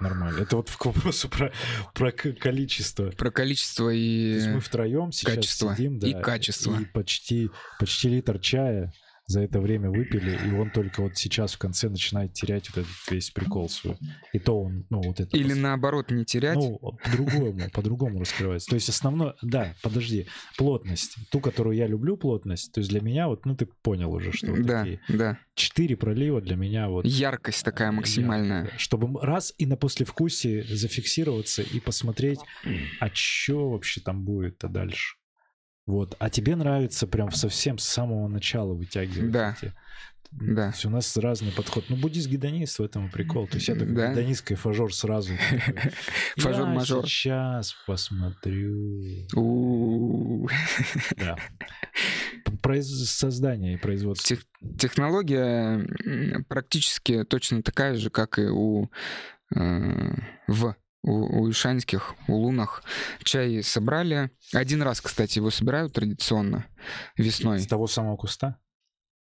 Нормально. 0.00 0.40
Это 0.40 0.56
вот 0.56 0.70
к 0.70 0.86
вопросу 0.86 1.28
про, 1.28 1.52
про 1.94 2.10
количество. 2.10 3.10
Про 3.10 3.30
количество 3.30 3.86
То 3.86 3.90
и... 3.90 4.32
есть 4.34 4.46
мы 4.46 4.60
втроем 4.60 5.12
сейчас 5.12 5.34
качество 5.34 5.74
сидим, 5.76 5.98
да, 5.98 6.08
и 6.08 6.22
качество. 6.22 6.80
И 6.80 6.84
почти, 6.86 7.50
почти 7.78 8.08
литр 8.08 8.38
чая 8.38 8.92
за 9.30 9.42
это 9.42 9.60
время 9.60 9.90
выпили, 9.90 10.36
и 10.44 10.52
он 10.52 10.70
только 10.70 11.02
вот 11.02 11.16
сейчас 11.16 11.54
в 11.54 11.58
конце 11.58 11.88
начинает 11.88 12.32
терять 12.32 12.68
вот 12.70 12.78
этот 12.78 12.92
весь 13.08 13.30
прикол 13.30 13.68
свой. 13.68 13.96
И 14.32 14.40
то 14.40 14.60
он, 14.60 14.86
ну, 14.90 15.00
вот 15.02 15.20
это... 15.20 15.36
Или 15.36 15.54
пос- 15.54 15.60
наоборот 15.60 16.10
не 16.10 16.24
терять. 16.24 16.56
Ну, 16.56 16.78
по-другому, 17.04 17.70
по-другому 17.72 18.20
раскрывается. 18.20 18.68
То 18.68 18.74
есть 18.74 18.88
основное, 18.88 19.34
да, 19.40 19.76
подожди, 19.82 20.26
плотность. 20.58 21.14
Ту, 21.30 21.38
которую 21.38 21.76
я 21.76 21.86
люблю, 21.86 22.16
плотность, 22.16 22.72
то 22.72 22.80
есть 22.80 22.90
для 22.90 23.00
меня 23.00 23.28
вот, 23.28 23.46
ну, 23.46 23.54
ты 23.54 23.66
понял 23.66 24.12
уже, 24.12 24.32
что 24.32 24.48
вот 24.48 24.62
да, 24.62 24.80
такие. 24.80 25.00
да. 25.08 25.38
Четыре 25.54 25.96
пролива 25.96 26.40
для 26.40 26.56
меня 26.56 26.88
вот... 26.88 27.06
Яркость 27.06 27.64
такая 27.64 27.92
максимальная. 27.92 28.62
яркая. 28.62 28.78
Чтобы 28.78 29.20
раз 29.20 29.54
и 29.58 29.66
на 29.66 29.76
послевкусии 29.76 30.62
зафиксироваться 30.62 31.62
и 31.62 31.78
посмотреть, 31.78 32.40
а 32.98 33.10
что 33.12 33.70
вообще 33.70 34.00
там 34.00 34.24
будет-то 34.24 34.66
дальше. 34.66 35.19
Вот. 35.90 36.14
А 36.18 36.30
тебе 36.30 36.54
нравится 36.56 37.06
прям 37.06 37.30
совсем 37.32 37.78
с 37.78 37.84
самого 37.84 38.28
начала 38.28 38.72
вытягивать 38.74 39.30
Да. 39.32 39.56
эти. 39.60 39.72
Да. 40.32 40.68
То 40.70 40.74
есть 40.76 40.84
у 40.84 40.90
нас 40.90 41.16
разный 41.16 41.50
подход. 41.50 41.86
Ну, 41.88 41.96
буддист-гедонист 41.96 42.78
в 42.78 42.82
этом 42.84 43.08
и 43.08 43.10
прикол. 43.10 43.48
То 43.48 43.56
есть 43.56 43.66
я 43.66 43.74
такой 43.74 43.92
Да. 43.96 44.12
гедонист, 44.12 44.42
кайфажор 44.46 44.94
сразу. 44.94 45.32
Фажор-мажор. 46.36 47.04
Сейчас 47.08 47.74
посмотрю. 47.86 49.28
Да. 51.16 51.36
Создание 52.82 53.74
и 53.74 53.76
производство. 53.76 54.36
Тех- 54.36 54.46
Технология 54.78 55.84
практически 56.48 57.24
точно 57.24 57.62
такая 57.62 57.96
же, 57.96 58.10
как 58.10 58.38
и 58.38 58.42
у 58.42 58.88
э, 59.56 60.14
в 60.46 60.76
у, 61.02 61.42
у 61.42 61.50
ишанских, 61.50 62.14
у 62.28 62.34
лунах. 62.34 62.82
Чай 63.22 63.62
собрали. 63.62 64.30
Один 64.52 64.82
раз, 64.82 65.00
кстати, 65.00 65.38
его 65.38 65.50
собирают 65.50 65.92
традиционно 65.92 66.66
весной. 67.16 67.60
С 67.60 67.66
того 67.66 67.86
самого 67.86 68.16
куста? 68.16 68.58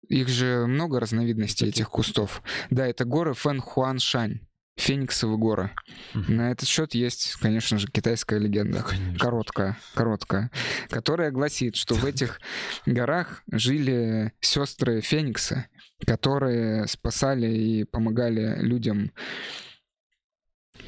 Их 0.08 0.28
же 0.28 0.66
много 0.66 1.00
разновидностей 1.00 1.66
Каких 1.66 1.74
этих 1.74 1.90
кустов. 1.90 2.42
Да, 2.70 2.86
это 2.86 3.04
горы 3.04 3.34
Фэн 3.34 3.60
Хуан 3.60 3.98
Шань. 3.98 4.40
Фениксовые 4.76 5.38
горы. 5.38 5.70
Мгм. 6.14 6.36
На 6.36 6.52
этот 6.52 6.68
счет 6.68 6.94
есть, 6.94 7.34
конечно 7.40 7.78
же, 7.78 7.88
китайская 7.88 8.38
легенда. 8.38 8.84
Конечно. 8.84 9.18
Короткая, 9.18 9.76
короткая, 9.94 10.52
которая 10.88 11.32
гласит, 11.32 11.74
что 11.74 11.94
в 11.94 12.04
этих 12.04 12.40
горах 12.86 13.42
жили 13.50 14.32
сестры 14.40 15.00
Феникса, 15.00 15.66
которые 16.06 16.86
спасали 16.86 17.48
и 17.48 17.84
помогали 17.84 18.62
людям 18.62 19.10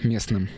местным 0.03 0.49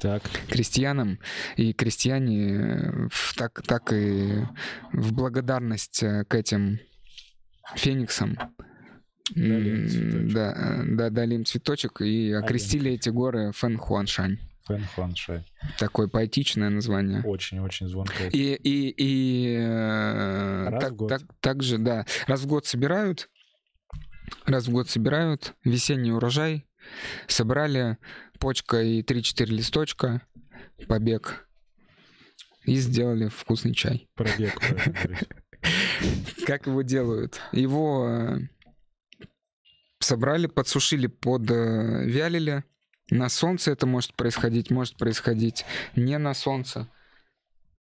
Так. 0.00 0.22
крестьянам, 0.48 1.18
и 1.56 1.72
крестьяне 1.72 2.48
э, 2.54 3.08
в- 3.10 3.34
так, 3.36 3.62
так 3.62 3.92
и 3.92 4.44
в 4.92 5.12
благодарность 5.12 6.02
э, 6.02 6.24
к 6.24 6.34
этим 6.34 6.78
фениксам 7.76 8.36
Дали 9.34 10.32
да, 10.32 10.52
э, 10.56 10.82
да, 10.88 11.10
дали 11.10 11.36
им 11.36 11.44
цветочек 11.44 12.00
и 12.02 12.32
окрестили 12.32 12.92
эти 12.92 13.08
горы 13.08 13.52
Фэн 13.52 13.78
Хуаншань. 13.78 14.38
Фэн 14.66 14.84
Хуаншай. 14.94 15.44
Такое 15.78 16.08
поэтичное 16.08 16.68
название. 16.70 17.22
Очень-очень 17.22 17.88
звонкая. 17.88 18.28
И, 18.30 18.54
и, 18.54 18.94
и 18.96 19.56
Раз 19.58 20.82
так, 20.82 20.92
в 20.92 20.96
год. 20.96 21.08
так, 21.08 21.22
так 21.40 21.62
же, 21.62 21.78
да, 21.78 22.04
раз 22.26 22.40
в 22.42 22.46
год 22.46 22.66
собирают 22.66 23.28
Раз 24.46 24.66
в 24.66 24.72
год 24.72 24.88
собирают 24.88 25.54
весенний 25.64 26.10
урожай. 26.12 26.66
Собрали 27.26 27.98
почка 28.38 28.82
и 28.82 29.02
3-4 29.02 29.46
листочка, 29.46 30.22
побег. 30.88 31.48
И 32.64 32.76
сделали 32.76 33.28
вкусный 33.28 33.74
чай. 33.74 34.08
Пробег. 34.14 34.54
Как 36.46 36.66
его 36.66 36.82
делают? 36.82 37.40
Его 37.52 38.08
э, 38.08 38.38
собрали, 39.98 40.46
подсушили, 40.46 41.06
подвялили. 41.06 42.64
На 43.10 43.28
солнце 43.28 43.72
это 43.72 43.86
может 43.86 44.14
происходить, 44.14 44.70
может 44.70 44.96
происходить 44.96 45.64
не 45.96 46.18
на 46.18 46.34
солнце, 46.34 46.88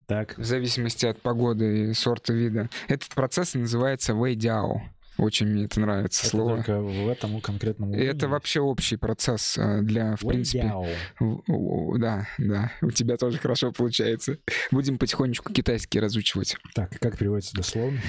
Так, 0.06 0.36
в 0.36 0.44
зависимости 0.44 1.06
от 1.06 1.22
погоды 1.22 1.90
и 1.90 1.94
сорта 1.94 2.34
вида. 2.34 2.68
Этот 2.88 3.08
процесс 3.14 3.54
называется 3.54 4.12
вейдяо. 4.12 4.82
Очень 5.18 5.46
мне 5.46 5.64
это 5.64 5.78
нравится 5.80 6.22
это 6.22 6.30
слово. 6.30 6.56
только 6.56 6.80
в 6.80 7.08
этом 7.08 7.40
конкретном 7.40 7.94
И 7.94 7.98
Это 8.02 8.26
вообще 8.28 8.60
общий 8.60 8.96
процесс 8.96 9.56
э, 9.58 9.80
для, 9.82 10.16
в 10.16 10.20
принципе... 10.26 10.62
Вэйдяо. 10.62 10.86
В- 11.20 11.42
у- 11.52 11.98
Да, 11.98 12.26
да, 12.38 12.72
у 12.82 12.90
тебя 12.90 13.16
тоже 13.16 13.38
хорошо 13.38 13.70
получается. 13.72 14.38
Будем 14.70 14.98
потихонечку 14.98 15.52
китайский 15.52 16.00
разучивать. 16.00 16.56
Так, 16.74 16.98
как 17.00 17.16
переводится 17.16 17.54
дословно? 17.54 18.00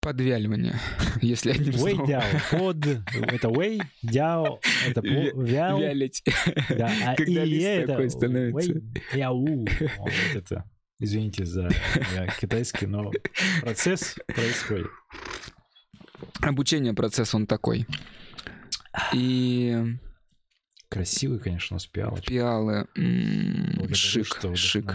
Подвяливание, 0.00 0.74
если 1.22 1.52
одним 1.52 1.72
словом. 1.72 2.00
Вэйдяо. 2.00 2.22
Под. 2.50 2.86
Это 3.32 3.48
вэй, 3.48 3.80
дяо. 4.02 4.60
Это 4.86 5.00
по- 5.00 5.06
вяо. 5.08 5.80
Вялить. 5.80 6.22
Да, 6.68 6.92
а 7.06 7.14
Когда 7.16 7.42
и 7.42 7.48
лист 7.48 7.66
это 7.66 7.86
такой 7.92 8.10
становится. 8.10 8.72
вэйдяу. 8.72 9.66
Вот 9.98 10.12
это. 10.34 10.64
Извините 11.00 11.44
за 11.44 11.68
я 12.14 12.26
китайский, 12.38 12.86
но 12.86 13.10
процесс 13.62 14.16
происходит. 14.26 14.86
Обучение 16.40 16.94
процесс 16.94 17.34
он 17.34 17.46
такой. 17.46 17.86
И 19.12 19.96
Красивый, 20.88 21.40
конечно, 21.40 21.76
успел. 21.76 22.16
пиалы. 22.26 22.86
м, 22.96 23.66
Благодарю, 23.76 23.94
Шик, 23.94 24.56
шик. 24.56 24.92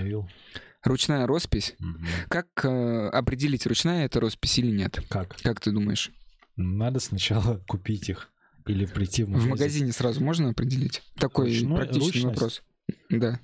Ручная 0.83 1.27
роспись. 1.27 1.75
Мгм. 1.79 2.07
Как 2.29 2.47
э, 2.63 3.09
определить, 3.09 3.67
ручная 3.67 4.05
это 4.05 4.21
роспись 4.21 4.59
или 4.59 4.71
нет? 4.71 4.99
Как? 5.09 5.35
Как 5.41 5.59
ты 5.59 5.71
думаешь? 5.71 6.09
Надо 6.55 6.99
сначала 7.01 7.57
купить 7.67 8.07
их 8.09 8.29
или 8.65 8.85
прийти 8.85 9.23
в 9.23 9.27
В 9.27 9.29
магазин. 9.31 9.49
магазине 9.49 9.91
сразу 9.91 10.23
можно 10.23 10.49
определить? 10.51 11.01
Такой 11.17 11.49
Ручной- 11.49 11.75
практичный 11.75 12.05
ручность? 12.05 12.25
вопрос. 12.25 12.63
Да. 13.09 13.39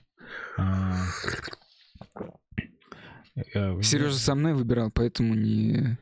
А, 0.58 0.96
э, 3.36 3.82
Сережа 3.82 4.18
со 4.18 4.34
мной 4.36 4.54
выбирал, 4.54 4.92
поэтому 4.92 5.34
не 5.36 5.98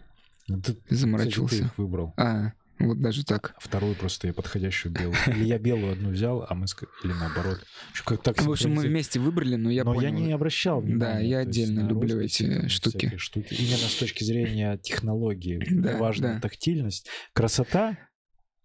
ну, 0.47 0.61
ты, 0.61 0.73
кстати, 0.73 1.47
ты 1.47 1.55
их 1.57 1.77
выбрал. 1.77 2.13
А, 2.17 2.51
вот 2.79 2.99
даже 3.01 3.23
так. 3.23 3.55
Вторую 3.59 3.95
просто 3.95 4.27
я 4.27 4.33
подходящую 4.33 4.91
белую. 4.93 5.15
Или 5.27 5.45
я 5.45 5.57
белую 5.59 5.93
одну 5.93 6.09
взял, 6.09 6.45
а 6.49 6.53
мы... 6.55 6.65
Или 7.03 7.13
наоборот. 7.13 7.59
Как 8.05 8.21
так 8.23 8.41
В 8.41 8.51
общем, 8.51 8.73
мы 8.73 8.83
вместе 8.83 9.19
выбрали, 9.19 9.55
но 9.55 9.69
я 9.69 9.83
Но 9.83 9.93
понял. 9.93 10.07
я 10.07 10.11
не 10.11 10.31
обращал 10.33 10.81
Да, 10.81 10.87
внимания. 10.87 11.29
я 11.29 11.41
то 11.43 11.47
есть 11.47 11.59
отдельно 11.59 11.87
люблю 11.87 12.19
эти 12.19 12.67
штуки. 12.67 13.15
штуки. 13.17 13.53
Именно 13.53 13.77
с 13.77 13.95
точки 13.95 14.23
зрения 14.23 14.77
технологии. 14.77 15.63
Да, 15.83 15.97
Важна 15.97 16.33
да. 16.35 16.39
тактильность. 16.41 17.07
Красота, 17.33 17.97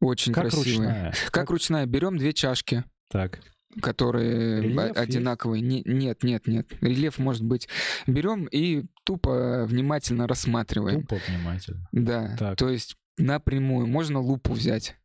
Очень 0.01 0.33
как 0.33 0.51
красивая. 0.51 0.65
ручная. 0.65 1.15
Как 1.31 1.51
ручная? 1.51 1.87
Берем 1.87 2.17
две 2.19 2.33
чашки, 2.33 2.85
Так. 3.11 3.41
Которые 3.81 4.63
Рельеф 4.63 4.87
есть? 4.89 4.97
одинаковые. 4.97 5.61
Не- 5.63 5.83
нет, 5.85 6.23
нет, 6.23 6.47
нет. 6.47 6.67
Рельеф 6.81 7.19
может 7.19 7.45
быть. 7.45 7.69
Берем 8.07 8.47
и 8.47 8.85
тупо 9.05 9.65
внимательно 9.67 10.27
рассматриваем. 10.27 11.03
Тупо 11.03 11.19
внимательно. 11.29 11.89
Да. 11.93 12.37
Так. 12.39 12.59
То 12.59 12.69
есть 12.69 12.97
напрямую. 13.17 13.87
Можно 13.87 14.21
лупу 14.21 14.53
взять 14.53 14.97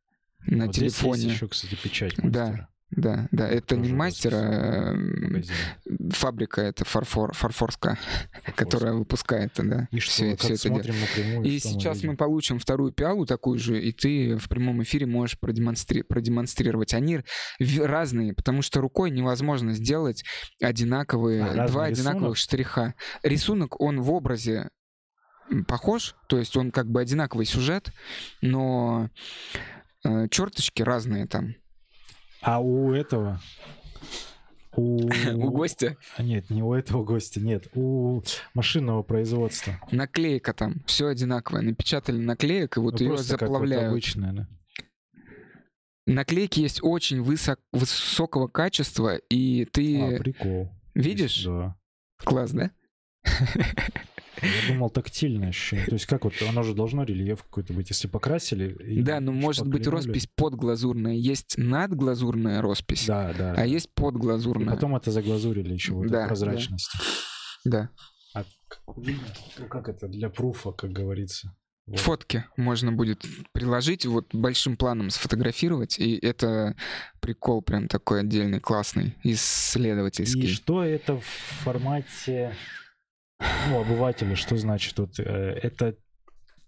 на 0.45 0.65
Вот 0.67 0.75
здесь 0.75 0.93
телефоне. 0.93 1.21
есть 1.23 1.35
еще, 1.35 1.47
кстати, 1.47 1.75
печать 1.81 2.17
мастера. 2.17 2.31
Да, 2.31 2.67
да. 2.95 3.49
Это 3.49 3.75
не 3.75 3.83
Тоже 3.83 3.95
мастер, 3.95 4.31
роспись. 4.33 5.49
а 5.49 6.13
фабрика, 6.13 6.61
это 6.61 6.85
фарфор, 6.85 7.33
фарфорская, 7.33 7.97
которая 8.55 8.93
выпускает, 8.93 9.51
да. 9.57 9.87
И 9.91 9.99
всё- 9.99 10.35
что, 10.35 10.37
как 10.37 10.51
это 10.51 10.57
смотрим 10.59 10.95
напрямую, 10.99 11.45
И 11.45 11.59
сейчас 11.59 11.97
мы 11.97 12.01
видим? 12.03 12.17
получим 12.17 12.59
вторую 12.59 12.91
пиалу 12.91 13.25
такую 13.25 13.57
же, 13.59 13.81
и 13.81 13.91
ты 13.91 14.37
в 14.37 14.47
прямом 14.49 14.83
эфире 14.83 15.05
можешь 15.05 15.37
продемонстри- 15.39 16.03
продемонстрировать. 16.03 16.93
Они 16.93 17.21
разные, 17.79 18.33
потому 18.33 18.61
что 18.61 18.81
рукой 18.81 19.11
невозможно 19.11 19.73
сделать 19.73 20.23
одинаковые, 20.61 21.43
А, 21.43 21.67
два 21.67 21.85
одинаковых 21.85 22.35
рисунок? 22.35 22.37
штриха. 22.37 22.93
Рисунок, 23.23 23.79
он 23.81 24.01
в 24.01 24.11
образе 24.11 24.69
похож, 25.67 26.15
то 26.29 26.37
есть 26.37 26.55
он 26.57 26.71
как 26.71 26.87
бы 26.89 27.01
одинаковый 27.01 27.45
сюжет, 27.45 27.91
но 28.41 29.09
э, 30.05 30.27
черточки 30.29 30.81
разные 30.81 31.27
там. 31.27 31.55
А 32.43 32.59
у 32.61 32.93
этого... 32.93 33.39
У... 34.75 35.07
У 35.35 35.51
гостя 35.51 35.97
А, 36.17 36.23
Нет, 36.23 36.49
не 36.49 36.63
у 36.63 36.73
этого 36.73 37.03
гостя, 37.03 37.39
нет. 37.39 37.67
У 37.75 38.21
машинного 38.53 39.03
производства. 39.03 39.79
наклейка 39.91 40.53
там, 40.53 40.83
все 40.87 41.07
одинаковое. 41.07 41.61
Напечатали 41.61 42.17
наклеек, 42.17 42.77
и 42.77 42.79
вот 42.79 42.95
Ну, 42.95 42.99
ее 42.99 43.09
просто 43.09 43.37
как 43.37 43.49
вот 43.49 43.55
заплавляют. 43.55 43.91
обычное, 43.91 44.33
да. 44.33 44.47
Наклейки 46.05 46.59
есть 46.59 46.79
очень 46.83 47.21
высок- 47.21 47.61
высокого 47.71 48.47
качества, 48.47 49.15
и 49.29 49.65
ты 49.65 50.01
А, 50.15 50.17
прикол. 50.17 50.69
видишь? 50.95 51.43
Да. 51.45 51.77
Класс, 52.17 52.51
да? 52.51 52.71
Я 54.43 54.73
думал, 54.73 54.89
тактильное 54.89 55.49
ощущение. 55.49 55.85
То 55.85 55.93
есть 55.93 56.05
как 56.05 56.23
вот, 56.25 56.33
оно 56.47 56.63
же 56.63 56.73
должно 56.73 57.03
рельеф 57.03 57.43
какой-то 57.43 57.73
быть, 57.73 57.89
если 57.89 58.07
покрасили. 58.07 58.73
и 58.83 59.01
Да, 59.01 59.19
но 59.19 59.31
может 59.31 59.67
быть 59.67 59.87
роспись 59.87 60.27
подглазурная. 60.35 61.13
Есть 61.13 61.57
надглазурная 61.57 62.61
роспись, 62.61 63.05
Да, 63.07 63.33
да. 63.37 63.53
а 63.57 63.65
есть 63.65 63.87
И 63.87 63.89
подглазурная. 63.95 64.73
потом 64.75 64.95
это 64.95 65.11
заглазурили 65.11 65.73
еще 65.73 65.93
вот 65.93 66.07
Да, 66.07 66.19
этой 66.19 66.27
прозрачности. 66.27 66.97
Да. 67.65 67.89
А 68.33 68.43
как? 68.67 68.83
Ну, 68.97 69.67
как 69.69 69.89
это 69.89 70.07
для 70.07 70.29
пруфа, 70.29 70.71
как 70.71 70.91
говорится. 70.91 71.55
Вот. 71.85 71.99
Фотки 71.99 72.45
можно 72.55 72.93
будет 72.93 73.25
приложить, 73.51 74.05
вот 74.05 74.33
большим 74.33 74.77
планом 74.77 75.09
сфотографировать, 75.09 75.99
и 75.99 76.15
это 76.17 76.77
прикол 77.19 77.61
прям 77.61 77.89
такой 77.89 78.21
отдельный, 78.21 78.61
классный, 78.61 79.15
И 79.23 79.33
исследовательский. 79.33 80.47
что 80.47 80.81
это 80.83 81.17
в 81.17 81.25
формате 81.63 82.55
ну, 83.69 83.81
обывателя, 83.81 84.35
что 84.35 84.57
значит? 84.57 84.97
Вот, 84.99 85.19
э, 85.19 85.23
это 85.61 85.95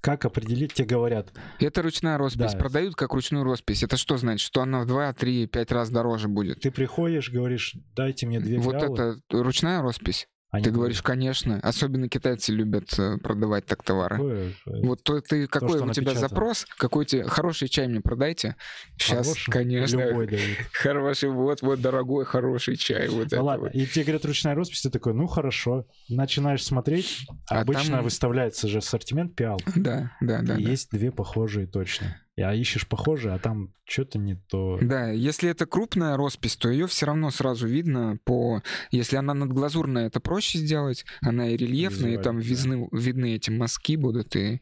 как 0.05 0.23
определить, 0.23 0.73
тебе 0.73 0.87
говорят, 0.87 1.33
Это 1.59 1.81
ручная 1.81 2.19
роспись. 2.19 2.51
Да. 2.51 2.59
Продают 2.59 2.95
как 2.95 3.11
ручную 3.13 3.43
роспись. 3.43 3.81
Это 3.81 3.97
что 3.97 4.17
значит? 4.17 4.45
Что 4.45 4.61
она 4.61 4.81
в 4.81 4.85
2, 4.85 5.13
3, 5.13 5.47
5 5.47 5.71
раз 5.71 5.89
дороже 5.89 6.27
будет? 6.27 6.59
ты 6.59 6.69
приходишь, 6.69 7.31
говоришь, 7.31 7.75
дайте 7.95 8.27
мне 8.27 8.39
две 8.39 8.59
Вот 8.59 8.75
фиалы». 8.75 8.93
это 8.93 9.19
ручная 9.31 9.81
роспись? 9.81 10.27
Они 10.55 10.63
Ты 10.63 10.71
говоришь, 10.71 11.01
конечно. 11.01 11.59
Особенно 11.61 12.07
китайцы 12.07 12.51
любят 12.53 12.97
э, 12.97 13.17
продавать 13.17 13.65
так 13.65 13.83
товары. 13.83 14.15
«Какое, 14.15 14.53
Вот 14.83 15.03
то 15.03 15.19
ты 15.19 15.47
какой 15.47 15.69
что 15.69 15.77
у 15.77 15.89
тебя 15.91 16.03
напечатано. 16.03 16.19
запрос, 16.29 16.65
какой 16.77 17.05
тебе 17.05 17.23
хороший 17.25 17.67
чай 17.67 17.87
мне 17.87 17.99
продайте. 17.99 18.55
Сейчас, 18.97 19.27
хороший?» 19.27 19.51
конечно, 19.51 19.97
Любой 19.99 20.27
дают. 20.27 20.57
хороший, 20.71 21.29
вот, 21.29 21.61
вот 21.61 21.81
дорогой 21.81 22.25
хороший 22.25 22.77
чай, 22.77 23.09
вот 23.09 23.31
Ну 23.31 23.43
ладно, 23.43 23.65
вот. 23.65 23.75
и 23.75 23.85
тебе 23.85 24.05
говорят 24.05 24.25
ручная 24.25 24.55
роспись, 24.55 24.81
ты 24.81 24.89
такой, 24.89 25.13
ну 25.13 25.27
хорошо. 25.27 25.85
Начинаешь 26.09 26.63
смотреть, 26.63 27.27
А 27.49 27.61
обычно 27.61 27.97
там- 27.97 28.03
выставляется 28.05 28.67
же 28.67 28.77
ассортимент 28.77 29.35
пиал. 29.35 29.59
Да, 29.75 30.11
да, 30.21 30.41
да. 30.41 30.55
и 30.57 30.63
да. 30.63 30.71
есть 30.71 30.89
две 30.91 31.11
похожие 31.11 31.67
точно. 31.67 32.21
А 32.37 32.53
ищешь 32.53 32.85
похожие, 32.87 33.33
а 33.33 33.39
там 33.39 33.73
что-то 33.85 34.17
не 34.19 34.35
то. 34.35 34.77
Да, 34.81 35.09
если 35.09 35.49
это 35.49 35.65
крупная 35.65 36.17
роспись, 36.17 36.57
то 36.57 36.69
ее 36.69 36.85
все 36.85 37.05
равно 37.05 37.31
сразу 37.31 37.65
видно 37.65 38.17
по... 38.25 38.61
Если 38.91 39.15
она 39.15 39.33
надглазурная, 39.33 40.07
это 40.07 40.19
проще 40.19 40.57
сделать. 40.57 41.05
Она 41.21 41.47
и 41.47 41.55
рельефная, 41.55 42.15
и 42.15 42.21
там 42.21 42.39
Визуально, 42.39 42.87
видны, 42.91 42.97
видны 42.99 43.35
эти 43.35 43.51
мазки 43.51 43.95
будут, 43.95 44.35
и 44.35 44.55
э, 44.55 44.59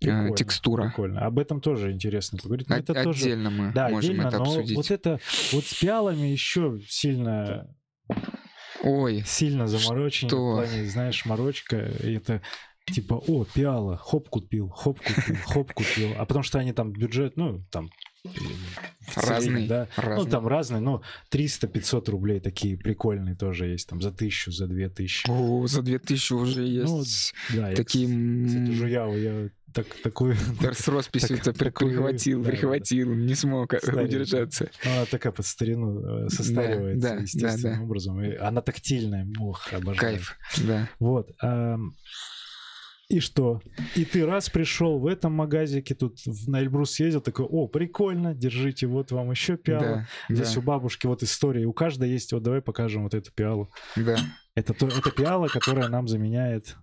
Прикольно, 0.00 0.36
текстура. 0.36 0.82
Прикольно. 0.88 1.20
Об 1.24 1.38
этом 1.38 1.62
тоже 1.62 1.92
интересно 1.92 2.36
поговорить. 2.36 2.68
Но 2.68 2.76
О- 2.76 2.78
это 2.80 3.02
тоже... 3.02 3.20
Отдельно 3.24 3.48
мы 3.50 3.72
Да, 3.72 3.88
можем 3.88 4.10
отдельно, 4.10 4.28
это 4.28 4.38
но 4.38 4.44
обсудить. 4.44 4.76
вот 4.76 4.90
это 4.90 5.20
вот 5.52 5.64
с 5.64 5.74
пиалами 5.74 6.26
еще 6.26 6.78
сильно 6.88 7.74
Ой, 8.82 9.22
сильно 9.24 9.66
заморочение 9.66 10.28
Что? 10.28 10.52
в 10.52 10.54
плане, 10.56 10.84
знаешь, 10.86 11.24
морочка. 11.24 11.76
И 12.02 12.14
это 12.14 12.42
типа, 12.92 13.14
о, 13.14 13.44
пиала, 13.44 13.96
хоп 13.96 14.28
купил, 14.28 14.68
хоп 14.68 14.98
купил, 15.00 15.36
хоп 15.46 15.72
купил. 15.72 16.10
А 16.18 16.24
потому 16.26 16.42
что 16.42 16.58
они 16.58 16.72
там 16.72 16.92
бюджет, 16.92 17.36
ну, 17.36 17.64
там... 17.70 17.90
э, 18.24 18.28
в 19.00 19.12
среднем, 19.14 19.28
разный, 19.30 19.66
Да. 19.68 19.88
разный. 19.96 20.24
Ну, 20.24 20.30
там 20.30 20.46
разные, 20.46 20.80
но 20.80 21.02
300-500 21.30 22.10
рублей 22.10 22.40
такие 22.40 22.76
прикольные 22.76 23.34
тоже 23.34 23.66
есть. 23.66 23.88
Там 23.88 24.00
за 24.00 24.12
тысячу, 24.12 24.52
за 24.52 24.66
две 24.66 24.88
тысячи. 24.88 25.28
О, 25.28 25.66
за 25.66 25.82
2000 25.82 26.32
уже 26.34 26.60
Ну, 26.60 26.98
есть 27.00 27.34
Да, 27.54 27.70
я, 27.70 27.76
такие... 27.76 28.06
кстати, 28.06 28.58
м, 28.60 28.72
жуял, 28.72 29.16
я 29.16 29.48
так, 29.74 29.86
такую... 30.02 30.36
Да, 30.60 30.74
с 30.74 30.86
росписью 30.86 31.38
Так- 31.38 31.56
прихватил, 31.56 32.40
да, 32.42 32.44
да, 32.44 32.50
прихватил, 32.50 33.14
не 33.14 33.34
смог 33.34 33.72
Старенькую. 33.74 34.04
удержаться. 34.06 34.70
Она 34.84 35.06
такая 35.06 35.32
под 35.32 35.46
старину 35.46 36.26
э, 36.26 36.28
состаривается 36.28 37.08
да, 37.08 37.16
да, 37.16 37.22
естественным 37.22 37.78
да. 37.78 37.82
образом. 37.84 38.22
И 38.22 38.34
она 38.36 38.60
тактильная, 38.60 39.26
ох, 39.40 39.72
обожаю. 39.72 39.98
Кайф, 39.98 40.36
да. 40.66 40.88
Вот. 41.00 41.30
И 43.12 43.20
что? 43.20 43.60
И 43.94 44.06
ты 44.06 44.24
раз 44.24 44.48
пришел 44.48 44.98
в 44.98 45.06
этом 45.06 45.34
магазике, 45.34 45.94
тут 45.94 46.16
на 46.46 46.60
Эльбрус 46.60 46.92
съездил, 46.92 47.20
такой, 47.20 47.44
о, 47.44 47.68
прикольно, 47.68 48.34
держите, 48.34 48.86
вот 48.86 49.12
вам 49.12 49.30
еще 49.30 49.58
пиала. 49.58 50.06
Да, 50.30 50.34
Здесь 50.34 50.54
да, 50.54 50.60
у 50.60 50.62
бабушки 50.62 51.06
вот 51.06 51.22
история, 51.22 51.66
у 51.66 51.74
каждой 51.74 52.08
есть, 52.08 52.32
вот 52.32 52.42
давай 52.42 52.62
покажем 52.62 53.02
вот 53.02 53.12
эту 53.12 53.30
пиалу. 53.30 53.70
да. 53.96 54.16
Это, 54.54 54.72
то, 54.72 54.86
это 54.86 55.10
пиала, 55.10 55.48
которая 55.48 55.88
нам 55.88 56.08
заменяет... 56.08 56.76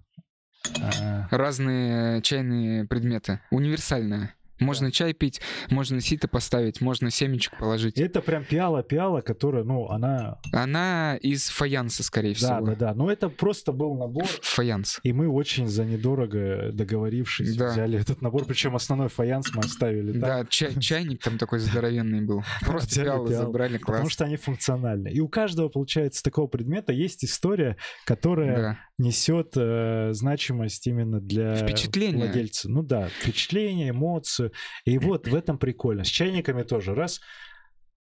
а, 0.80 1.28
Разные 1.32 2.22
чайные 2.22 2.86
предметы. 2.86 3.42
Универсальная. 3.50 4.36
Можно 4.60 4.92
чай 4.92 5.14
пить, 5.14 5.42
можно 5.70 6.02
сито 6.02 6.28
поставить, 6.28 6.82
можно 6.82 7.10
семечек 7.12 7.58
положить. 7.58 7.98
это 7.98 8.22
прям 8.22 8.44
пиала-пиала, 8.44 9.22
которая, 9.22 9.64
ну, 9.64 9.88
она... 9.90 10.40
Она 10.52 11.18
из 11.22 11.50
фаянса, 11.50 12.04
скорее 12.04 12.34
Да, 12.34 12.36
всего. 12.58 12.66
да, 12.68 12.76
да. 12.76 12.94
Но 12.94 13.12
это 13.12 13.30
просто 13.30 13.72
был 13.72 13.96
набор, 13.96 14.26
Фаянс. 14.42 15.00
и 15.04 15.14
мы 15.14 15.28
очень 15.30 15.68
за 15.68 15.86
недорого 15.86 16.72
договорившись 16.74 17.56
Да. 17.56 17.72
взяли 17.72 18.00
этот 18.00 18.22
набор. 18.22 18.46
Причем 18.46 18.76
основной 18.76 19.10
фаянс 19.10 19.54
мы 19.54 19.62
оставили 19.62 20.12
там. 20.14 20.22
Да, 20.22 20.46
чай- 20.50 20.80
чайник 20.80 21.22
там 21.24 21.38
такой 21.38 21.60
здоровенный 21.60 22.22
был. 22.22 22.44
Просто 22.66 23.02
пиалы 23.04 23.34
забрали, 23.34 23.78
Потому 23.78 24.02
класс. 24.04 24.12
что 24.14 24.26
они 24.26 24.36
функциональны. 24.38 25.10
И 25.10 25.20
у 25.20 25.28
каждого, 25.28 25.70
получается, 25.70 26.24
такого 26.24 26.48
предмета 26.48 26.92
есть 26.94 27.24
история, 27.24 27.78
которая 28.06 28.56
Да. 28.58 28.80
несет 28.98 29.54
э, 29.56 30.10
значимость 30.14 30.88
именно 30.88 31.20
для 31.20 31.56
Впечатление. 31.56 32.26
владельца. 32.26 32.70
Ну 32.70 32.84
да, 32.84 33.10
впечатление, 33.22 33.94
И 34.86 34.98
вот 34.98 35.28
в 35.28 35.36
этом 35.36 35.58
прикольно. 35.58 36.04
С 36.04 36.08
чайниками 36.08 36.64
тоже. 36.64 36.94
Раз, 36.96 37.22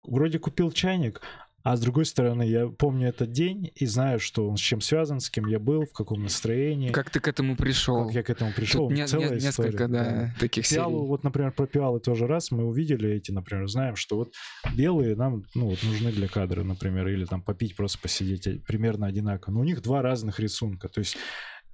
вроде 0.02 0.38
купил 0.38 0.70
чайник, 0.72 1.20
а 1.62 1.76
с 1.76 1.80
другой 1.80 2.04
стороны, 2.06 2.44
я 2.44 2.68
помню 2.68 3.08
этот 3.08 3.32
день 3.32 3.72
и 3.74 3.86
знаю, 3.86 4.20
что 4.20 4.48
он 4.48 4.56
с 4.56 4.60
чем 4.60 4.80
связан, 4.80 5.18
с 5.18 5.28
кем 5.28 5.46
я 5.48 5.58
был, 5.58 5.84
в 5.84 5.92
каком 5.92 6.22
настроении, 6.22 6.90
как, 6.92 7.06
Как 7.06 7.12
ты 7.12 7.18
к 7.18 7.26
этому 7.26 7.56
пришел? 7.56 8.08
я 8.10 8.22
к 8.22 8.30
этому 8.30 8.52
пришел. 8.52 8.88
Тут 8.88 8.96
не- 8.96 9.04
Целая 9.04 9.30
не- 9.30 9.38
история, 9.38 9.70
несколько, 9.70 9.88
да, 9.88 10.32
таких 10.38 10.68
Пиалу, 10.68 10.98
серий. 10.98 11.08
вот, 11.08 11.24
например, 11.24 11.50
про 11.50 11.66
пиалы 11.66 11.98
тоже 11.98 12.28
раз 12.28 12.52
мы 12.52 12.64
увидели 12.64 13.10
эти, 13.10 13.32
например, 13.32 13.66
знаем, 13.66 13.96
что 13.96 14.14
вот 14.16 14.32
белые 14.76 15.16
нам, 15.16 15.42
ну, 15.56 15.70
вот 15.70 15.82
нужны 15.82 16.12
для 16.12 16.28
кадра, 16.28 16.62
например, 16.62 17.08
или 17.08 17.24
там 17.24 17.42
попить, 17.42 17.74
просто 17.74 17.98
посидеть, 17.98 18.46
э, 18.46 18.60
примерно 18.64 19.08
одинаково. 19.08 19.54
Но 19.54 19.60
у 19.60 19.64
них 19.64 19.82
два 19.82 20.02
разных 20.02 20.38
рисунка, 20.38 20.86
то 20.88 21.00
есть 21.00 21.16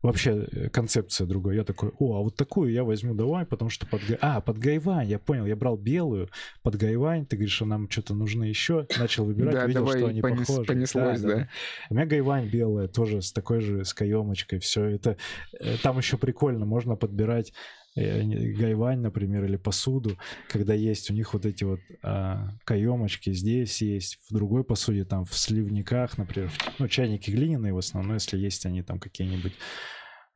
вообще 0.02 0.46
э, 0.50 0.68
концепция 0.68 1.26
другая. 1.26 1.56
Я 1.58 1.64
такой, 1.64 1.90
о, 1.98 2.16
а 2.18 2.22
вот 2.22 2.36
такую 2.36 2.72
я 2.72 2.84
возьму 2.84 3.14
давай, 3.14 3.46
потому 3.46 3.70
что 3.70 3.86
под... 3.86 4.00
А, 4.20 4.40
под 4.40 4.58
гайвань, 4.58 5.08
я 5.08 5.18
понял, 5.18 5.46
я 5.46 5.56
брал 5.56 5.76
белую, 5.76 6.28
под 6.62 6.76
гайвань, 6.76 7.24
ты 7.26 7.36
говоришь, 7.36 7.54
что 7.54 7.64
нам 7.66 7.88
что-то 7.88 8.14
нужно 8.14 8.44
еще, 8.44 8.86
начал 8.98 9.24
выбирать, 9.24 9.54
Да, 9.54 9.68
давай, 9.68 9.98
что 9.98 10.06
они 10.08 10.20
понес- 10.20 10.46
похожи. 10.46 10.64
понеслось, 10.66 11.20
да. 11.20 11.48
У 11.90 11.94
меня 11.94 12.06
гайвань 12.06 12.48
белая, 12.48 12.88
тоже 12.88 13.22
с 13.22 13.32
такой 13.32 13.60
же, 13.60 13.84
с 13.84 13.94
каемочкой, 13.94 14.58
все 14.58 14.84
это. 14.84 15.16
э, 15.60 15.76
Там 15.82 15.98
еще 15.98 16.16
прикольно, 16.18 16.66
можно 16.66 16.96
подбирать 16.96 17.52
гайвань, 17.94 19.00
например, 19.00 19.44
или 19.44 19.56
посуду, 19.56 20.16
когда 20.48 20.74
есть 20.74 21.10
у 21.10 21.14
них 21.14 21.34
вот 21.34 21.44
эти 21.46 21.64
вот 21.64 21.80
а, 22.02 22.48
каемочки, 22.64 23.32
здесь 23.32 23.82
есть, 23.82 24.18
в 24.28 24.34
другой 24.34 24.64
посуде, 24.64 25.04
там 25.04 25.24
в 25.24 25.34
сливниках, 25.34 26.16
например, 26.18 26.48
в- 26.48 26.58
ну, 26.78 26.88
чайники 26.88 27.30
глиняные 27.30 27.72
в 27.74 27.78
основном, 27.78 28.08
но 28.08 28.14
если 28.14 28.38
есть 28.38 28.64
они 28.66 28.82
там 28.82 28.98
какие-нибудь 28.98 29.52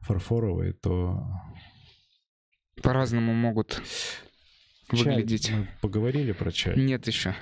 фарфоровые, 0.00 0.74
то 0.74 1.24
По-разному 2.82 3.32
могут 3.32 3.82
чай, 4.92 5.16
выглядеть. 5.16 5.50
мы 5.50 5.66
поговорили 5.80 6.32
про 6.32 6.52
чай. 6.52 6.76
Нет 6.76 7.06
еще. 7.06 7.34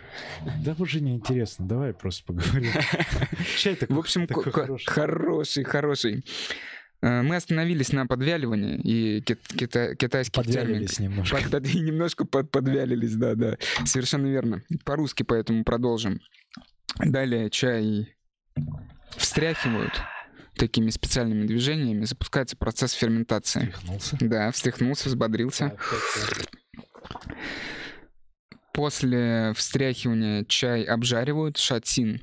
Да 0.65 0.77
уже 0.79 1.01
неинтересно, 1.01 1.67
давай 1.67 1.93
просто 1.93 2.25
поговорим. 2.25 2.71
Чай 3.59 3.75
такой, 3.75 3.97
В 3.97 3.99
общем, 3.99 4.27
хороший. 4.29 4.87
хороший, 4.87 5.65
хороший. 5.65 6.25
Э, 7.05 7.21
Мы 7.23 7.37
остановились 7.37 7.93
на 7.93 8.07
подвяливании, 8.07 8.77
и 8.79 9.21
кит- 9.21 9.47
кита- 9.55 9.95
китайский 9.95 10.43
термин 10.43 10.57
Подвялились 10.65 10.99
немножко. 10.99 11.37
Под- 11.37 11.51
под- 11.51 11.75
немножко 11.75 12.25
под- 12.25 12.51
подвялились, 12.51 13.15
да, 13.17 13.35
да. 13.35 13.59
Совершенно 13.85 14.27
верно. 14.27 14.63
По-русски 14.87 15.23
поэтому 15.23 15.65
продолжим. 15.65 16.21
Далее 16.99 17.51
чай 17.51 18.17
встряхивают 19.19 19.93
такими 20.57 20.89
специальными 20.91 21.47
движениями, 21.47 22.05
запускается 22.05 22.57
процесс 22.57 22.93
ферментации. 22.93 23.61
Тряхнулся. 23.67 24.17
Да, 24.21 24.51
встряхнулся, 24.53 25.09
взбодрился. 25.09 25.77
После 28.73 29.53
встряхивания 29.57 30.45
чай 30.45 30.83
обжаривают, 30.85 31.59
шатсин. 31.59 32.21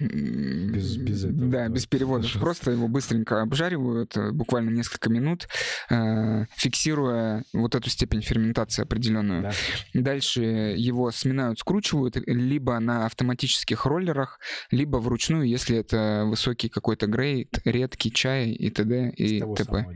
Без- 0.00 0.96
без 0.96 1.24
этого, 1.24 1.46
Да, 1.50 1.58
да, 1.64 1.68
без 1.68 1.86
переводов. 1.86 2.22
пожалуйста. 2.32 2.38
Просто 2.40 2.70
его 2.72 2.88
быстренько 2.88 3.42
обжаривают, 3.42 4.16
буквально 4.32 4.70
несколько 4.70 5.10
минут, 5.10 5.46
э, 5.90 6.44
фиксируя 6.56 7.44
вот 7.52 7.74
эту 7.74 7.90
степень 7.90 8.22
ферментации 8.22 8.82
определенную. 8.82 9.42
Да. 9.42 9.52
Дальше 9.94 10.42
его 10.42 11.10
сминают, 11.10 11.58
скручивают 11.58 12.16
либо 12.26 12.78
на 12.80 13.06
автоматических 13.06 13.84
роллерах, 13.86 14.40
либо 14.70 14.96
вручную, 14.98 15.46
если 15.48 15.76
это 15.78 16.24
высокий 16.26 16.68
какой-то 16.68 17.06
грейд, 17.06 17.58
редкий 17.64 18.10
чай 18.12 18.50
и 18.50 18.70
т.д. 18.70 19.10
и 19.16 19.40
т.п. 19.40 19.86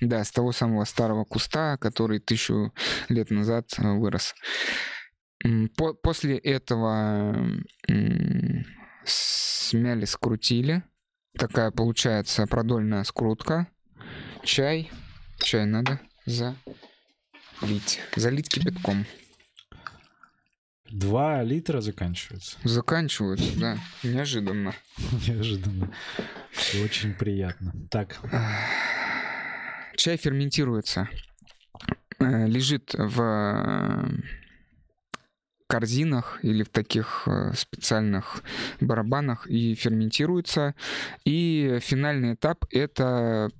Да, 0.00 0.24
с 0.24 0.32
того 0.32 0.52
самого 0.52 0.84
старого 0.84 1.24
куста, 1.24 1.76
который 1.78 2.18
тысячу 2.18 2.72
лет 3.08 3.30
назад 3.30 3.66
э, 3.78 3.92
вырос. 3.92 4.34
После 6.02 6.38
этого 6.38 7.36
смяли, 9.04 10.04
скрутили. 10.04 10.82
Такая 11.38 11.70
получается 11.70 12.46
продольная 12.46 13.04
скрутка. 13.04 13.68
Чай. 14.42 14.90
Чай 15.38 15.66
надо 15.66 16.00
залить. 16.26 18.00
Залить 18.16 18.48
кипятком. 18.48 19.06
Два 20.90 21.42
литра 21.42 21.80
заканчивается. 21.80 22.56
Заканчиваются, 22.62 23.58
да. 23.58 23.78
Неожиданно. 24.04 24.74
Неожиданно. 25.26 25.92
Очень 26.84 27.14
приятно. 27.14 27.72
Так, 27.90 28.20
Чай 29.96 30.16
ферментируется. 30.16 31.08
Э, 32.20 32.46
Лежит 32.46 32.94
в 32.94 33.20
э, 33.20 34.08
корзинах 35.74 36.38
или 36.44 36.62
в 36.62 36.68
таких 36.68 37.24
э, 37.26 37.52
специальных 37.54 38.44
барабанах 38.80 39.48
и 39.48 39.74
ферментируется. 39.74 40.76
И 41.24 41.78
финальный 41.80 42.34
этап— 42.34 42.64
это 42.70 43.50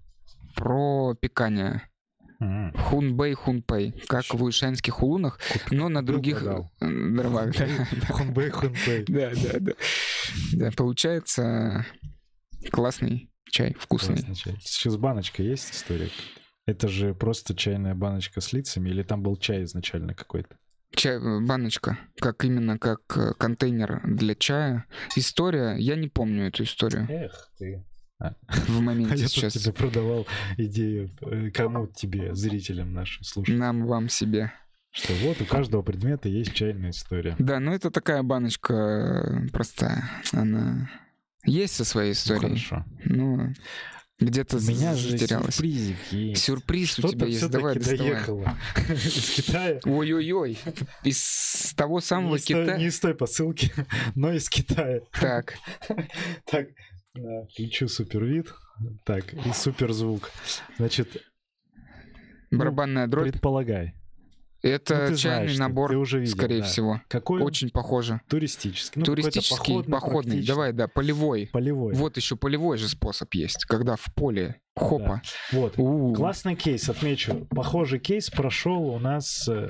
пропекание. 0.55 1.83
м, 2.41 2.73
Хунбэй, 2.73 3.35
хунпэй, 3.35 3.95
как 4.07 4.33
в 4.33 4.43
уишанских 4.45 5.03
улунах, 5.03 5.41
но 5.73 5.89
на 5.89 6.07
других 6.07 6.41
дровах. 6.43 6.71
хунбэй, 8.11 8.51
хунбэй. 8.51 9.05
Да, 9.09 9.31
да, 9.35 9.59
да. 9.61 9.73
Да, 10.53 10.71
получается 10.77 11.85
классный 12.71 13.29
чай, 13.51 13.75
вкусный. 13.77 14.17
Классный 14.17 14.37
чай. 14.37 14.57
Сейчас 14.61 14.97
баночка 14.97 15.43
есть 15.43 15.73
история? 15.73 16.11
Это 16.67 16.87
же 16.87 17.13
просто 17.13 17.57
чайная 17.57 17.95
баночка 17.97 18.41
с 18.41 18.53
лицами, 18.53 18.89
или 18.91 19.03
там 19.03 19.21
был 19.23 19.37
чай 19.37 19.65
изначально 19.65 20.15
какой-то? 20.15 20.57
Чай, 20.97 21.19
баночка, 21.45 21.99
как 22.21 22.45
именно 22.45 22.79
как 22.79 23.01
э, 23.17 23.33
контейнер 23.35 24.01
для 24.05 24.35
чая. 24.35 24.85
История, 25.17 25.77
я 25.77 25.97
не 25.97 26.09
помню 26.09 26.49
эту 26.49 26.63
историю 26.65 27.07
Эх 27.11 27.51
ты. 27.59 27.85
в 28.19 28.79
А 28.79 28.81
моменте 28.81 29.15
я 29.17 29.23
тут 29.25 29.31
сейчас. 29.33 29.55
тебе 29.55 29.73
продавал 29.73 30.27
идею, 30.57 31.11
э, 31.23 31.51
кому 31.51 31.87
тебе, 31.89 32.35
зрителям 32.35 32.93
нашим, 32.93 33.25
слушай, 33.25 33.57
Нам, 33.57 33.87
вам, 33.87 34.09
себе. 34.09 34.53
что 34.93 35.13
вот 35.15 35.41
у 35.41 35.45
каждого 35.45 35.83
предмета 35.83 36.29
есть 36.29 36.55
чайная 36.55 36.91
история. 36.91 37.35
Да, 37.39 37.59
ну 37.61 37.73
это 37.73 37.91
такая 37.91 38.23
баночка 38.23 38.73
э, 38.75 39.49
простая. 39.53 40.05
Она 40.33 40.89
есть 41.45 41.75
со 41.75 41.85
своей 41.85 42.11
Ну, 42.11 42.13
историей. 42.15 42.59
хорошо. 42.65 42.85
Ну, 43.05 43.53
где-то 44.25 44.57
У 44.57 44.61
меня 44.61 44.95
же 44.95 45.11
затерялась. 45.11 45.55
сюрпризик 45.57 45.97
есть. 46.13 46.43
Сюрприз 46.43 46.91
у 46.99 47.03
Что-то 47.03 47.15
тебя 47.17 47.27
есть. 47.27 47.49
Давай, 47.51 47.75
доставай. 47.77 47.99
доехало 47.99 48.59
из 48.89 49.31
Китая. 49.37 49.81
Ой-ой-ой. 49.85 50.59
Из 51.05 51.73
того 51.77 52.01
самого 52.01 52.35
Не 52.35 52.39
с, 52.41 52.45
той, 52.45 52.63
Китая. 52.65 52.79
не 52.79 52.91
с 52.91 53.01
той 53.01 53.15
посылки, 53.15 53.73
но 54.15 54.33
из 54.33 54.49
Китая. 54.49 55.01
Так, 55.13 55.55
Так, 56.47 56.69
да, 57.15 57.45
включу 57.53 57.89
супервид. 57.89 58.53
Так, 59.05 59.33
и 59.35 59.53
суперзвук. 59.53 60.31
Значит, 60.79 61.23
барабанная 62.51 63.07
дробь. 63.07 63.31
предполагай. 63.31 63.95
Это 64.65 65.09
Ну, 65.11 65.17
чайный 65.17 65.47
знаешь, 65.49 65.59
набор, 65.59 65.91
ты 65.91 65.97
уже 65.99 66.21
видел, 66.21 66.33
скорее 66.37 66.61
да. 66.61 66.65
всего. 66.67 67.01
Какой? 67.09 67.43
Очень 67.43 67.69
похоже. 67.71 68.21
туристический. 68.29 69.01
Ну, 69.01 69.05
Туристический, 69.05 69.83
походный. 69.85 70.23
практически. 70.23 70.47
Давай, 70.49 70.73
да, 70.73 70.89
полевой. 70.89 71.51
Полевой. 71.53 71.93
Вот 71.95 72.17
еще 72.17 72.37
полевой 72.37 72.79
же 72.79 72.89
способ 72.89 73.33
есть, 73.35 73.67
когда 73.67 73.97
в 73.97 74.07
поле. 74.15 74.61
Хопа. 74.75 75.21
Вот. 75.53 75.75
У, 75.79 76.15
Классный 76.15 76.57
кейс, 76.57 76.89
отмечу. 76.89 77.47
Похожий 77.51 77.99
кейс 78.01 78.31
прошел 78.31 78.89
у 78.89 78.99
нас 78.99 79.47
э, 79.49 79.69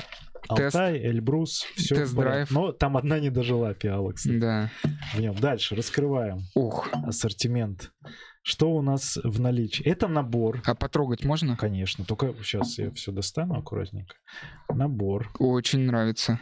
Тест. 0.57 0.77
Алтай, 0.77 0.99
Эльбрус, 0.99 1.67
все 1.77 1.97
Тест-драйв. 1.97 2.51
Но 2.53 2.71
там 2.73 2.97
одна 2.97 3.19
не 3.19 3.31
дожила 3.31 3.75
пиала, 3.75 4.13
кстати, 4.13 4.39
Да. 4.39 4.71
в 5.15 5.21
нем. 5.21 5.35
Дальше 5.35 5.75
раскрываем 5.75 6.43
Ух. 6.55 6.89
ассортимент 6.93 7.91
Что 8.47 8.71
у 8.71 8.83
нас 8.83 9.19
в 9.25 9.41
наличии? 9.41 9.83
Это 9.85 10.07
набор. 10.07 10.61
А 10.67 10.75
потрогать 10.75 11.25
можно? 11.25 11.57
Конечно. 11.57 12.05
Только 12.05 12.35
сейчас 12.43 12.79
я 12.79 12.91
все 12.91 13.11
достану 13.11 13.57
аккуратненько. 13.59 14.17
Набор. 14.69 15.31
Очень 15.39 15.81
нравится. 15.87 16.39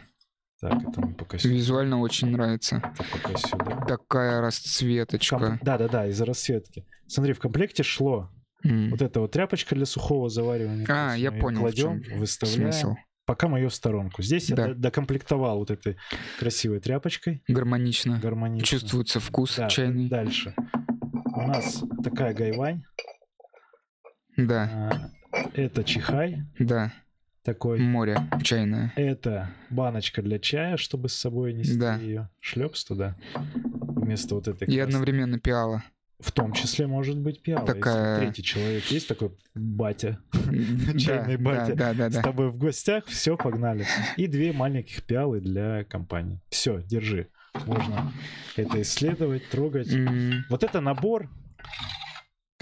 Так, 0.59 0.81
это 0.83 0.99
мы 0.99 1.13
пока 1.13 1.37
сюда. 1.37 1.53
Визуально 1.53 1.99
очень 2.01 2.29
нравится. 2.29 2.81
Это 2.93 3.05
пока 3.09 3.37
сюда. 3.37 3.85
Такая 3.87 4.41
расцветочка. 4.41 5.59
Да, 5.61 5.77
да, 5.77 5.87
да, 5.87 6.07
из-за 6.07 6.25
расцветки. 6.25 6.85
Смотри, 7.07 7.31
в 7.31 7.39
комплекте 7.39 7.83
шло 7.83 8.29
М. 8.65 8.89
вот 8.89 9.01
эта 9.01 9.21
вот 9.21 9.31
тряпочка 9.31 9.73
для 9.73 9.85
сухого 9.85 10.27
заваривания. 10.29 10.85
А, 10.89 11.15
я 11.15 11.31
понял, 11.31 11.61
Кладем, 11.61 12.03
выставляем. 12.17 12.73
Смысл. 12.73 12.95
Пока 13.25 13.47
в 13.69 13.73
сторонку. 13.73 14.21
Здесь 14.21 14.49
я 14.49 14.57
Да. 14.57 14.67
до- 14.67 14.75
докомплектовал 14.75 15.59
вот 15.59 15.71
этой 15.71 15.95
красивой 16.37 16.81
тряпочкой. 16.81 17.41
Гармонично. 17.47 18.19
Гармонично. 18.21 18.65
Чувствуется 18.67 19.21
вкус 19.21 19.55
Да, 19.55 19.69
чайный. 19.69 20.09
Дальше. 20.09 20.53
У 21.43 21.47
нас 21.47 21.83
такая 22.03 22.33
гайвань. 22.33 22.83
Да, 24.37 25.11
А, 25.31 25.39
Это 25.53 25.83
чихай 25.83 26.43
да. 26.59 26.91
такой. 27.43 27.79
Море 27.79 28.17
чайное. 28.43 28.93
Это 28.95 29.49
баночка 29.69 30.21
для 30.21 30.39
чая, 30.39 30.77
чтобы 30.77 31.09
с 31.09 31.13
собой 31.13 31.53
нести 31.53 31.77
Да. 31.77 31.97
ее. 31.97 32.29
Шлепс 32.39 32.83
туда. 32.85 33.15
Вместо 33.63 34.35
вот 34.35 34.47
этой 34.47 34.63
И 34.63 34.65
красной. 34.65 34.83
одновременно 34.83 35.39
пиала. 35.39 35.83
В 36.19 36.31
том 36.31 36.53
числе 36.53 36.87
может 36.87 37.17
быть 37.19 37.41
пиала. 37.41 37.65
Такая- 37.65 38.13
Если 38.15 38.25
третий 38.25 38.43
человек 38.43 38.85
есть 38.85 39.07
такой 39.09 39.31
батя 39.55 40.19
Чайный 40.97 41.37
батя. 41.37 41.75
Да, 41.75 41.93
да, 41.93 42.09
с 42.09 42.21
тобой 42.23 42.49
в 42.49 42.57
гостях, 42.57 43.05
все, 43.07 43.35
погнали. 43.35 43.85
И 44.17 44.27
две 44.27 44.53
маленьких 44.53 45.03
пиалы 45.03 45.41
для 45.41 45.83
компании. 45.83 46.39
Все, 46.49 46.81
держи. 46.83 47.27
Можно 47.65 48.11
это 48.55 48.81
исследовать, 48.81 49.47
трогать. 49.49 49.91
М, 49.93 50.43
Вот 50.49 50.63
это 50.63 50.81
набор, 50.81 51.29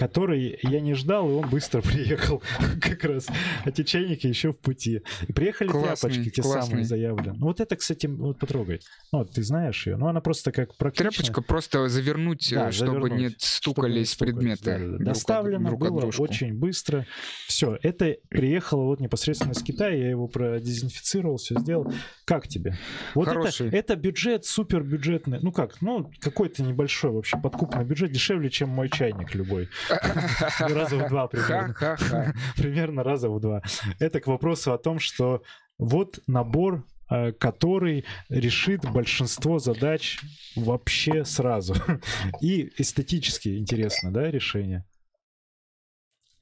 который 0.06 0.58
я 0.62 0.80
не 0.80 0.94
ждал, 0.94 1.28
и 1.30 1.32
он 1.34 1.48
быстро 1.48 1.80
приехал 1.82 2.42
как 2.80 3.04
раз. 3.04 3.28
А 3.64 3.70
те 3.70 3.84
чайники 3.84 4.26
еще 4.26 4.52
в 4.52 4.58
пути. 4.58 5.02
И 5.28 5.32
приехали 5.32 5.68
Классный, 5.68 6.10
тряпочки, 6.10 6.30
те 6.30 6.42
классный. 6.42 6.62
самые 6.70 6.84
заявленные. 6.84 7.34
Ну 7.38 7.46
вот 7.46 7.60
это, 7.60 7.76
кстати, 7.76 8.06
вот 8.06 8.38
потрогай. 8.38 8.80
Ну, 9.12 9.20
вот 9.20 9.30
ты 9.32 9.42
знаешь 9.42 9.86
ее. 9.86 9.96
Ну 9.96 10.08
она 10.08 10.20
просто 10.20 10.50
как 10.52 10.74
практично. 10.76 11.10
Тряпочка 11.10 11.42
просто 11.42 11.88
завернуть, 11.88 12.48
Да, 12.52 12.68
э, 12.68 12.72
чтобы 12.72 12.92
завернуть, 12.92 13.12
не 13.12 13.28
чтобы 13.28 13.30
не 13.30 13.36
стукались 13.38 14.10
стукались, 14.10 14.16
предметы. 14.16 14.64
да-да-да. 14.64 14.86
друг 14.88 15.00
об- 15.00 15.04
Доставлено 15.04 15.68
друг 15.68 15.80
было 15.80 16.00
дружку. 16.00 16.22
очень 16.24 16.54
быстро. 16.54 17.06
Все, 17.46 17.78
это 17.82 18.16
приехало 18.28 18.84
вот 18.84 19.00
непосредственно 19.00 19.52
из 19.52 19.62
Китая, 19.62 19.94
я 19.96 20.10
его 20.10 20.26
продезинфицировал, 20.28 21.36
все 21.36 21.58
сделал. 21.60 21.92
Как 22.24 22.48
тебе? 22.48 22.76
Вот 23.14 23.28
это, 23.28 23.38
Хороший. 23.38 23.68
это 23.70 23.96
бюджет 23.96 24.44
супер 24.46 24.82
бюджетный. 24.82 25.38
Ну 25.42 25.52
как? 25.52 25.80
Ну 25.80 26.10
какой-то 26.20 26.62
небольшой 26.62 27.10
вообще 27.12 27.36
подкупный 27.38 27.84
бюджет, 27.84 28.10
дешевле, 28.12 28.50
чем 28.50 28.68
мой 28.68 28.88
чайник 28.88 29.34
любой. 29.34 29.68
Ну, 30.68 30.74
Раза 30.74 30.96
в 30.96 31.08
два 31.08 31.26
примерно. 31.28 31.74
Ха-ха-ха. 31.74 32.34
Примерно 32.56 33.02
раза 33.02 33.28
в 33.28 33.40
два. 33.40 33.62
Это 33.98 34.20
к 34.20 34.26
вопросу 34.26 34.72
о 34.72 34.78
том, 34.78 34.98
что 34.98 35.42
вот 35.78 36.20
набор 36.26 36.84
э, 37.10 37.32
который 37.32 38.04
решит 38.28 38.90
большинство 38.90 39.58
задач 39.58 40.20
вообще 40.56 41.24
сразу. 41.24 41.74
И 42.40 42.72
эстетически 42.78 43.58
интересно, 43.58 44.12
да, 44.12 44.30
решение? 44.30 44.84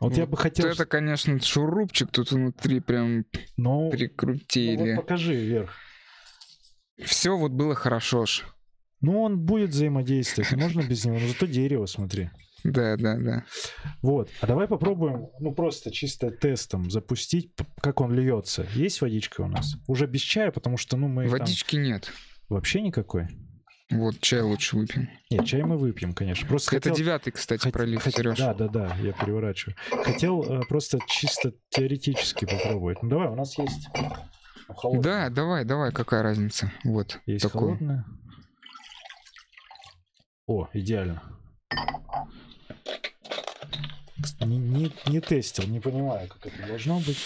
Вот 0.01 0.15
я 0.17 0.23
Вот 0.25 0.31
бы 0.31 0.37
хотел... 0.39 0.67
Это, 0.67 0.87
конечно, 0.87 1.39
шурупчик 1.41 2.11
тут 2.11 2.31
внутри 2.33 2.81
прям 2.81 3.19
Ну, 3.19 3.25
ну 3.57 3.85
вот 3.85 3.93
прикрутили. 3.93 4.97
покажи 4.97 5.35
вверх. 5.35 5.75
Все 7.05 7.37
вот 7.37 7.53
было 7.53 7.75
хорошо 7.75 8.27
ж. 8.27 8.45
Ну, 9.01 9.23
он 9.23 9.39
будет 9.39 9.71
взаимодействовать, 9.71 10.53
можно 10.53 10.83
без 10.83 11.05
него, 11.05 11.19
но 11.19 11.29
зато 11.29 11.47
дерево, 11.47 11.87
смотри. 11.87 12.31
Да, 12.65 12.97
да, 12.97 13.17
да. 13.17 13.45
Вот. 14.03 14.31
А 14.41 14.47
давай 14.47 14.69
попробуем, 14.69 15.29
ну, 15.41 15.53
просто 15.55 15.91
чисто 15.91 16.31
тестом 16.31 16.91
запустить, 16.91 17.53
как 17.81 18.01
он 18.01 18.13
льется. 18.13 18.67
Есть 18.75 19.01
водичка 19.01 19.43
у 19.43 19.47
нас? 19.49 19.77
Уже 19.87 20.07
без 20.07 20.21
чая, 20.21 20.51
потому 20.51 20.77
что, 20.77 20.97
ну, 20.97 21.09
мы 21.09 21.23
там 21.25 21.39
Водички 21.39 21.77
нет. 21.77 22.13
вообще 22.49 22.81
никакой. 22.81 23.29
Вот, 23.91 24.21
чай 24.21 24.41
лучше 24.43 24.77
выпьем. 24.77 25.09
Нет, 25.31 25.45
чай 25.47 25.63
мы 25.65 25.77
выпьем, 25.77 26.13
конечно. 26.13 26.47
Просто 26.47 26.77
Это 26.77 26.91
хотел- 26.91 27.05
девятый, 27.05 27.33
кстати, 27.33 27.67
хот- 27.67 27.73
пролив, 27.73 28.07
хот- 28.07 28.13
Сереж. 28.17 28.39
Да, 28.39 28.55
да, 28.55 28.69
да, 28.69 28.97
я 29.03 29.13
переворачиваю. 29.13 29.75
Хотел 30.05 30.43
э, 30.45 30.61
просто 30.69 30.99
чисто 31.09 31.53
теоретически 31.71 32.45
попробовать. 32.45 33.03
Ну, 33.03 33.09
давай, 33.09 33.29
у 33.29 33.35
нас 33.35 33.59
есть... 33.59 33.89
ну, 34.69 34.75
холодное. 34.75 35.03
Да, 35.03 35.31
давай, 35.31 35.65
давай, 35.65 35.91
какая 35.91 36.23
разница. 36.23 36.71
Вот, 36.85 37.19
Есть 37.27 37.43
такой. 37.43 37.61
холодное. 37.63 38.05
О, 40.47 40.69
идеально. 40.73 41.23
Не, 44.41 44.59
не- 44.59 44.93
не 45.07 45.21
тестил, 45.21 45.65
не 45.67 45.81
понимаю, 45.81 46.29
как 46.29 46.47
это 46.53 46.67
должно 46.67 46.99
быть. 47.01 47.19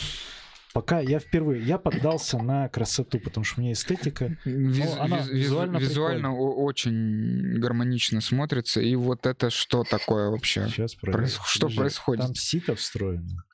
Пока 0.72 0.99
я 0.99 1.20
впервые, 1.20 1.62
я 1.62 1.78
поддался 1.78 2.36
на 2.38 2.68
красоту, 2.68 3.20
потому 3.20 3.45
что 3.45 3.61
мне 3.61 3.72
эстетика. 3.74 4.36
Виз- 4.45 4.97
Ну, 4.97 5.01
она 5.01 5.18
виз- 5.18 5.28
виз- 5.28 5.32
визуально 5.45 5.76
визуально 5.78 6.34
очень 6.36 7.61
гармонично 7.61 8.20
смотрится. 8.20 8.80
И 8.80 8.97
вот 8.97 9.24
это 9.26 9.51
что 9.51 9.84
такое 9.84 10.30
вообще? 10.30 10.66
Сейчас. 10.68 10.97
Проис- 11.01 11.38
что 11.47 11.68
происходит? 11.68 12.24
Там 12.26 12.34
сито 12.34 12.74
встроено. 12.74 13.45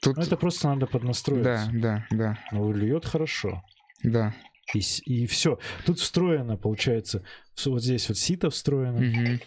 Тут... 0.00 0.16
Ну, 0.16 0.22
это 0.22 0.36
просто 0.38 0.68
надо 0.68 0.80
Да, 0.80 0.86
поднастроиться. 0.86 1.70
да, 1.74 2.06
да, 2.10 2.38
Но 2.52 2.72
льет 2.72 3.04
хорошо. 3.04 3.62
да. 4.02 4.34
И, 4.74 5.26
все. 5.26 5.58
Тут 5.84 6.00
встроено, 6.00 6.56
получается, 6.56 7.22
вот 7.66 7.82
здесь 7.82 8.08
вот 8.08 8.16
сито 8.18 8.48
встроено. 8.50 8.98
Мгм. 8.98 9.40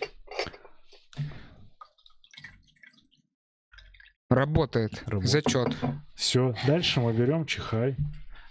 Работает. 4.29 5.01
Работает. 5.07 5.29
Зачет. 5.31 5.75
Все. 6.13 6.53
Дальше 6.67 6.99
мы 6.99 7.13
берем 7.13 7.45
чихай. 7.45 7.95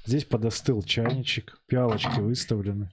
Здесь 0.05 0.25
подостыл 0.25 0.83
чайничек. 0.83 1.61
Пиалочки 1.69 2.19
выставлены. 2.19 2.91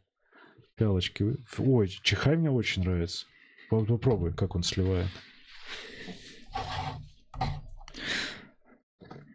Пиалочки. 0.76 1.24
вы- 1.24 1.38
Ой, 1.58 1.88
чихай 2.04 2.38
мне 2.38 2.52
очень 2.52 2.84
нравится. 2.84 3.26
По- 3.70 3.84
Попробуй, 3.84 4.34
как 4.34 4.56
он 4.56 4.62
сливает. 4.64 5.08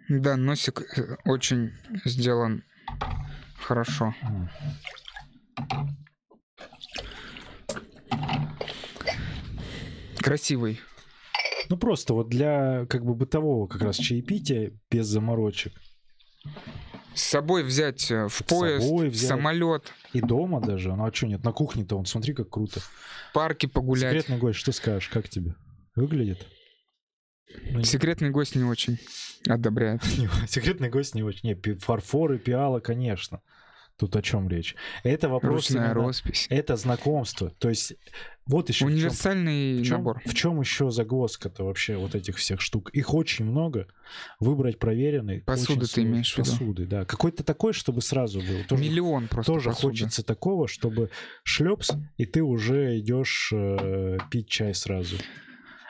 Да, 0.09 0.37
носик 0.37 0.83
э, 0.99 1.17
очень 1.25 1.73
сделан 2.05 2.63
хорошо. 3.59 4.15
Красивый. 10.19 10.81
Ну 11.71 11.77
просто 11.77 12.15
вот 12.15 12.29
для 12.29 12.85
как 12.87 13.05
бы 13.05 13.15
бытового 13.15 13.69
как 13.69 13.83
раз 13.83 13.97
чаепития 13.97 14.73
без 14.91 15.07
заморочек. 15.07 15.73
С 17.15 17.23
собой 17.23 17.63
взять 17.63 18.11
э, 18.11 18.27
в 18.29 18.43
поезд, 18.45 18.85
собой 18.85 19.09
в 19.09 19.13
взять. 19.13 19.29
самолет, 19.29 19.93
И 20.13 20.21
дома 20.21 20.61
даже. 20.61 20.95
Ну 20.95 21.05
а 21.07 21.13
что 21.13 21.27
нет, 21.29 21.45
на 21.45 21.53
кухне-то 21.53 21.97
он, 21.97 22.07
смотри, 22.07 22.35
как 22.35 22.51
круто. 22.51 22.81
в 22.81 23.33
парке 23.33 23.69
погулять. 23.69 24.13
Секретный 24.13 24.39
гость, 24.39 24.59
что 24.59 24.73
скажешь, 24.73 25.09
как 25.09 25.29
тебе? 25.29 25.55
Выглядит? 25.95 26.45
Ну, 27.71 27.79
не- 27.79 27.85
Секретный 27.85 28.31
гость 28.31 28.57
не 28.57 28.65
очень 28.65 28.99
одобряет. 29.47 30.03
Секретный 30.49 30.89
гость 30.89 31.15
не 31.15 31.23
очень. 31.23 31.51
Не, 31.51 31.75
фарфоры, 31.77 32.39
пиала, 32.39 32.81
конечно. 32.81 33.43
Тут 34.01 34.17
о 34.17 34.23
чем 34.23 34.49
речь? 34.49 34.75
Это 35.05 35.29
вопрос 35.29 35.69
Ручная 35.69 35.91
именно- 35.91 35.95
роспись. 36.07 36.47
Это 36.49 36.77
знакомство. 36.77 37.51
То 37.59 37.69
есть 37.69 37.93
вот 38.47 38.71
еще 38.71 38.87
Универсальный 38.87 39.83
в 39.83 39.85
чем, 39.85 39.99
набор. 39.99 40.23
в 40.25 40.33
чем 40.33 40.59
еще 40.59 40.91
загвоздка-то 40.91 41.65
вообще 41.65 41.97
вот 41.97 42.15
этих 42.15 42.37
всех 42.39 42.63
штук? 42.63 42.89
Их 42.95 43.13
очень 43.13 43.45
много. 43.45 43.89
Выбрать 44.41 44.79
проверенный. 44.79 45.43
Посуды 45.43 45.85
ты 45.87 46.03
имеешь 46.03 46.33
в 46.35 46.39
виду? 46.39 46.51
Посуды, 46.51 46.87
да. 46.87 47.05
Какой-то 47.05 47.45
такой, 47.45 47.75
чтобы 47.75 48.01
сразу 48.01 48.41
был. 48.41 48.65
Тоже, 48.67 48.83
Миллион 48.83 49.29
просто 49.29 49.53
тоже 49.53 49.69
посуды. 49.69 49.89
хочется 49.89 50.23
такого, 50.25 50.67
чтобы 50.67 51.11
шлепс, 51.45 51.91
и 52.17 52.25
ты 52.25 52.43
уже 52.43 52.99
идешь 53.01 53.51
э, 53.53 54.17
пить 54.31 54.49
чай 54.49 54.75
сразу. 54.75 55.17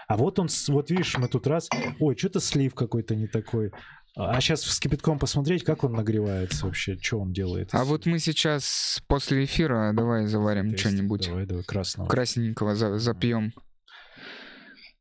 А 0.09 0.17
вот 0.17 0.41
он, 0.41 0.49
вот 0.67 0.91
видишь, 0.91 1.17
мы 1.17 1.29
тут 1.29 1.47
раз, 1.47 1.69
ой, 2.01 2.17
что-то 2.19 2.41
слив 2.41 2.75
какой-то 2.75 3.15
не 3.15 3.29
такой. 3.29 3.71
А 4.17 4.41
сейчас 4.41 4.63
с 4.63 4.81
кипятком 4.81 5.19
посмотреть, 5.19 5.63
как 5.65 5.85
он 5.85 5.93
нагревается 5.93 6.67
вообще, 6.67 6.97
что 7.01 7.21
он 7.21 7.33
делает. 7.33 7.71
А 7.73 7.85
вот 7.85 8.07
мы 8.07 8.19
сейчас 8.19 9.01
после 9.07 9.45
эфира 9.45 9.93
давай 9.95 10.27
заварим 10.27 10.77
что-нибудь 10.77 11.27
Давай, 11.29 11.47
давай, 11.47 11.65
красного. 11.65 12.09
красненького, 12.09 12.75
за- 12.75 12.99
запьем. 12.99 13.53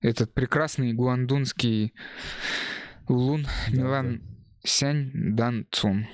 Этот 0.01 0.33
прекрасный 0.33 0.93
гуандунский 0.93 1.93
лун 3.09 3.45
Да, 3.67 3.73
Милан 3.77 4.21
Сянь 4.63 5.11
Дан 5.35 5.65
Цун. 5.71 6.07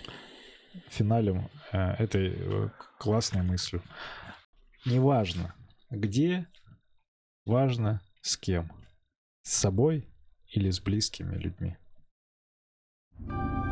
финалем 0.90 1.50
э, 1.72 1.78
этой 2.00 2.34
э, 2.36 2.70
классной 2.98 3.44
мыслью. 3.44 3.84
Неважно, 4.86 5.54
где, 5.92 6.48
важно 7.46 8.02
с 8.22 8.38
кем. 8.38 8.72
С 9.44 9.54
собой 9.54 10.08
или 10.48 10.70
с 10.72 10.80
близкими 10.80 11.36
людьми. 11.38 11.78
thank 13.28 13.40
you 13.56 13.65